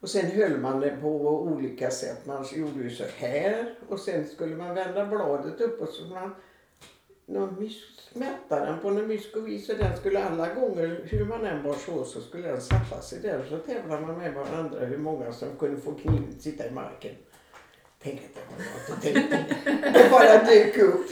Och 0.00 0.08
sen 0.10 0.30
höll 0.30 0.58
man 0.58 0.80
det 0.80 0.96
på 1.00 1.08
olika 1.42 1.90
sätt. 1.90 2.26
Man 2.26 2.44
gjorde 2.54 2.82
ju 2.82 2.90
så 2.90 3.04
här 3.16 3.74
och 3.88 4.00
sen 4.00 4.26
skulle 4.26 4.56
man 4.56 4.74
vända 4.74 5.06
bladet 5.06 5.60
uppåt 5.60 5.94
så 5.94 6.04
man 6.04 6.34
någon 7.26 7.56
mys- 7.60 8.10
mätta 8.12 8.64
den 8.66 8.78
på 8.80 8.90
något 8.90 9.08
myskovis 9.08 9.68
och 9.68 9.78
den 9.78 9.96
skulle 9.96 10.24
alla 10.24 10.54
gånger, 10.54 11.00
hur 11.04 11.24
man 11.24 11.46
än 11.46 11.62
bar 11.62 11.74
så, 11.74 12.04
så 12.04 12.20
skulle 12.20 12.48
den 12.48 12.60
sätta 12.60 13.00
sig 13.02 13.20
där. 13.20 13.44
Så 13.50 13.58
tävlade 13.58 14.06
man 14.06 14.18
med 14.18 14.34
varandra 14.34 14.80
hur 14.84 14.98
många 14.98 15.32
som 15.32 15.48
kunde 15.58 15.80
få 15.80 15.92
kniven 15.94 16.34
sitta 16.40 16.66
i 16.66 16.70
marken. 16.70 17.14
Tänk 18.02 18.20
att 18.20 18.34
det 18.34 18.40
var 18.50 18.58
något 18.64 18.90
att 18.98 19.02
tänka 19.02 19.36
på. 19.92 19.98
Det 19.98 20.10
bara 20.10 20.44
dök 20.44 20.78
upp. 20.78 21.06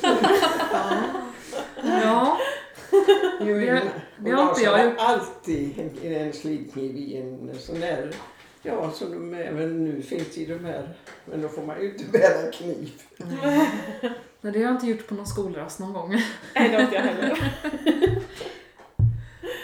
Ja, 2.02 2.38
Jo, 3.40 3.54
Det- 4.18 4.30
har 4.30 4.48
inte 4.50 4.62
jag 4.62 4.84
gjort. 4.84 4.94
alltid 4.98 5.90
en 6.04 6.32
slidkniv 6.32 6.96
i 6.96 7.16
en 7.16 7.54
sån 7.58 7.80
där, 7.80 8.10
ja 8.64 8.90
som 8.90 9.10
de 9.10 9.34
även 9.34 9.84
nu 9.84 10.02
finns 10.02 10.38
i 10.38 10.46
de 10.46 10.64
här. 10.64 10.94
Men 11.24 11.42
då 11.42 11.48
får 11.48 11.62
man 11.62 11.82
ju 11.82 11.90
inte 11.90 12.04
bära 12.04 12.50
kniv. 12.52 12.92
men 14.40 14.52
det 14.52 14.58
har 14.58 14.64
jag 14.64 14.74
inte 14.74 14.86
gjort 14.86 15.08
på 15.08 15.14
någon 15.14 15.26
skolrast 15.26 15.80
någon 15.80 15.92
gång. 15.92 16.10
Nej, 16.54 16.68
det 16.68 16.74
har 16.74 16.82
inte 16.82 16.94
jag 16.94 17.02
heller. 17.02 17.52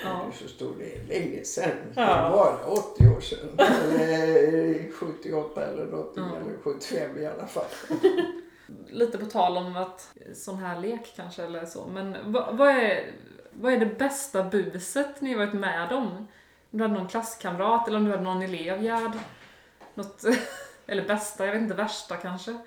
Ja. 0.04 0.32
Så 0.34 0.48
stor 0.48 0.74
det 0.78 0.96
är 0.96 1.20
länge 1.20 1.44
sedan. 1.44 1.76
Ja. 1.94 2.24
Det 2.24 2.30
var 2.30 2.78
80 2.94 3.08
år 3.08 3.20
sedan. 3.20 3.48
Eller 3.58 4.92
78 4.92 5.66
eller 5.66 5.86
något. 5.86 6.12
Ja. 6.16 6.22
Eller 6.36 6.58
75 6.62 7.18
i 7.18 7.26
alla 7.26 7.46
fall. 7.46 7.64
Lite 8.90 9.18
på 9.18 9.26
tal 9.26 9.56
om 9.56 9.76
att 9.76 10.12
sån 10.34 10.56
här 10.56 10.80
lek 10.80 11.12
kanske 11.16 11.42
eller 11.42 11.66
så, 11.66 11.86
men 11.86 12.32
vad, 12.32 12.56
vad, 12.56 12.68
är, 12.68 13.12
vad 13.52 13.72
är 13.72 13.78
det 13.78 13.98
bästa 13.98 14.44
buset 14.44 15.20
ni 15.20 15.34
varit 15.34 15.52
med 15.52 15.92
om? 15.92 16.26
Om 16.72 16.78
du 16.78 16.84
hade 16.84 16.94
någon 16.94 17.08
klasskamrat 17.08 17.88
eller 17.88 17.98
om 17.98 18.04
du 18.04 18.10
hade 18.10 18.22
någon 18.22 18.42
elev, 18.42 18.82
Gerd? 18.82 19.12
Något, 19.94 20.24
eller 20.86 21.08
bästa, 21.08 21.46
jag 21.46 21.52
vet 21.52 21.62
inte, 21.62 21.74
värsta 21.74 22.16
kanske? 22.16 22.58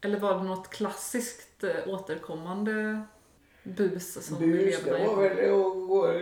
Eller 0.00 0.20
var 0.20 0.38
det 0.38 0.44
något 0.44 0.70
klassiskt 0.70 1.64
eh, 1.64 1.94
återkommande 1.94 3.02
bus 3.62 4.26
som 4.26 4.38
Bus, 4.38 4.82
det 4.82 4.90
eleverna 4.90 5.14
var 5.14 5.22
gjorde? 5.22 5.34
väl 5.34 5.44
att 5.44 5.88
gå, 5.88 6.12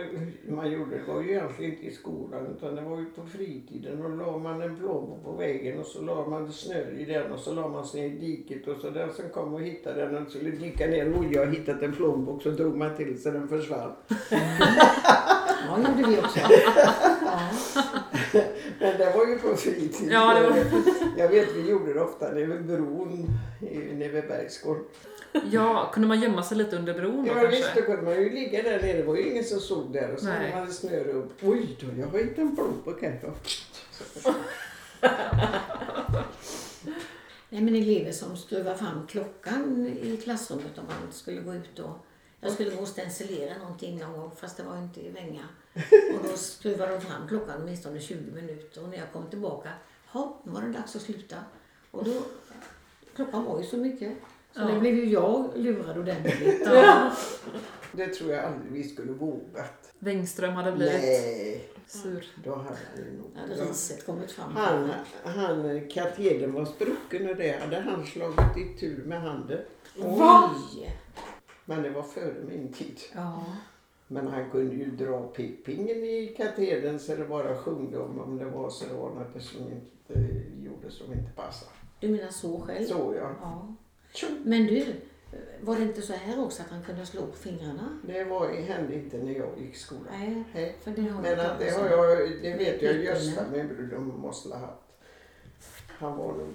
man 0.55 0.71
gjorde 0.71 0.97
det 0.97 1.13
var 1.13 1.21
ju 1.21 1.31
egentligen 1.31 1.71
inte 1.71 1.85
i 1.85 1.91
skolan 1.91 2.47
utan 2.57 2.75
det 2.75 2.81
var 2.81 2.99
ju 2.99 3.05
på 3.05 3.25
fritiden. 3.25 4.01
Då 4.01 4.07
la 4.07 4.37
man 4.37 4.61
en 4.61 4.75
plånbok 4.75 5.23
på 5.23 5.31
väggen 5.31 5.79
och 5.79 5.85
så 5.85 6.01
la 6.01 6.27
man 6.27 6.51
snö 6.51 6.91
i 6.91 7.05
den 7.05 7.31
och 7.31 7.39
så 7.39 7.53
la 7.53 7.67
man 7.67 7.85
sig 7.85 8.05
i 8.05 8.09
diket 8.09 8.67
och 8.67 8.77
så 8.81 8.89
den 8.89 9.13
som 9.13 9.29
kom 9.29 9.53
och 9.53 9.61
hittade 9.61 10.05
den 10.05 10.25
och 10.25 10.31
skulle 10.31 10.49
dyka 10.49 10.87
ner 10.87 11.17
och 11.17 11.25
jag 11.31 11.55
hittat 11.55 11.81
en 11.81 11.93
plånbok 11.93 12.43
så 12.43 12.49
drog 12.49 12.77
man 12.77 12.95
till 12.95 13.21
så 13.21 13.31
den 13.31 13.47
försvann. 13.47 13.95
Ja, 15.67 15.77
gjorde 15.97 16.09
vi 16.09 16.19
också. 16.19 16.39
Ja. 17.25 17.49
Men 18.79 18.97
det 18.97 19.13
var 19.17 19.27
ju 19.27 19.37
på 19.37 19.49
på 19.49 19.55
fritid. 19.55 20.09
Ja, 20.11 20.33
det 20.39 20.49
var- 20.49 20.57
Jag 21.17 21.29
vet 21.29 21.55
vi 21.55 21.69
gjorde 21.69 21.93
det 21.93 22.01
ofta 22.01 22.29
nere 22.31 22.45
vid 22.45 22.65
bron 22.65 23.27
nere 23.61 24.09
vid 24.09 24.27
Bergsgård. 24.27 24.77
Ja, 25.51 25.89
kunde 25.93 26.07
man 26.07 26.19
gömma 26.21 26.43
sig 26.43 26.57
lite 26.57 26.75
under 26.75 26.93
bron 26.93 27.25
då 27.25 27.33
Ja 27.41 27.47
visst, 27.47 27.63
kanske? 27.63 27.81
då 27.81 27.85
kunde 27.85 28.01
man 28.01 28.13
ju 28.23 28.29
ligga 28.29 28.63
där 28.63 28.81
nere. 28.81 28.93
Det 28.97 29.03
var 29.03 29.15
ju 29.15 29.29
ingen 29.31 29.43
som 29.43 29.59
såg 29.59 29.93
där. 29.93 30.13
Och 30.13 30.19
så 30.19 30.25
Nej. 30.25 30.51
hade 30.51 30.71
snöre 30.71 31.11
upp. 31.11 31.31
Oj 31.43 31.77
då, 31.81 31.87
jag 32.01 32.07
har 32.07 32.17
hittat 32.19 32.37
en 32.37 32.55
blomburk 32.55 33.01
här. 33.01 33.19
då. 33.23 33.33
Nej, 37.49 37.61
men 37.61 37.75
elever 37.75 38.11
som 38.11 38.37
skruvar 38.37 38.73
fram 38.75 39.07
klockan 39.07 39.87
i 40.03 40.17
klassrummet 40.17 40.77
om 40.77 40.83
man 40.85 41.11
skulle 41.13 41.41
gå 41.41 41.53
ut 41.53 41.79
och... 41.79 42.05
Jag 42.39 42.51
skulle 42.51 42.69
gå 42.75 42.81
och 42.81 42.87
stencilera 42.87 43.57
någonting 43.57 43.99
någon 43.99 44.13
gång 44.19 44.31
fast 44.35 44.57
det 44.57 44.63
var 44.63 44.77
inte 44.77 44.99
i 45.01 45.09
Vänga. 45.11 45.43
Och 46.13 46.27
då 46.29 46.37
skruvade 46.37 46.91
de 46.91 47.01
fram 47.01 47.27
klockan 47.27 47.61
åtminstone 47.61 47.99
20 47.99 48.31
minuter 48.31 48.83
och 48.83 48.89
när 48.89 48.97
jag 48.97 49.11
kom 49.13 49.29
tillbaka, 49.29 49.69
ja, 50.13 50.39
nu 50.43 50.51
var 50.51 50.61
det 50.61 50.71
dags 50.71 50.95
att 50.95 51.01
sluta. 51.01 51.35
Och 51.91 52.03
då, 52.05 52.11
klockan 53.15 53.45
var 53.45 53.59
ju 53.59 53.65
så 53.65 53.77
mycket. 53.77 54.13
Så 54.53 54.61
Ja. 54.61 54.65
det 54.65 54.79
blev 54.79 54.95
ju 54.95 55.05
jag 55.09 55.51
lurad 55.55 55.97
ordentligt. 55.97 56.61
Ja. 56.65 57.11
Det 57.91 58.07
tror 58.07 58.31
jag 58.31 58.43
aldrig 58.45 58.71
vi 58.71 58.83
skulle 58.83 59.11
vågat. 59.11 59.93
Wengström 59.99 60.53
hade 60.53 60.71
blivit 60.71 60.93
Nej, 61.01 61.69
sur. 61.87 62.25
då 62.43 62.55
hade 62.55 62.67
han 62.95 63.05
nog... 63.17 63.31
Hade 63.37 63.69
riset 63.69 64.05
kommit 64.05 64.31
fram. 64.31 64.55
Han, 64.55 64.89
han, 65.23 65.87
katedern 65.89 66.53
var 66.53 66.65
sprucken 66.65 67.29
och 67.29 67.35
det 67.35 67.59
hade 67.61 67.79
han 67.79 68.05
slagit 68.05 68.57
i 68.57 68.79
tur 68.79 69.03
med 69.05 69.21
handen. 69.21 69.59
Oj! 69.97 70.91
Men 71.65 71.83
det 71.83 71.89
var 71.89 72.03
före 72.03 72.43
min 72.47 72.73
tid. 72.73 72.99
Ja. 73.15 73.45
Men 74.07 74.27
han 74.27 74.51
kunde 74.51 74.75
ju 74.75 74.91
dra 74.91 75.27
pekpingen 75.27 76.03
i 76.03 76.35
katedern 76.37 76.99
så 76.99 77.15
det 77.15 77.25
bara 77.25 77.55
sjungde 77.55 77.97
om, 77.97 78.19
om 78.19 78.37
det 78.37 78.45
var 78.45 78.69
så 78.69 78.85
det 78.85 78.93
var 78.93 79.09
något 79.09 79.43
som 79.43 79.61
inte 79.61 80.35
gjorde 80.63 80.91
som 80.91 81.13
inte 81.13 81.31
passade. 81.31 81.71
Du 81.99 82.07
menar 82.07 82.29
så 82.29 82.61
själv? 82.61 82.85
Så 82.85 83.13
ja. 83.17 83.35
Ja. 83.41 83.75
Men 84.43 84.65
du, 84.65 84.95
var 85.61 85.75
det 85.75 85.83
inte 85.83 86.01
så 86.01 86.13
här 86.13 86.43
också 86.43 86.61
att 86.61 86.69
han 86.69 86.83
kunde 86.83 87.05
slå 87.05 87.21
på 87.21 87.35
fingrarna? 87.35 87.99
Det 88.07 88.23
var, 88.23 88.49
hände 88.49 88.95
inte 88.95 89.17
när 89.17 89.31
jag 89.31 89.49
gick 89.59 89.75
i 89.75 89.77
skolan. 89.77 90.05
Nej, 90.11 90.43
Nej. 90.53 90.75
för 90.81 90.91
det 90.91 91.01
har 91.01 91.21
Men 91.21 91.39
att 91.39 91.59
det 91.59 91.69
har 91.69 91.89
jag, 91.89 92.31
det 92.41 92.57
vet 92.57 92.81
jag. 92.81 93.03
Gösta, 93.03 93.43
min 93.51 93.67
bror, 93.67 93.99
måste 93.99 94.49
ha 94.49 94.57
haft. 94.57 94.81
Han 95.87 96.17
var 96.17 96.27
nog 96.33 96.53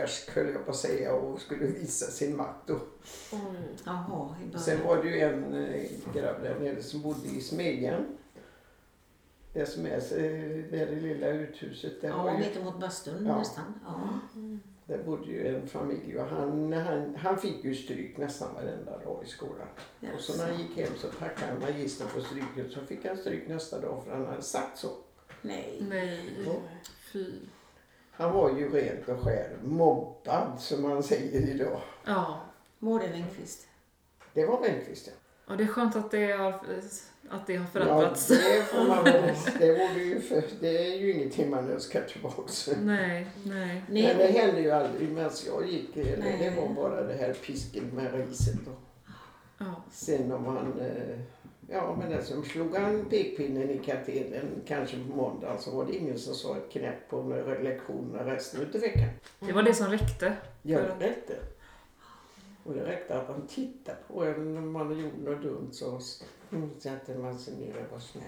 färsk 0.00 0.30
höll 0.30 0.48
jag 0.52 0.64
på 0.64 0.70
att 0.70 0.76
säga 0.76 1.14
och 1.14 1.40
skulle 1.40 1.66
visa 1.66 2.06
sin 2.10 2.36
makt 2.36 2.70
i 2.70 2.72
början. 2.72 4.58
Sen 4.58 4.84
var 4.86 5.02
det 5.02 5.08
ju 5.08 5.20
en 5.20 5.54
eh, 5.54 5.82
grabb 6.14 6.42
där 6.42 6.56
nere 6.60 6.82
som 6.82 7.02
bodde 7.02 7.28
i 7.28 7.40
Smedjan. 7.40 8.06
Det 9.52 9.66
som 9.66 9.86
är 9.86 9.96
eh, 9.96 10.00
det, 10.70 10.84
det 10.84 11.00
lilla 11.00 11.28
uthuset. 11.28 12.00
Där, 12.00 12.12
var 12.12 12.26
Ja, 12.26 12.32
ju, 12.32 12.38
mitt 12.38 12.56
emot 12.56 12.80
bastun 12.80 13.26
Ja. 13.26 13.38
nästan. 13.38 13.64
Ja. 13.84 14.08
där 14.86 15.02
bodde 15.04 15.26
ju 15.26 15.56
en 15.56 15.68
familj 15.68 16.18
och 16.18 16.26
han, 16.26 16.72
han, 16.72 17.16
han 17.16 17.38
fick 17.38 17.64
ju 17.64 17.74
stryk 17.74 18.16
nästan 18.16 18.54
varenda 18.54 18.98
dag 18.98 19.22
i 19.26 19.28
skolan. 19.28 19.66
Och 20.14 20.20
så 20.20 20.36
när 20.36 20.50
han 20.52 20.60
gick 20.60 20.76
hem 20.76 20.92
så 20.98 21.08
tackade 21.08 21.52
han 21.52 21.60
magistern 21.60 22.08
på 22.14 22.20
stryket 22.20 22.72
så 22.72 22.80
fick 22.80 23.04
han 23.06 23.16
stryk 23.16 23.48
nästa 23.48 23.80
dag 23.80 24.02
för 24.04 24.12
han 24.12 24.26
hade 24.26 24.42
sagt 24.42 24.78
så. 24.78 24.88
Nej. 25.42 25.82
Nej, 25.90 26.20
Ja. 26.46 26.52
fy. 27.12 27.32
Han 28.18 28.32
var 28.32 28.50
ju 28.50 28.70
rent 28.70 29.08
och 29.08 29.20
skär 29.20 29.56
mobbad 29.64 30.52
som 30.58 30.82
man 30.82 31.02
säger 31.02 31.54
idag. 31.54 31.80
Ja. 32.04 32.40
Var 32.78 33.00
det 33.00 33.06
Engqvist? 33.06 33.68
Det 34.34 34.46
var 34.46 34.60
Bengt 34.60 35.06
ja. 35.06 35.12
Och 35.46 35.56
det 35.56 35.64
är 35.64 35.68
skönt 35.68 35.96
att 35.96 36.10
det 36.10 36.32
har, 36.32 36.52
att 37.30 37.46
det 37.46 37.56
har 37.56 37.66
förändrats. 37.66 38.30
Ja, 38.30 38.36
det 38.36 38.62
får 38.62 38.88
man 38.88 39.04
väl. 39.04 39.34
Det, 39.58 40.00
ju 40.00 40.20
för, 40.20 40.42
det 40.60 40.92
är 40.92 40.98
ju 40.98 41.12
ingenting 41.12 41.50
man 41.50 41.70
önskar 41.70 42.02
tillbaka. 42.02 42.42
Nej, 42.82 43.26
nej. 43.44 43.82
Men 43.88 44.18
det 44.18 44.26
hände 44.26 44.60
ju 44.60 44.70
aldrig 44.70 45.08
medan 45.08 45.30
jag 45.46 45.68
gick. 45.68 45.94
Det, 45.94 46.18
Nej. 46.18 46.36
det 46.38 46.60
var 46.60 46.68
bara 46.74 47.02
det 47.02 47.14
här 47.14 47.32
pisken 47.32 47.84
med 47.94 48.14
riset. 48.14 48.58
Då. 48.66 48.72
Ja. 49.58 49.82
Sen 49.90 50.32
om 50.32 50.46
han, 50.46 50.80
eh, 50.80 51.18
ja 51.70 51.96
men 51.96 52.10
den 52.10 52.24
som 52.24 52.44
slog 52.44 52.74
han 52.74 53.04
pekpinnen 53.04 53.70
i 53.70 53.78
katedern 53.78 54.62
kanske 54.66 54.96
på 54.96 55.16
måndagen 55.16 55.58
så 55.58 55.70
var 55.70 55.84
det 55.86 55.96
ingen 55.96 56.18
som 56.18 56.34
sa 56.34 56.56
ett 56.56 56.72
knäpp 56.72 57.08
på 57.10 57.22
några 57.22 57.58
lektioner 57.58 58.24
resten 58.24 58.60
utav 58.60 58.80
veckan. 58.80 59.08
Det 59.40 59.52
var 59.52 59.62
det 59.62 59.74
som 59.74 59.86
räckte. 59.86 60.36
Ja, 60.62 60.78
det 60.78 61.08
räckte. 61.08 61.36
Och 62.64 62.74
det 62.74 62.86
räckte 62.86 63.20
att 63.20 63.28
han 63.28 63.46
tittade 63.46 63.98
på 64.08 64.24
en 64.24 64.56
om 64.56 64.72
man 64.72 64.98
gjorde 64.98 65.30
något 65.30 65.42
dumt 65.42 65.68
så 65.72 66.00
satte 66.78 67.18
man 67.18 67.38
sig 67.38 67.54
ner 67.54 67.76
och 67.86 67.92
var 67.92 67.98
snäll. 67.98 68.24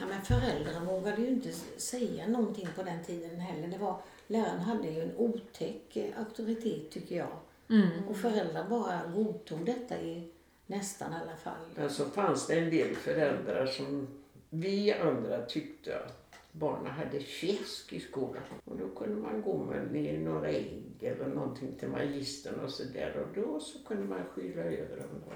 ja, 0.00 0.06
men 0.08 0.22
föräldrar 0.22 0.80
vågade 0.80 1.22
ju 1.22 1.28
inte 1.28 1.52
säga 1.76 2.26
någonting 2.26 2.68
på 2.76 2.82
den 2.82 3.04
tiden 3.04 3.40
heller. 3.40 3.68
Det 3.68 3.78
var, 3.78 3.96
läraren 4.26 4.60
hade 4.60 4.88
ju 4.88 5.02
en 5.02 5.16
otäck 5.16 5.98
auktoritet 6.18 6.90
tycker 6.90 7.16
jag. 7.16 7.36
Mm. 7.70 8.08
Och 8.08 8.16
föräldrar 8.16 8.68
bara 8.68 9.00
godtog 9.14 9.66
detta 9.66 10.00
i 10.00 10.31
nästan 10.72 11.12
alla 11.12 11.36
fall. 11.36 11.66
Men 11.74 11.90
så 11.90 12.04
fanns 12.04 12.46
det 12.46 12.58
en 12.58 12.70
del 12.70 12.94
föräldrar 12.94 13.66
som 13.66 14.08
vi 14.50 14.92
andra 14.92 15.42
tyckte 15.46 15.98
att 15.98 16.22
barnen 16.52 16.92
hade 16.92 17.20
fjäsk 17.20 17.92
i 17.92 18.00
skolan. 18.00 18.42
Och 18.64 18.76
då 18.76 18.88
kunde 18.88 19.22
man 19.22 19.42
gå 19.42 19.64
med 19.64 19.92
ner 19.92 20.18
några 20.18 20.48
ägg 20.48 20.82
eller 21.00 21.26
någonting 21.26 21.72
till 21.78 21.88
magistern 21.88 22.60
och 22.60 22.70
så 22.70 22.84
där. 22.84 23.16
Och 23.16 23.34
då 23.34 23.60
så 23.60 23.84
kunde 23.84 24.04
man 24.04 24.24
skyla 24.34 24.62
över 24.62 24.96
dem. 24.96 25.08
Då. 25.24 25.32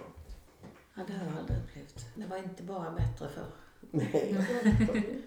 Ja, 0.95 1.03
det 1.07 1.12
har 1.12 1.26
jag 1.26 1.39
aldrig 1.39 1.59
upplevt. 1.59 2.07
Det 2.14 2.26
var 2.26 2.37
inte 2.37 2.62
bara 2.62 2.91
bättre 2.91 3.28
för. 3.28 3.47
Nej. 3.91 4.37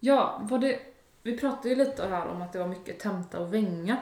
Ja, 0.00 0.46
var 0.50 0.58
det, 0.58 0.80
vi 1.22 1.38
pratade 1.38 1.68
ju 1.68 1.74
lite 1.74 2.06
här 2.06 2.26
om 2.26 2.42
att 2.42 2.52
det 2.52 2.58
var 2.58 2.68
mycket 2.68 2.98
tenta 2.98 3.40
och 3.40 3.54
vänga. 3.54 3.96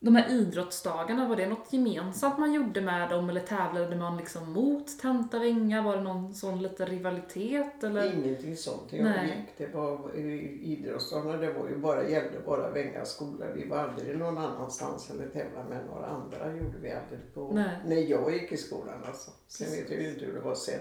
De 0.00 0.16
här 0.16 0.30
idrottsdagarna, 0.32 1.28
var 1.28 1.36
det 1.36 1.48
något 1.48 1.72
gemensamt 1.72 2.38
man 2.38 2.52
gjorde 2.54 2.80
med 2.80 3.10
dem 3.10 3.30
eller 3.30 3.40
tävlade 3.40 3.96
man 3.96 4.16
liksom 4.16 4.52
mot 4.52 4.98
tenta 4.98 5.38
vänga? 5.38 5.82
Var 5.82 5.96
det 5.96 6.02
någon 6.02 6.34
sån 6.34 6.62
liten 6.62 6.86
rivalitet 6.86 7.84
eller? 7.84 8.14
Ingenting 8.14 8.56
sånt. 8.56 8.82
Jag 8.92 9.04
Nej. 9.04 9.26
gick, 9.26 9.58
det 9.70 9.76
var 9.78 10.14
i- 10.16 10.60
idrottsdagarna, 10.62 11.36
det 11.38 11.52
var 11.52 11.68
ju 11.68 11.76
bara, 11.76 12.08
gällde 12.08 12.40
bara 12.46 12.70
Venga 12.70 13.04
skola. 13.04 13.46
Vi 13.54 13.68
var 13.68 13.76
aldrig 13.78 14.18
någon 14.18 14.38
annanstans 14.38 15.10
eller 15.10 15.28
tävlade 15.28 15.68
med 15.68 15.86
några 15.86 16.06
andra. 16.06 16.56
gjorde 16.56 16.78
vi 16.82 16.90
aldrig 16.92 17.34
på, 17.34 17.50
Nej. 17.54 17.70
när 17.86 17.96
jag 18.10 18.32
gick 18.32 18.52
i 18.52 18.56
skolan 18.56 19.04
alltså. 19.06 19.30
Sen 19.48 19.70
vet 19.70 19.90
jag 19.90 20.02
ju 20.02 20.08
inte 20.10 20.24
hur 20.24 20.32
det 20.34 20.40
var 20.40 20.54
sen. 20.54 20.80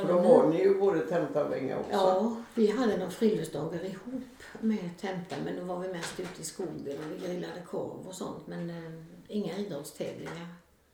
För 0.00 0.08
då 0.08 0.18
var 0.28 0.48
ni 0.48 0.62
ju 0.62 0.78
både 0.78 1.00
tenta 1.00 1.44
och 1.44 1.52
Venga 1.52 1.78
också. 1.78 1.90
Ja, 1.92 2.36
vi 2.54 2.70
hade 2.70 2.96
några 2.96 3.10
friluftsdagar 3.10 3.84
ihop 3.84 4.22
med 4.60 4.90
tenta 5.00 5.36
men 5.44 5.56
då 5.56 5.64
var 5.64 5.78
vi 5.80 5.88
mest 5.92 6.20
ute 6.20 6.40
i 6.40 6.44
skogen 6.44 6.98
och 6.98 7.12
vi 7.22 7.26
grillade 7.28 7.60
korv 7.66 8.06
och 8.08 8.14
sånt. 8.14 8.46
Men 8.46 8.70
eh, 8.70 8.92
inga 9.28 9.56
idrottstävlingar 9.58 10.46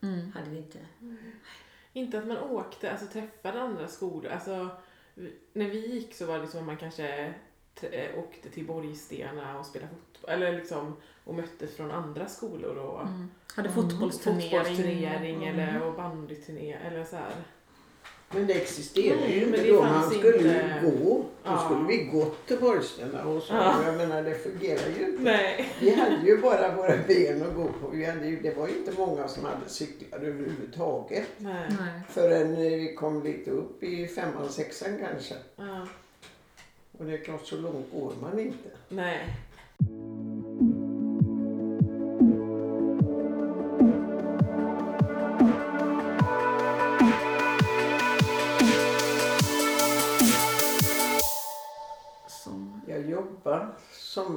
Mm. 0.03 0.33
hade 0.33 0.51
vi 0.51 0.57
inte. 0.57 0.79
Inte 1.93 2.19
att 2.19 2.27
man 2.27 2.39
åkte, 2.39 2.91
alltså 2.91 3.07
träffade 3.07 3.61
andra 3.61 3.89
skolor. 3.89 4.33
Alltså, 4.33 4.69
när 5.53 5.69
vi 5.69 5.87
gick 5.87 6.15
så 6.15 6.27
var 6.27 6.35
det 6.35 6.41
liksom 6.43 6.61
att 6.61 6.67
man 6.67 6.77
kanske 6.77 7.35
eh, 7.81 8.19
åkte 8.19 8.51
till 8.51 8.67
Borgstena 8.67 9.59
och 9.59 9.67
spelade 9.67 9.91
fotboll. 9.91 10.10
Eller 10.29 10.53
liksom, 10.53 10.97
och 11.25 11.35
möttes 11.35 11.77
från 11.77 11.91
andra 11.91 12.27
skolor 12.27 12.77
och 12.77 13.01
Mm. 13.03 13.31
Hade 13.57 13.68
Mm. 13.68 13.83
fotbollsturnering. 13.83 14.51
fotbollsturnering 14.51 15.45
Mm. 15.49 15.59
eller 15.59 15.83
och 15.83 15.95
bandyturnering 15.95 16.77
eller 16.87 17.05
så 17.05 17.16
här. 17.16 17.33
Men 18.35 18.47
det 18.47 18.53
existerar 18.55 19.16
Nej, 19.16 19.39
ju 19.39 19.47
inte 19.47 19.66
då. 19.68 19.83
Man 19.83 20.11
skulle 20.11 20.37
inte- 20.37 20.81
ju 20.83 20.91
gå. 20.91 21.16
Då 21.16 21.25
Ja. 21.45 21.59
skulle 21.59 21.89
vi 21.89 22.05
gått 22.05 22.47
till 22.47 22.59
Borgstena 22.61 23.25
och 23.25 23.43
så. 23.43 23.55
Ja. 23.55 23.85
Jag 23.87 23.97
menar 23.97 24.23
det 24.23 24.35
fungerar 24.35 24.89
ju 24.99 25.07
inte. 25.07 25.23
Nej. 25.23 25.73
Vi 25.81 25.95
hade 25.95 26.27
ju 26.27 26.41
bara 26.41 26.77
våra 26.77 26.97
ben 27.09 27.43
att 27.43 27.55
gå 27.55 27.64
på. 27.64 27.89
Vi 27.93 28.05
hade 28.05 28.27
ju, 28.27 28.41
det 28.41 28.55
var 28.57 28.68
ju 28.68 28.75
inte 28.79 28.93
många 28.93 29.29
som 29.29 29.45
hade 29.45 29.68
cyklar 29.68 30.18
överhuvudtaget. 30.18 31.27
Nej. 31.37 31.66
Nej. 31.81 32.01
Förrän 32.09 32.53
eh, 32.53 32.59
vi 32.59 32.95
kom 32.95 33.23
lite 33.23 33.51
upp 33.51 33.83
i 33.83 34.07
femman, 34.07 34.49
sexan 34.49 34.99
kanske. 35.09 35.35
Ja. 35.57 35.87
Och 36.99 37.05
det 37.05 37.12
är 37.12 37.18
klart, 37.25 37.47
så 37.47 37.57
långt 37.57 37.87
går 37.93 38.12
man 38.23 38.39
inte. 38.39 38.68
Nej. 38.89 39.37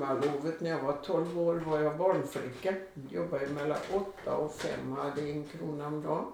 Sommarlovet 0.03 0.61
när 0.61 0.69
jag 0.69 0.79
var 0.79 0.93
12 0.93 1.39
år 1.39 1.55
var 1.55 1.79
jag 1.79 1.97
barnflicka. 1.97 2.73
Jobbade 3.09 3.47
mellan 3.47 3.77
8 4.23 4.37
och 4.37 4.53
5 4.53 4.91
hade 4.91 5.21
en 5.21 5.43
krona 5.43 5.87
om 5.87 6.03
dagen. 6.03 6.25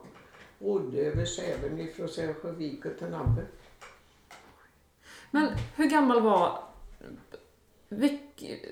Rodde 0.59 0.97
över 0.97 1.25
Säven 1.25 1.79
ifrån 1.79 2.09
Sävsjövik 2.09 2.85
och 2.85 2.97
till 2.97 3.07
Nabbe. 3.07 3.45
men 5.31 5.49
hur 5.75 5.89
gammal 5.89 6.21
var 6.21 6.63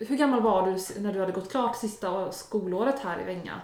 hur 0.07 0.17
gammal 0.17 0.41
var 0.41 0.65
du 0.65 1.01
när 1.01 1.13
du 1.13 1.19
hade 1.19 1.31
gått 1.31 1.51
klart 1.51 1.75
sista 1.75 2.31
skolåret 2.31 2.99
här 2.99 3.21
i 3.21 3.23
Vänga? 3.23 3.61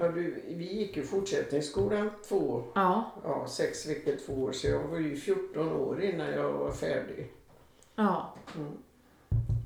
Ja, 0.00 0.08
du, 0.08 0.42
vi 0.48 0.72
gick 0.72 0.96
i 0.96 1.02
fortsättningsskolan 1.02 2.10
två, 2.28 2.64
Ja, 2.74 3.10
ja, 3.24 3.46
sex 3.48 3.86
veckor, 3.88 4.16
två 4.26 4.32
år. 4.32 4.52
Så 4.52 4.66
jag 4.66 4.82
var 4.82 4.98
ju 4.98 5.16
14 5.16 5.72
år 5.72 6.02
innan 6.02 6.30
jag 6.30 6.52
var 6.52 6.72
färdig. 6.72 7.32
ja. 7.94 8.34
Mm. 8.56 8.72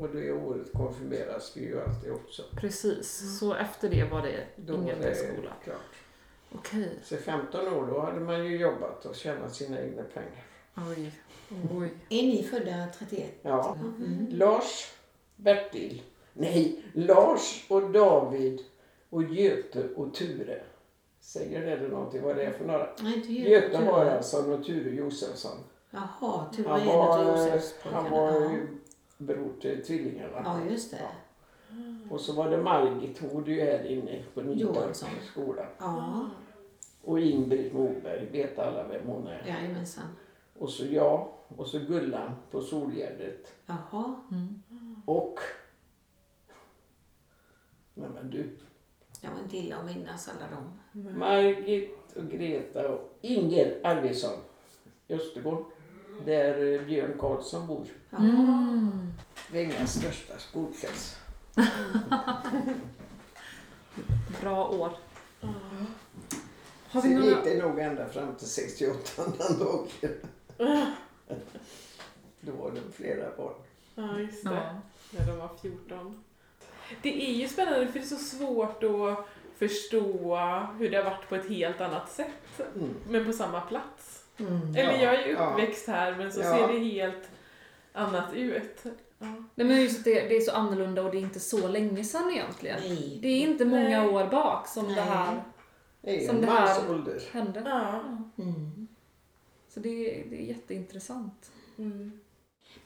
Och 0.03 0.09
det 0.09 0.32
året 0.32 0.72
konfirmeras 0.72 1.57
vi 1.57 1.61
ju 1.61 1.80
alltid 1.80 2.12
också. 2.12 2.42
Precis, 2.57 3.38
så 3.38 3.55
efter 3.55 3.90
det 3.90 4.05
var 4.05 4.22
det 4.22 4.44
Då 4.57 4.72
var 4.76 4.82
ingen 4.82 4.98
det 5.00 5.07
mer 5.07 5.14
skola. 5.14 5.53
klart. 5.64 5.76
Okej. 6.55 6.98
Så 7.05 7.16
15 7.16 7.68
år 7.68 7.86
då 7.86 8.00
hade 8.00 8.20
man 8.20 8.44
ju 8.46 8.57
jobbat 8.57 9.07
och 9.07 9.14
tjänat 9.16 9.55
sina 9.55 9.80
egna 9.80 10.03
pengar. 10.03 10.44
Oj. 10.90 11.12
Oj. 11.78 11.90
Är 12.09 12.22
ni 12.22 12.42
födda 12.42 12.86
31? 12.98 13.30
Ja. 13.42 13.76
Mm. 13.80 14.26
Lars, 14.30 14.92
Bertil, 15.36 16.03
nej, 16.32 16.82
Lars 16.92 17.66
och 17.68 17.90
David 17.90 18.61
och 19.11 19.22
Göte 19.24 19.88
och 19.96 20.14
Ture. 20.14 20.62
Säger 21.20 21.76
det 21.80 21.88
någonting 21.88 22.22
vad 22.22 22.36
det 22.36 22.44
är 22.44 22.53
för 22.53 22.64
några? 22.64 22.88
Nej, 23.03 23.14
inte 23.14 23.32
Göte 23.32 23.76
Haraldsson 23.76 24.53
och 24.53 24.64
Ture 24.64 24.90
Josefsson. 24.90 25.59
Jaha, 25.90 26.46
Ture 26.57 26.68
Han 26.68 26.80
är 26.80 26.84
en 26.84 26.90
av 26.98 27.24
var, 27.24 27.92
han 27.92 28.11
var 28.11 28.32
Ja. 28.32 28.53
ju 28.53 28.66
bror 29.18 29.52
till 29.60 29.84
tvillingarna. 29.84 30.42
ja, 30.44 30.60
just 30.70 30.90
det. 30.90 31.08
Och 32.10 32.20
så 32.20 32.32
var 32.32 32.50
det 32.50 32.62
Margit, 32.62 33.18
hon 33.18 33.30
bodde 33.30 33.50
ju 33.52 33.60
här 33.60 33.86
inne 33.86 34.22
på 34.34 34.40
Nytorp 34.42 34.76
Johansson. 34.76 35.08
skola. 35.32 35.66
Ja, 35.78 36.28
Och 37.02 37.20
Ingrid 37.20 37.74
Moberg, 37.74 38.26
vet 38.32 38.58
alla 38.58 38.88
vem 38.88 39.06
hon 39.06 39.26
är. 39.26 39.46
jajamensan. 39.46 40.04
Och 40.58 40.70
så 40.70 40.84
jag, 40.86 41.28
och 41.56 41.66
så 41.66 41.78
Gullan 41.78 42.30
på 42.50 42.60
Solgärdet. 42.60 43.52
Jaha, 43.66 44.14
Och... 45.04 45.38
Nej 47.94 48.08
men 48.14 48.30
du, 48.30 48.50
jag 49.20 49.30
var 49.30 49.38
inte 49.38 49.56
illa 49.56 49.76
att 49.76 49.84
minnas 49.86 50.28
alla 50.28 50.50
dem. 50.56 50.78
Margit 51.18 52.12
och 52.16 52.30
Greta 52.30 52.88
och 52.88 53.18
Inger 53.20 53.80
Arvidsson 53.84 54.38
i 55.08 55.14
Östergård. 55.14 55.64
Där 56.25 56.75
eh, 56.75 56.87
Björn 56.87 57.14
Karlsson 57.18 57.66
bor. 57.66 57.87
Mm. 58.18 59.12
Största 59.87 60.39
skolklass. 60.39 61.16
Bra 64.41 64.68
år. 64.68 64.93
Har 66.91 67.01
Så 67.01 67.09
vi 67.09 67.14
gick 67.14 67.25
några... 67.25 67.45
det 67.45 67.62
nog 67.62 67.79
ända 67.79 68.09
fram 68.09 68.35
till 68.35 68.49
68 68.49 69.23
den 69.39 69.59
dagen. 69.59 69.89
Då 72.41 72.53
var 72.53 72.70
det 72.70 72.81
flera 72.93 73.37
barn. 73.37 73.55
Ja, 73.95 74.18
just 74.18 74.45
det. 74.45 74.51
Ja. 74.51 74.81
När 75.11 75.27
de 75.27 75.39
var 75.39 75.51
14. 75.62 76.23
Det 77.03 77.31
är 77.31 77.33
ju 77.33 77.49
spännande 77.49 77.87
för 77.87 77.93
det 77.93 78.05
är 78.05 78.09
så 78.09 78.16
svårt 78.16 78.83
att 78.83 79.27
förstå 79.57 80.37
hur 80.79 80.91
det 80.91 80.97
har 80.97 81.05
varit 81.05 81.29
på 81.29 81.35
ett 81.35 81.49
helt 81.49 81.81
annat 81.81 82.11
sätt. 82.12 82.61
Mm. 82.77 82.95
Men 83.09 83.25
på 83.25 83.33
samma 83.33 83.61
plats. 83.61 84.11
Mm. 84.39 84.68
Eller 84.76 85.03
jag 85.03 85.14
är 85.14 85.26
ju 85.26 85.33
Ja. 85.33 85.51
uppväxt 85.51 85.87
här 85.87 86.16
men 86.16 86.33
så 86.33 86.41
Ja. 86.41 86.57
ser 86.57 86.68
det 86.72 86.78
helt 86.78 87.28
annat 87.93 88.35
ut. 88.35 88.83
Ja. 89.18 89.26
Nej 89.55 89.66
men 89.66 89.83
just 89.83 89.99
att 89.99 90.05
det, 90.05 90.28
det 90.28 90.37
är 90.37 90.41
så 90.41 90.53
annorlunda 90.53 91.03
och 91.03 91.11
det 91.11 91.16
är 91.18 91.22
inte 91.22 91.41
så 91.41 91.68
länge 91.68 92.05
sedan 92.05 92.30
egentligen. 92.30 92.80
Nej. 92.80 93.18
Det 93.22 93.28
är 93.28 93.41
inte 93.41 93.64
många 93.64 94.01
Nej. 94.03 94.09
år 94.09 94.26
bak 94.26 94.68
som 94.68 94.87
Nej. 94.87 94.95
det 94.95 95.01
här 95.01 95.43
Det 96.01 96.26
Som 96.26 96.41
det 96.41 96.47
här- 96.47 96.91
ålder. 96.91 97.22
hände. 97.33 97.62
Ja. 97.66 98.01
Mm. 98.45 98.89
Så 99.68 99.80
det, 99.80 99.89
är- 100.20 100.30
det 100.30 100.37
är 100.43 100.47
jätteintressant. 100.47 101.51
Mm. 101.78 102.20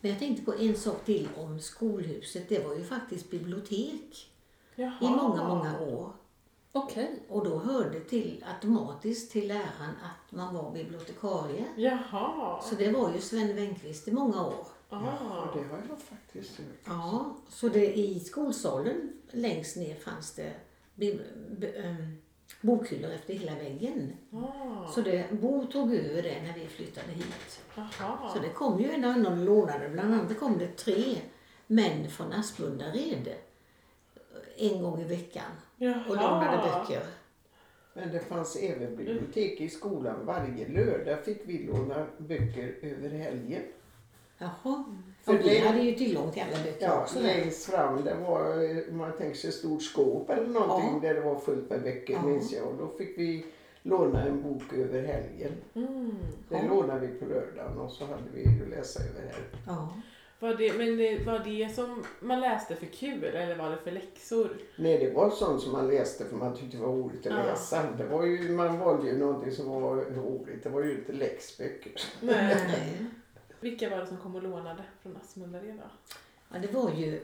Men 0.00 0.10
jag 0.10 0.20
tänkte 0.20 0.44
på 0.44 0.54
en 0.54 0.76
sak 0.76 1.04
till 1.04 1.28
om 1.36 1.60
skolhuset. 1.60 2.48
Det 2.48 2.66
var 2.66 2.74
ju 2.74 2.84
faktiskt 2.84 3.30
bibliotek 3.30 4.30
Jaha. 4.74 4.92
i 5.02 5.04
många, 5.08 5.48
många 5.48 5.80
år. 5.80 6.12
Okej. 6.84 7.22
Och 7.28 7.44
då 7.44 7.58
hörde 7.58 8.00
till 8.00 8.44
automatiskt 8.54 9.32
till 9.32 9.48
läraren 9.48 9.94
att 10.02 10.32
man 10.32 10.54
var 10.54 10.70
bibliotekarie. 10.72 11.64
Jaha. 11.76 12.62
Så 12.62 12.74
det 12.74 12.90
var 12.92 13.12
ju 13.14 13.20
Sven 13.20 13.56
Wenqvist 13.56 14.08
i 14.08 14.12
många 14.12 14.46
år. 14.46 14.66
Ja, 14.90 14.96
Ah. 15.20 15.54
det 15.54 15.62
har 15.68 15.82
jag 15.88 15.98
faktiskt 16.00 16.58
hört. 16.58 16.66
Ja, 16.84 17.36
så 17.48 17.68
det 17.68 17.98
i 17.98 18.20
skolsalen 18.20 19.12
längst 19.30 19.76
ner 19.76 19.94
fanns 19.94 20.34
det 20.34 20.52
b- 20.94 21.18
ehm, 21.76 22.16
bokhyllor 22.60 23.10
efter 23.10 23.34
hela 23.34 23.54
väggen. 23.54 24.12
Ah. 24.32 24.88
Så 24.88 25.00
det, 25.00 25.26
Bo 25.32 25.66
tog 25.66 25.94
över 25.94 26.22
det 26.22 26.42
när 26.42 26.52
vi 26.54 26.66
flyttade 26.66 27.12
hit. 27.12 27.60
Jaha. 27.76 28.30
Så 28.34 28.38
det 28.38 28.48
kom 28.48 28.80
ju 28.80 28.90
en 28.90 29.04
annan 29.04 29.38
och 29.38 29.44
lånade. 29.44 29.88
Bland 29.88 30.14
annat 30.14 30.38
kom 30.38 30.58
det 30.58 30.76
tre 30.76 31.16
män 31.66 32.10
från 32.10 32.32
Aspundared 32.32 33.28
en 34.56 34.82
gång 34.82 35.00
i 35.00 35.04
veckan 35.04 35.50
Jaha. 35.76 36.00
och 36.08 36.16
lånade 36.16 36.56
böcker. 36.62 37.02
Men 37.94 38.12
det 38.12 38.20
fanns 38.20 38.56
även 38.56 38.96
bibliotek 38.96 39.60
i 39.60 39.68
skolan. 39.68 40.16
Varje 40.26 40.68
lördag 40.68 41.24
fick 41.24 41.40
vi 41.44 41.66
låna 41.66 42.06
böcker 42.18 42.74
över 42.82 43.08
helgen. 43.08 43.62
Jaha. 44.38 44.84
För 45.24 45.34
Och 45.34 45.40
vi 45.40 45.48
det- 45.48 45.66
hade 45.66 45.80
ju 45.82 45.92
tillgång 45.92 46.30
till 46.32 46.42
alla 46.42 46.62
böcker 46.64 46.86
Ja, 46.86 47.00
också. 47.02 47.20
längst 47.20 47.64
fram 47.70 48.04
det 48.04 48.14
var, 48.14 48.52
om 48.90 48.96
man 48.96 49.12
tänker 49.12 49.36
sig 49.38 49.48
ett 49.48 49.54
stort 49.56 49.82
skåp 49.82 50.30
eller 50.30 50.46
någonting 50.46 50.90
Ja. 51.02 51.08
där 51.08 51.14
det 51.14 51.20
var 51.20 51.38
fullt 51.38 51.70
med 51.70 51.82
böcker 51.82 52.12
Ja. 52.14 52.22
minns 52.22 52.52
jag. 52.52 52.66
Och 52.66 52.74
då 52.78 52.98
fick 52.98 53.18
vi 53.18 53.46
låna 53.82 54.22
en 54.26 54.42
bok 54.42 54.72
över 54.72 55.02
helgen. 55.02 55.52
Mm. 55.74 56.14
Det 56.48 56.56
Ja. 56.56 56.68
lånade 56.68 57.06
vi 57.06 57.18
på 57.18 57.24
lördagen 57.24 57.78
och 57.78 57.90
så 57.90 58.04
hade 58.04 58.22
vi 58.34 58.42
ju 58.42 58.70
läsa 58.70 59.00
över 59.02 59.20
helgen. 59.20 59.60
Ja. 59.66 59.94
Var 60.40 60.54
det, 60.54 60.78
men 60.78 60.96
det, 60.96 61.24
var 61.26 61.38
det 61.38 61.74
som 61.74 62.04
man 62.20 62.40
läste 62.40 62.76
för 62.76 62.86
kul 62.86 63.24
eller 63.24 63.56
var 63.56 63.70
det 63.70 63.76
för 63.76 63.90
läxor? 63.90 64.58
Nej, 64.78 64.98
det 64.98 65.10
var 65.10 65.30
sånt 65.30 65.62
som 65.62 65.72
man 65.72 65.88
läste 65.88 66.24
för 66.24 66.36
man 66.36 66.56
tyckte 66.56 66.76
det 66.76 66.82
var 66.82 66.92
roligt 66.92 67.26
att 67.26 67.32
Ja. 67.32 67.42
läsa. 67.42 67.90
Det 67.98 68.04
var 68.06 68.24
ju, 68.26 68.50
man 68.52 68.78
valde 68.78 69.06
ju 69.10 69.18
någonting 69.18 69.52
som 69.52 69.82
var 69.82 69.96
roligt. 69.96 70.62
Det 70.62 70.68
var 70.68 70.82
ju 70.84 70.94
inte 70.94 71.12
läxböcker. 71.12 71.92
Nej. 72.20 73.06
Vilka 73.60 73.90
var 73.90 73.96
det 73.98 74.06
som 74.06 74.16
kom 74.16 74.34
och 74.36 74.42
lånade 74.42 74.82
från 75.02 75.16
Asmundared 75.16 75.74
då? 75.76 76.14
Ja, 76.52 76.58
det 76.58 76.72
var 76.72 76.90
ju... 76.90 77.20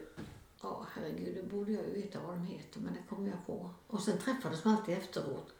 Ja, 0.63 0.87
herregud, 0.95 1.35
det 1.35 1.43
borde 1.57 1.73
jag 1.73 1.83
ju 1.85 2.03
veta 2.03 2.19
vad 2.27 2.35
de 2.37 2.47
heter, 2.47 2.81
men 2.81 2.93
det 2.95 3.15
kommer 3.15 3.29
jag 3.29 3.47
på. 3.47 3.71
Och 3.87 4.01
sen 4.01 4.19
träffades 4.19 4.65
man 4.65 4.75
alltid 4.77 4.99
efteråt. 4.99 5.53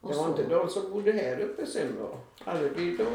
Det 0.00 0.14
var 0.14 0.28
inte 0.28 0.42
de 0.42 0.68
som 0.68 0.90
bodde 0.92 1.12
här 1.12 1.40
uppe 1.40 1.66
sen 1.66 1.96
då? 2.00 2.18
Arvid 2.50 3.00
och 3.00 3.06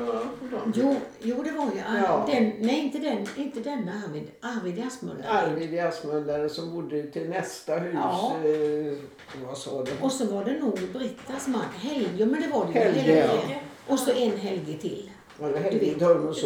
de? 0.52 0.74
Jo, 0.76 0.96
jo, 1.22 1.44
det 1.44 1.52
var 1.52 1.66
ju 1.66 1.78
Ja. 2.04 2.26
den, 2.32 2.44
nej 2.60 2.80
inte 2.80 2.98
den, 3.00 3.26
inte 3.38 3.60
den 3.60 3.90
Arvid, 3.90 4.32
Arvid 4.42 4.84
Asmund. 4.88 5.24
Arvid 5.28 5.74
i 5.74 5.80
Asmundare 5.80 6.50
som 6.50 6.74
bodde 6.74 7.04
till 7.04 7.30
nästa 7.30 7.76
hus. 7.76 7.94
Ja. 7.96 8.34
Eh, 8.46 8.98
vad 9.48 9.58
sa 9.58 9.84
du? 9.84 9.92
Och 10.02 10.12
så 10.12 10.26
var 10.26 10.46
det 10.46 10.60
nog 10.60 10.80
Brittas 10.94 11.48
man, 11.48 11.62
Helge, 11.78 12.26
men 12.26 12.42
det 12.42 12.48
var 12.48 12.66
det 12.66 12.72
ju. 12.74 12.80
Helge, 12.80 13.28
ja. 13.50 13.56
Och 13.94 14.00
så 14.00 14.12
en 14.12 14.38
Helge 14.38 14.74
till. 14.78 15.10
Var 15.40 15.50
det 15.50 15.60
Helge? 15.60 16.00
Tormos? 16.00 16.44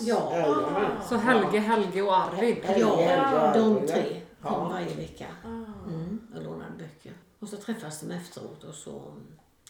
Ja. 0.00 0.28
Jajamän. 0.36 0.90
Så 1.08 1.16
Helge, 1.16 1.58
Helge 1.58 2.02
och 2.02 2.16
Arvid. 2.16 2.56
Helge, 2.64 2.80
Ja, 2.80 2.96
Helge, 2.96 3.58
de 3.58 3.86
tre 3.86 4.04
ja. 4.42 4.48
kom 4.48 4.68
varje 4.68 4.94
vecka 4.94 5.26
Ah. 5.44 5.88
mm, 5.88 6.20
och 6.36 6.42
lånade 6.44 6.72
böcker. 6.78 7.12
Och 7.40 7.48
så 7.48 7.56
träffades 7.56 8.00
de 8.00 8.10
efteråt 8.10 8.64
och 8.64 8.74
så, 8.74 9.02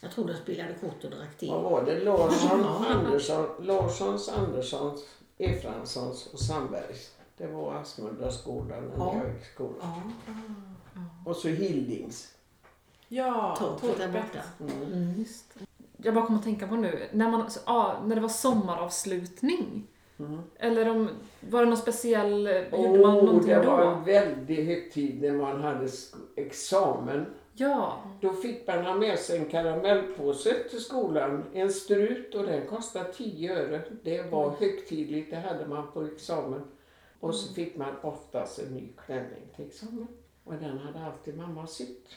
jag 0.03 0.11
tror 0.11 0.26
de 0.26 0.34
spelade 0.34 0.74
kort 0.80 1.05
och 1.05 1.11
drack 1.11 1.38
te. 1.38 1.47
Vad 1.51 1.62
var 1.62 1.84
det? 1.84 2.01
Larsson, 2.05 2.64
Andersson, 2.90 3.47
Larssons, 3.61 4.28
Anderssons, 4.28 5.05
Efranssons 5.38 6.26
och 6.32 6.38
Sandbergs. 6.40 7.12
Det 7.36 7.47
var 7.47 7.74
Asmundaskolan 7.74 8.68
när 8.84 8.97
Ja. 8.97 9.14
jag 9.22 9.32
gick 9.34 9.42
i 9.42 9.47
skolan. 9.55 10.12
Ja, 10.26 11.30
Och 11.30 11.36
så 11.36 11.49
Hildings. 11.49 12.32
Ja, 13.09 13.57
torpet 13.59 13.99
där 13.99 14.09
borta. 14.09 14.40
Mm. 14.61 14.82
Mm. 14.92 15.24
Jag 15.97 16.14
bara 16.14 16.26
kommer 16.26 16.38
att 16.38 16.44
tänka 16.44 16.66
på 16.66 16.74
nu, 16.76 17.09
när, 17.12 17.30
man, 17.30 17.49
ja, 17.66 17.97
när 18.05 18.14
det 18.14 18.20
var 18.22 18.28
sommaravslutning. 18.28 19.86
Mm. 20.18 20.40
Eller 20.57 20.88
om, 20.90 21.09
var 21.40 21.61
det 21.61 21.66
någon 21.66 21.76
speciell, 21.76 22.47
gjorde 22.72 22.99
man 22.99 23.16
Oh, 23.18 23.24
någonting 23.24 23.49
det 23.51 23.62
då? 23.62 23.70
var 23.70 23.92
en 23.92 24.05
väldig 24.05 24.66
högtid 24.66 25.22
när 25.22 25.32
man 25.32 25.62
hade 25.62 25.88
examen. 26.36 27.26
Ja, 27.59 28.02
Då 28.20 28.32
fick 28.32 28.66
man 28.66 28.84
ha 28.84 28.94
med 28.94 29.18
sig 29.18 29.38
en 29.38 29.44
karamellpåse 29.44 30.54
till 30.70 30.80
skolan, 30.80 31.44
en 31.52 31.72
strut 31.72 32.34
och 32.34 32.42
den 32.42 32.66
kostade 32.66 33.12
10 33.12 33.57
öre. 33.57 33.82
Det 34.02 34.22
var 34.22 34.50
högtidligt, 34.50 35.30
det 35.30 35.36
hade 35.36 35.66
man 35.66 35.92
på 35.92 36.02
examen. 36.02 36.62
Och 37.20 37.34
så 37.34 37.54
fick 37.54 37.76
man 37.76 37.94
oftast 38.02 38.59
en 38.59 38.74
ny 38.74 38.88
klänning 39.07 39.42
till 39.57 39.66
examen. 39.66 40.09
Och 40.44 40.54
den 40.54 40.78
hade 40.78 41.07
alltid 41.07 41.36
mamma 41.36 41.66
sytt. 41.66 42.09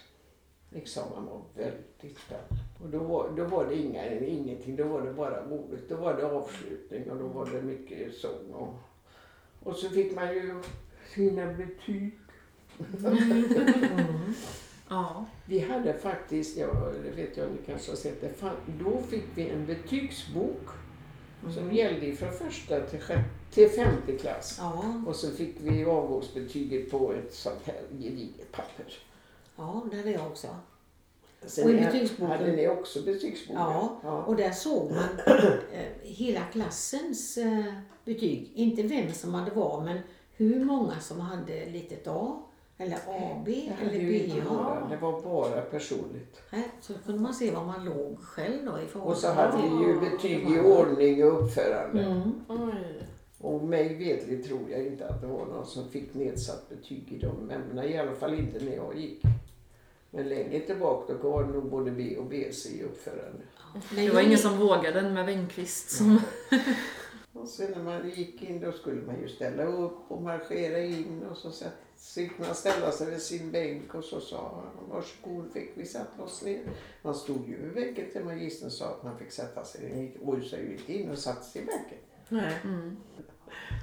Examen 0.76 1.26
var 1.26 1.42
väldigt 1.56 2.20
spännande. 2.20 2.64
Och 2.84 2.90
då 2.90 3.00
var, 3.00 3.30
då 3.38 3.44
var 3.44 3.66
det 3.66 3.76
inga, 3.76 4.20
ingenting, 4.20 4.76
då 4.76 4.84
var 4.84 5.02
det 5.02 5.14
bara 5.14 5.46
roligt. 5.46 5.90
Då 5.90 5.96
var 5.96 6.14
det 6.14 6.26
avslutning 6.26 7.12
och 7.12 7.18
då 7.18 7.28
var 7.28 7.46
det 7.46 7.62
mycket 7.62 8.16
sång. 8.16 8.54
Och, 8.54 8.74
och 9.64 9.76
så 9.76 9.90
fick 9.90 10.16
man 10.16 10.34
ju 10.34 10.62
sina 11.16 11.54
betyg. 11.54 12.12
ja. 14.90 15.26
Vi 15.46 15.60
hade 15.60 15.94
faktiskt, 15.94 16.58
ja, 16.58 16.68
det 17.04 17.22
vet 17.22 17.38
jag 17.38 17.52
ni 17.52 17.58
kanske 17.66 17.92
har 17.92 17.98
sett 17.98 18.22
det, 18.22 18.52
då 18.84 19.02
fick 19.10 19.26
vi 19.36 19.50
en 19.50 19.66
betygsbok 19.66 20.68
som 21.54 21.74
gällde 21.74 22.16
från 22.16 22.32
första 22.32 22.80
till, 22.80 23.00
till 23.52 23.70
femte 23.70 24.18
klass. 24.18 24.58
Ja, 24.60 25.02
Och 25.08 25.16
så 25.16 25.32
fick 25.32 25.56
vi 25.60 25.86
avgångsbetyget 25.86 26.92
på 26.92 27.14
ett 27.14 27.34
sånt 27.34 27.62
här 27.64 27.82
gediget 28.00 28.52
papper. 28.52 28.86
ja, 29.56 29.86
det 29.92 29.98
hade 29.98 30.12
jag 30.12 30.28
också. 30.28 30.48
Sen 31.46 31.66
Och 31.66 31.72
i 31.72 31.76
betygsboken? 31.76 32.38
Hade 32.38 32.52
ni 32.52 32.68
också 32.68 33.02
betygsbok? 33.02 33.58
Ja, 33.58 34.00
ja. 34.04 34.24
och 34.24 34.36
där 34.36 34.52
såg 34.52 34.92
man 34.92 35.38
eh, 35.74 35.86
hela 36.02 36.42
klassens 36.46 37.38
eh, 37.38 37.74
betyg. 38.06 38.52
Inte 38.56 38.84
vem 38.84 39.14
som 39.14 39.34
hade 39.34 39.52
var, 39.52 39.82
men 39.82 40.00
hur 40.36 40.66
många 40.66 41.00
som 41.00 41.20
hade 41.20 41.66
litet 41.66 42.08
A 42.08 42.44
eller 42.82 42.98
AB 43.08 43.48
eller 43.82 44.44
några, 44.44 44.88
det 44.90 44.98
var 44.98 45.22
bara 45.22 45.62
personligt. 45.62 46.42
Nej, 46.50 46.68
Så 46.82 46.94
kunde 47.06 47.22
man 47.22 47.34
se 47.34 47.52
var 47.52 47.66
man 47.66 47.86
låg 47.86 48.20
själv 48.20 48.66
då 48.66 48.80
i 48.80 48.86
förhållande 48.86 49.12
Och 49.12 49.18
så 49.18 49.28
hade 49.28 49.58
vi 49.58 49.86
ju 49.86 49.94
de 49.94 50.10
betyg 50.10 50.50
i 50.52 50.60
ordning 50.60 51.24
och 51.24 51.44
uppförande. 51.44 52.04
Mm. 52.04 52.32
Oj. 52.48 53.04
Och 53.38 53.64
mig 53.64 53.96
vetligt 53.96 54.48
tror 54.48 54.70
jag 54.70 54.86
inte 54.86 55.08
att 55.08 55.22
det 55.22 55.28
var 55.28 55.46
någon 55.46 55.66
som 55.66 55.90
fick 55.90 56.14
nedsatt 56.14 56.70
betyg 56.70 57.04
i 57.12 57.18
de 57.18 57.52
ämnena. 57.52 57.86
I 57.86 57.98
alla 57.98 58.16
fall 58.16 58.34
inte 58.34 58.66
när 58.66 58.76
jag 58.76 58.98
gick. 58.98 59.22
Men 60.12 60.30
längre 60.30 60.60
tillbaka 60.60 61.14
då 61.22 61.30
var 61.30 61.44
det 61.44 61.50
nog 61.50 61.70
både 61.70 61.92
B 61.92 62.18
och 62.18 62.26
BC 62.26 62.70
i 62.70 62.84
uppförande. 62.84 63.42
Det 63.96 64.10
var 64.10 64.22
ingen 64.22 64.38
som 64.38 64.58
vågade 64.58 65.02
med 65.02 65.26
Wenqvist 65.26 65.90
som... 65.92 66.22
Och 67.34 67.48
sen 67.48 67.72
när 67.72 67.84
man 67.84 68.10
gick 68.10 68.44
in 68.44 68.60
då 68.62 68.72
skulle 68.72 69.02
man 69.02 69.22
ju 69.22 69.28
ställa 69.30 69.64
upp 69.64 69.98
och 70.08 70.22
marschera 70.22 70.80
in 70.80 71.24
och 71.32 71.38
så 71.38 71.52
sätt- 71.52 71.74
så 72.00 72.14
fick 72.22 72.40
man 72.40 72.56
ställa 72.56 72.92
sig 72.92 73.10
vid 73.10 73.22
sin 73.22 73.52
bänk 73.52 73.96
och 73.96 74.04
så 74.04 74.20
sa 74.20 74.62
han 74.78 74.90
varsågod 74.90 75.52
fick 75.54 75.72
vi 75.76 75.86
sätta 75.86 76.24
oss 76.24 76.42
ner. 76.44 76.62
Man 77.02 77.16
stod 77.16 77.48
ju 77.48 77.58
vid 77.62 77.74
bänken 77.74 78.12
till 78.12 78.26
magistern 78.26 78.70
sa 78.72 78.86
att 78.86 79.04
man 79.04 79.18
fick 79.18 79.32
sätta 79.32 79.64
sig. 79.64 80.02
Gick 80.02 80.16
rusade 80.28 80.62
ju 80.62 80.72
inte 80.72 80.94
in 80.94 81.10
och 81.12 81.18
satte 81.18 81.44
sig 81.46 81.62
i 81.62 81.66
bänken. 81.66 81.98
Nej. 82.30 82.54
Mm. 82.64 82.98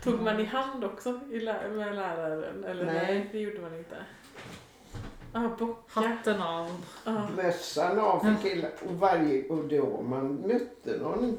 Tog 0.04 0.22
man 0.22 0.40
i 0.40 0.44
hand 0.44 0.84
också 0.84 1.20
i 1.32 1.40
lä- 1.40 1.68
med 1.68 1.94
läraren? 1.94 2.64
Eller 2.64 2.86
nej. 2.86 2.94
Nej. 2.94 3.28
det 3.32 3.38
gjorde 3.38 3.60
man 3.60 3.78
inte. 3.78 3.96
Ah, 5.32 5.48
bocka. 5.58 6.00
Hatten 6.00 6.42
av. 6.42 6.84
Ah. 7.04 7.28
Mössan 7.36 7.98
av 7.98 8.20
för 8.20 8.48
killar 8.48 8.70
och 8.88 8.94
varje 8.94 9.48
och 9.48 9.68
då 9.68 10.02
man 10.02 10.34
mötte 10.34 10.96
någon. 11.02 11.38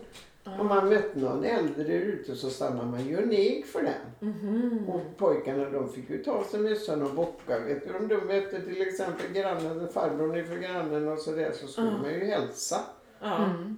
Om 0.60 0.68
man 0.68 0.89
mötte 0.89 1.20
någon 1.20 1.43
äldre 1.43 1.93
ute 1.93 2.36
så 2.36 2.50
stannade 2.50 2.88
man 2.91 3.06
ju 3.06 3.26
neg 3.26 3.66
för 3.66 3.82
den. 3.84 4.30
Mhm. 4.32 4.89
Och 4.89 5.02
pojkarna 5.18 5.70
de 5.70 5.89
fick 5.93 6.10
ju 6.10 6.24
ta 6.24 6.43
sig 6.43 6.60
mössan 6.60 7.02
och 7.04 7.14
bocka. 7.16 7.60
Vet 7.60 7.88
du, 7.88 7.93
om 7.98 8.08
de 8.08 8.16
mötte 8.16 8.62
till 8.62 8.82
exempel 8.82 9.32
grannen, 9.34 9.88
farbrorn 9.93 10.38
ifrån 10.38 10.62
grannen 10.62 11.08
och 11.08 11.20
sådär 11.20 11.52
så 11.62 11.68
skulle 11.68 11.88
Ja. 11.88 11.98
man 11.98 12.10
ju 12.14 12.26
hälsa. 12.26 12.80
Mm. 13.22 13.78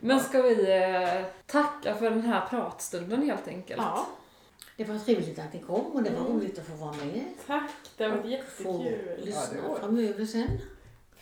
Men 0.00 0.20
ska 0.20 0.42
vi 0.42 0.72
eh, 0.72 1.24
tacka 1.46 1.94
för 1.94 2.10
den 2.10 2.20
här 2.20 2.46
pratstunden 2.46 3.22
helt 3.22 3.48
enkelt? 3.48 3.82
ja. 3.82 4.06
Det 4.76 4.84
var 4.84 4.98
trevligt 4.98 5.38
att 5.38 5.52
ni 5.52 5.60
kom 5.60 5.80
och 5.86 6.02
det 6.02 6.10
var 6.10 6.20
Mm. 6.26 6.32
roligt 6.32 6.58
att 6.58 6.66
få 6.66 6.74
vara 6.84 6.92
med. 6.92 7.24
Tack, 7.46 7.70
det 7.96 8.08
var 8.08 8.16
Få 8.22 8.28
jättekul. 8.28 8.98
lyssna 9.24 9.40
Ja, 9.56 9.62
det 9.62 9.68
var 9.68 9.74
det. 9.74 9.80
framöver 9.80 10.24
sen. 10.24 10.48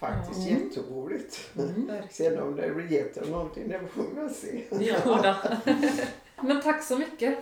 Faktiskt 0.00 0.48
Mm. 0.48 0.62
jätteroligt. 0.64 1.50
Mm. 1.58 1.90
Sen 2.10 2.38
om 2.38 2.56
det 2.56 2.70
blir 2.74 2.92
jätte 2.92 3.30
någonting, 3.30 3.68
det 3.68 3.80
får 3.94 4.04
man 4.20 4.30
se. 4.30 4.64
Ja. 4.80 5.36
Men 6.42 6.62
tack 6.62 6.82
så 6.84 6.98
mycket. 6.98 7.38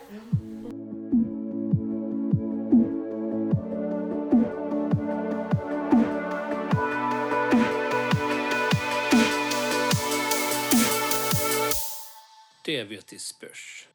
Det 12.64 12.84
vet 12.84 13.12
i 13.12 13.18
spörs. 13.18 13.88